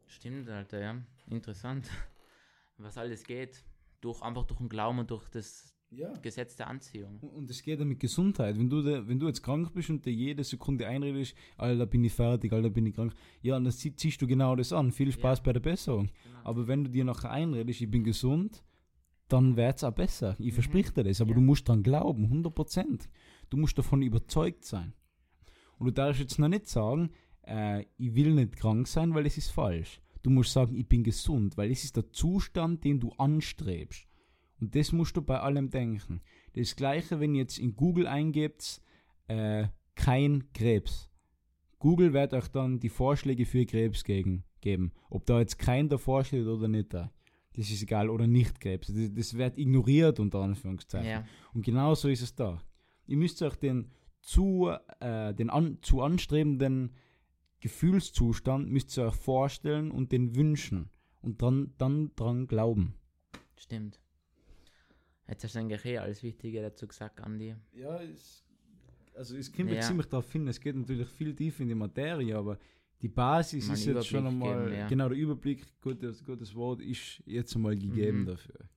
Stimmt, 0.10 0.50
Alter, 0.50 0.80
ja. 0.82 1.02
Interessant. 1.30 1.88
Was 2.78 2.98
alles 2.98 3.24
geht. 3.24 3.64
Durch, 4.02 4.22
einfach 4.22 4.44
durch 4.46 4.60
den 4.60 4.70
Glauben 4.70 5.00
und 5.00 5.12
durch 5.12 5.28
das 5.30 5.74
Ja. 5.92 6.14
Gesetz 6.22 6.56
der 6.56 6.68
Anziehung. 6.68 7.20
Und- 7.20 7.50
es 7.50 7.62
geht 7.62 7.80
ja 7.80 7.86
mit 7.86 8.00
Gesundheit. 8.00 8.58
Wenn 8.58 8.70
du, 8.70 8.82
da, 8.82 9.08
wenn 9.08 9.20
du 9.20 9.28
jetzt 9.28 9.44
krank 9.44 9.74
bist 9.74 9.90
und 9.90 10.06
dir 10.06 10.14
jede 10.14 10.44
Sekunde 10.44 10.88
einredest, 10.88 11.36
Alter, 11.58 11.86
bin 11.86 12.04
ich 12.04 12.14
fertig, 12.14 12.52
Alter, 12.54 12.70
bin 12.70 12.86
ich 12.86 12.96
krank, 12.96 13.14
ja, 13.42 13.54
dann 13.60 13.70
zie- 13.72 13.96
ziehst 13.96 14.22
du 14.22 14.28
genau 14.28 14.56
das 14.56 14.72
an. 14.74 14.92
Viel 14.92 15.12
Spaß 15.12 15.40
Ja. 15.40 15.44
bei 15.44 15.54
der 15.54 15.60
Besserung. 15.60 16.10
Genau. 16.24 16.40
Aber 16.44 16.68
wenn 16.68 16.84
du 16.86 16.90
dir 16.92 17.04
nachher 17.06 17.32
einredest, 17.32 17.82
ich 17.82 17.92
bin 17.92 18.04
gesund, 18.04 18.64
dann 19.28 19.56
wird 19.58 19.78
es 19.78 19.84
auch 19.84 19.94
besser. 19.94 20.36
Ich 20.40 20.54
versprich 20.54 20.90
dir 20.92 21.04
das. 21.04 21.22
Aber 21.22 21.32
Ja. 21.32 21.36
du 21.36 21.42
musst 21.42 21.68
dran 21.68 21.84
glauben, 21.84 22.26
100%. 22.30 23.10
Du 23.50 23.58
musst 23.58 23.78
davon 23.78 24.02
überzeugt 24.02 24.64
sein. 24.66 24.94
Und 25.78 25.86
du 25.88 25.92
darfst 25.92 26.20
jetzt 26.22 26.40
noch 26.40 26.48
nicht 26.50 26.68
sagen, 26.68 27.12
äh, 27.48 27.86
ich 27.98 28.16
will 28.16 28.34
nicht 28.34 28.58
krank 28.58 28.88
sein, 28.88 29.14
weil 29.14 29.26
es 29.26 29.38
ist 29.38 29.52
falsch. 29.52 30.02
Du 30.22 30.30
musst 30.30 30.52
sagen, 30.52 30.76
ich 30.76 30.88
bin 30.88 31.04
gesund, 31.04 31.58
weil 31.58 31.72
es 31.72 31.84
ist 31.84 31.96
der 31.96 32.10
Zustand, 32.12 32.84
den 32.84 33.00
du 33.00 33.12
anstrebst. 33.14 34.08
Und 34.60 34.76
das 34.76 34.92
musst 34.92 35.16
du 35.16 35.22
bei 35.22 35.40
allem 35.40 35.70
denken. 35.70 36.22
Das 36.54 36.76
gleiche, 36.76 37.20
wenn 37.20 37.36
ihr 37.36 37.42
jetzt 37.42 37.60
in 37.60 37.76
Google 37.76 38.08
eingebt, 38.08 38.82
äh, 39.28 39.68
kein 39.96 40.52
Krebs. 40.54 41.10
Google 41.78 42.14
wird 42.14 42.34
euch 42.34 42.50
dann 42.50 42.80
die 42.80 42.90
Vorschläge 42.90 43.46
für 43.46 43.66
Krebs 43.66 44.04
gegen, 44.04 44.44
geben. 44.60 44.92
Ob 45.10 45.26
da 45.26 45.40
jetzt 45.40 45.58
kein 45.58 45.88
davor 45.88 46.26
steht 46.26 46.46
oder 46.46 46.68
nicht. 46.68 46.94
Da. 46.94 47.12
Das 47.56 47.70
ist 47.70 47.82
egal. 47.82 48.10
Oder 48.10 48.28
nicht 48.28 48.60
Krebs. 48.60 48.88
Das, 48.88 49.14
das 49.14 49.38
wird 49.38 49.58
ignoriert 49.58 50.20
unter 50.20 50.40
Anführungszeichen. 50.40 51.10
ja. 51.10 51.26
Und 51.54 51.64
genau 51.64 51.96
so 51.96 52.10
ist 52.10 52.22
es 52.22 52.36
da. 52.36 52.62
Ihr 53.08 53.18
müsst 53.18 53.42
euch 53.42 53.56
den 53.56 53.92
zu, 54.22 54.70
äh, 55.00 55.34
den 55.34 55.50
an, 55.50 55.78
zu 55.82 56.02
anstrebenden 56.02 56.92
Gefühlszustand 57.60 58.70
müsst 58.70 58.98
ihr 58.98 59.06
euch 59.06 59.16
vorstellen 59.16 59.92
und 59.92 60.12
den 60.12 60.36
wünschen. 60.36 60.90
Und 61.22 61.42
dann, 61.42 61.74
dann 61.78 62.16
dran 62.16 62.48
glauben. 62.48 62.94
Stimmt. 63.58 64.00
Jetzt 65.28 65.44
hast 65.44 65.56
du 65.56 65.60
eigentlich 65.60 65.84
eh 65.86 65.98
alles 65.98 66.24
Wichtige 66.24 66.62
dazu 66.62 66.88
gesagt, 66.88 67.20
Andi. 67.22 67.56
Ja, 67.74 68.02
es, 68.02 68.46
also 69.14 69.36
es 69.36 69.52
kommt 69.52 69.70
Ja. 69.70 69.76
jetzt 69.76 69.88
ziemlich 69.88 70.08
darauf 70.08 70.32
hin, 70.32 70.48
es 70.48 70.60
geht 70.60 70.76
natürlich 70.76 71.08
viel 71.10 71.36
tiefer 71.36 71.62
in 71.64 71.70
die 71.70 71.76
Materie, 71.76 72.36
aber 72.38 72.58
die 73.02 73.10
Basis 73.10 73.68
Mal 73.68 73.74
ist 73.74 73.86
jetzt 73.86 74.08
schon 74.08 74.26
einmal, 74.26 74.66
geben, 74.66 74.76
ja. 74.78 74.88
genau 74.88 75.10
der 75.10 75.18
Überblick, 75.18 75.66
gutes, 75.82 76.24
gutes 76.24 76.56
Wort, 76.56 76.82
ist 76.82 77.22
jetzt 77.26 77.56
einmal 77.56 77.76
gegeben 77.78 78.22
Mhm. 78.22 78.26
dafür. 78.28 78.70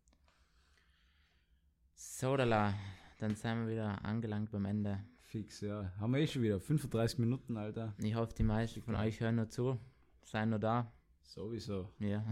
So, 1.95 2.37
dann 2.37 2.75
sind 3.21 3.43
wir 3.43 3.69
wieder 3.69 4.05
angelangt 4.05 4.51
beim 4.51 4.65
Ende. 4.65 5.05
Fix, 5.33 5.63
ja. 5.63 5.91
Haben 5.99 6.13
wir 6.13 6.21
eh 6.21 6.27
schon 6.27 6.43
wieder 6.43 6.61
35 6.61 7.19
Minuten, 7.19 7.57
Alter. 7.57 7.95
Ich 8.03 8.15
hoffe, 8.15 8.35
die 8.35 8.43
meisten 8.43 8.83
von 8.83 8.95
euch 8.97 9.19
hören 9.19 9.37
noch 9.37 9.49
zu, 9.49 9.79
seien 10.25 10.51
noch 10.51 10.59
da. 10.59 10.93
Sowieso. 11.23 11.89
Ja. 12.01 12.23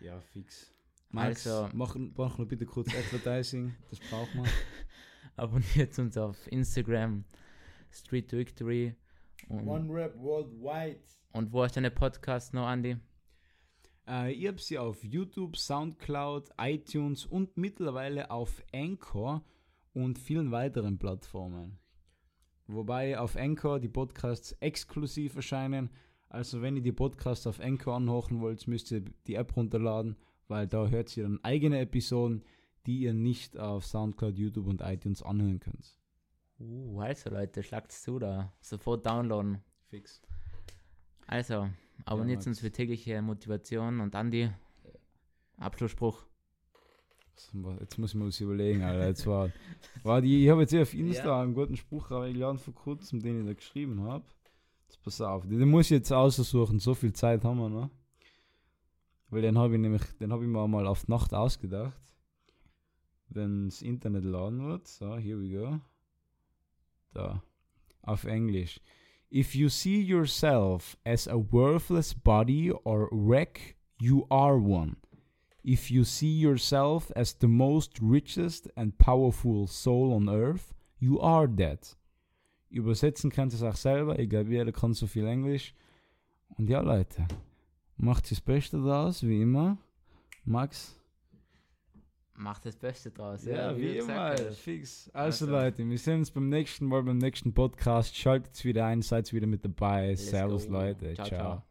Ja, 0.00 0.20
fix. 0.20 0.70
Max, 1.08 1.46
Also- 1.46 1.74
machen, 1.74 2.12
machen 2.14 2.40
wir 2.40 2.44
bitte 2.46 2.66
kurz 2.66 2.94
Advertising, 2.94 3.74
das 3.88 4.00
braucht 4.00 4.34
man. 4.34 4.46
Abonniert 5.36 5.98
uns 5.98 6.18
auf 6.18 6.46
Instagram, 6.52 7.24
Street 7.90 8.30
to 8.30 8.36
Victory. 8.36 8.94
Und, 9.48 9.88
Rap 9.90 10.18
Worldwide. 10.18 11.00
und 11.32 11.50
wo 11.54 11.64
ist 11.64 11.74
deine 11.74 11.90
Podcast 11.90 12.52
noch, 12.52 12.66
Andi? 12.66 12.98
Äh, 14.06 14.30
ich 14.34 14.46
habe 14.46 14.58
sie 14.58 14.76
auf 14.78 15.02
YouTube, 15.02 15.56
Soundcloud, 15.56 16.50
iTunes 16.58 17.24
und 17.24 17.56
mittlerweile 17.56 18.30
auf 18.30 18.62
Anchor 18.74 19.42
und 19.94 20.18
vielen 20.18 20.50
weiteren 20.50 20.98
Plattformen. 20.98 21.78
Wobei 22.66 23.18
auf 23.18 23.36
Anchor 23.36 23.80
die 23.80 23.88
Podcasts 23.88 24.52
exklusiv 24.60 25.36
erscheinen. 25.36 25.90
Also 26.28 26.62
wenn 26.62 26.76
ihr 26.76 26.82
die 26.82 26.92
Podcasts 26.92 27.46
auf 27.46 27.60
Anchor 27.60 27.96
anhören 27.96 28.40
wollt, 28.40 28.66
müsst 28.66 28.90
ihr 28.90 29.04
die 29.26 29.34
App 29.36 29.56
runterladen, 29.56 30.16
weil 30.48 30.66
da 30.66 30.88
hört 30.88 31.16
ihr 31.16 31.24
dann 31.24 31.42
eigene 31.44 31.78
Episoden, 31.78 32.42
die 32.86 33.00
ihr 33.00 33.14
nicht 33.14 33.58
auf 33.58 33.86
Soundcloud, 33.86 34.36
YouTube 34.36 34.66
und 34.66 34.80
iTunes 34.80 35.22
anhören 35.22 35.60
könnt. 35.60 35.98
Uh, 36.58 37.00
also 37.00 37.30
Leute, 37.30 37.62
schlagt's 37.62 38.02
zu 38.02 38.18
da. 38.18 38.52
Sofort 38.60 39.06
downloaden. 39.06 39.62
Fix. 39.86 40.22
Also, 41.26 41.68
abonniert 42.04 42.38
Max. 42.38 42.46
uns 42.46 42.60
für 42.60 42.70
tägliche 42.70 43.20
Motivation 43.22 44.00
und 44.00 44.14
Andi. 44.14 44.50
Abschlussspruch. 45.56 46.24
Jetzt 47.80 47.98
muss 47.98 48.10
ich 48.10 48.14
mir 48.14 48.26
was 48.26 48.40
überlegen, 48.40 48.82
Alter. 48.82 49.08
Jetzt 49.08 49.26
war, 49.26 49.50
war 50.02 50.20
die, 50.20 50.44
ich 50.44 50.50
habe 50.50 50.62
jetzt 50.62 50.70
hier 50.70 50.82
auf 50.82 50.94
Insta 50.94 51.42
einen 51.42 51.54
guten 51.54 51.76
Spruch 51.76 52.08
geladen 52.08 52.58
vor 52.58 52.74
kurzem, 52.74 53.20
den 53.20 53.40
ich 53.40 53.46
da 53.46 53.52
geschrieben 53.54 54.02
habe. 54.02 54.24
Jetzt 54.86 55.02
pass 55.02 55.20
auf, 55.20 55.46
den 55.46 55.68
muss 55.68 55.86
ich 55.86 55.90
jetzt 55.90 56.12
aussuchen, 56.12 56.78
so 56.78 56.94
viel 56.94 57.12
Zeit 57.12 57.44
haben 57.44 57.58
wir 57.58 57.68
noch. 57.68 57.90
Weil 59.30 59.42
den 59.42 59.58
habe 59.58 59.74
ich 59.74 59.80
nämlich, 59.80 60.02
den 60.20 60.32
habe 60.32 60.44
ich 60.44 60.48
mir 60.48 60.66
mal 60.68 60.86
auf 60.86 61.08
Nacht 61.08 61.34
ausgedacht. 61.34 62.00
Wenn 63.28 63.64
das 63.64 63.82
Internet 63.82 64.24
laden 64.24 64.64
wird. 64.64 64.86
So, 64.86 65.16
here 65.16 65.40
we 65.40 65.50
go. 65.50 65.80
Da. 67.12 67.42
Auf 68.02 68.24
Englisch. 68.24 68.80
If 69.32 69.56
you 69.56 69.68
see 69.68 70.00
yourself 70.00 70.96
as 71.04 71.26
a 71.26 71.34
worthless 71.34 72.14
body 72.14 72.70
or 72.70 73.08
wreck, 73.10 73.76
you 73.98 74.24
are 74.30 74.56
one. 74.56 74.96
If 75.64 75.90
you 75.90 76.04
see 76.04 76.38
yourself 76.40 77.10
as 77.16 77.36
the 77.40 77.46
most 77.46 77.98
richest 78.02 78.70
and 78.76 78.96
powerful 78.98 79.66
soul 79.66 80.12
on 80.12 80.28
earth, 80.28 80.74
you 80.98 81.20
are 81.22 81.48
that. 81.56 81.96
Übersetzen 82.70 83.30
kannst 83.30 83.58
du 83.58 83.64
es 83.64 83.72
auch 83.72 83.76
selber. 83.76 84.18
Ich 84.18 84.28
glaube, 84.28 84.50
jeder 84.50 84.72
kann 84.72 84.92
so 84.92 85.06
viel 85.06 85.26
Englisch. 85.26 85.74
Und 86.58 86.68
ja, 86.68 86.80
Leute, 86.80 87.26
macht 87.96 88.30
das 88.30 88.40
Beste 88.40 88.76
daraus, 88.82 89.22
wie 89.22 89.40
immer. 89.40 89.78
Max? 90.44 91.00
Macht 92.36 92.66
das 92.66 92.76
Beste 92.76 93.10
draus. 93.10 93.44
Ja, 93.44 93.76
wie 93.76 93.82
du 93.82 93.88
immer, 93.92 93.98
gesagt 93.98 94.18
Alter, 94.18 94.50
hast. 94.50 94.58
fix. 94.58 95.10
Also, 95.14 95.46
Also. 95.46 95.56
Leute, 95.56 95.88
wir 95.88 95.98
sehen 95.98 96.18
uns 96.18 96.30
beim 96.32 96.48
nächsten 96.48 96.86
Mal 96.86 97.02
beim 97.04 97.18
nächsten 97.18 97.54
Podcast. 97.54 98.16
Schaltet 98.16 98.64
wieder 98.64 98.86
ein, 98.86 99.02
seid 99.02 99.32
wieder 99.32 99.46
mit 99.46 99.64
dabei. 99.64 100.08
Let's 100.08 100.28
Servus, 100.28 100.66
go. 100.66 100.72
Leute. 100.72 101.14
Ciao, 101.14 101.26
ciao. 101.26 101.38
ciao. 101.38 101.62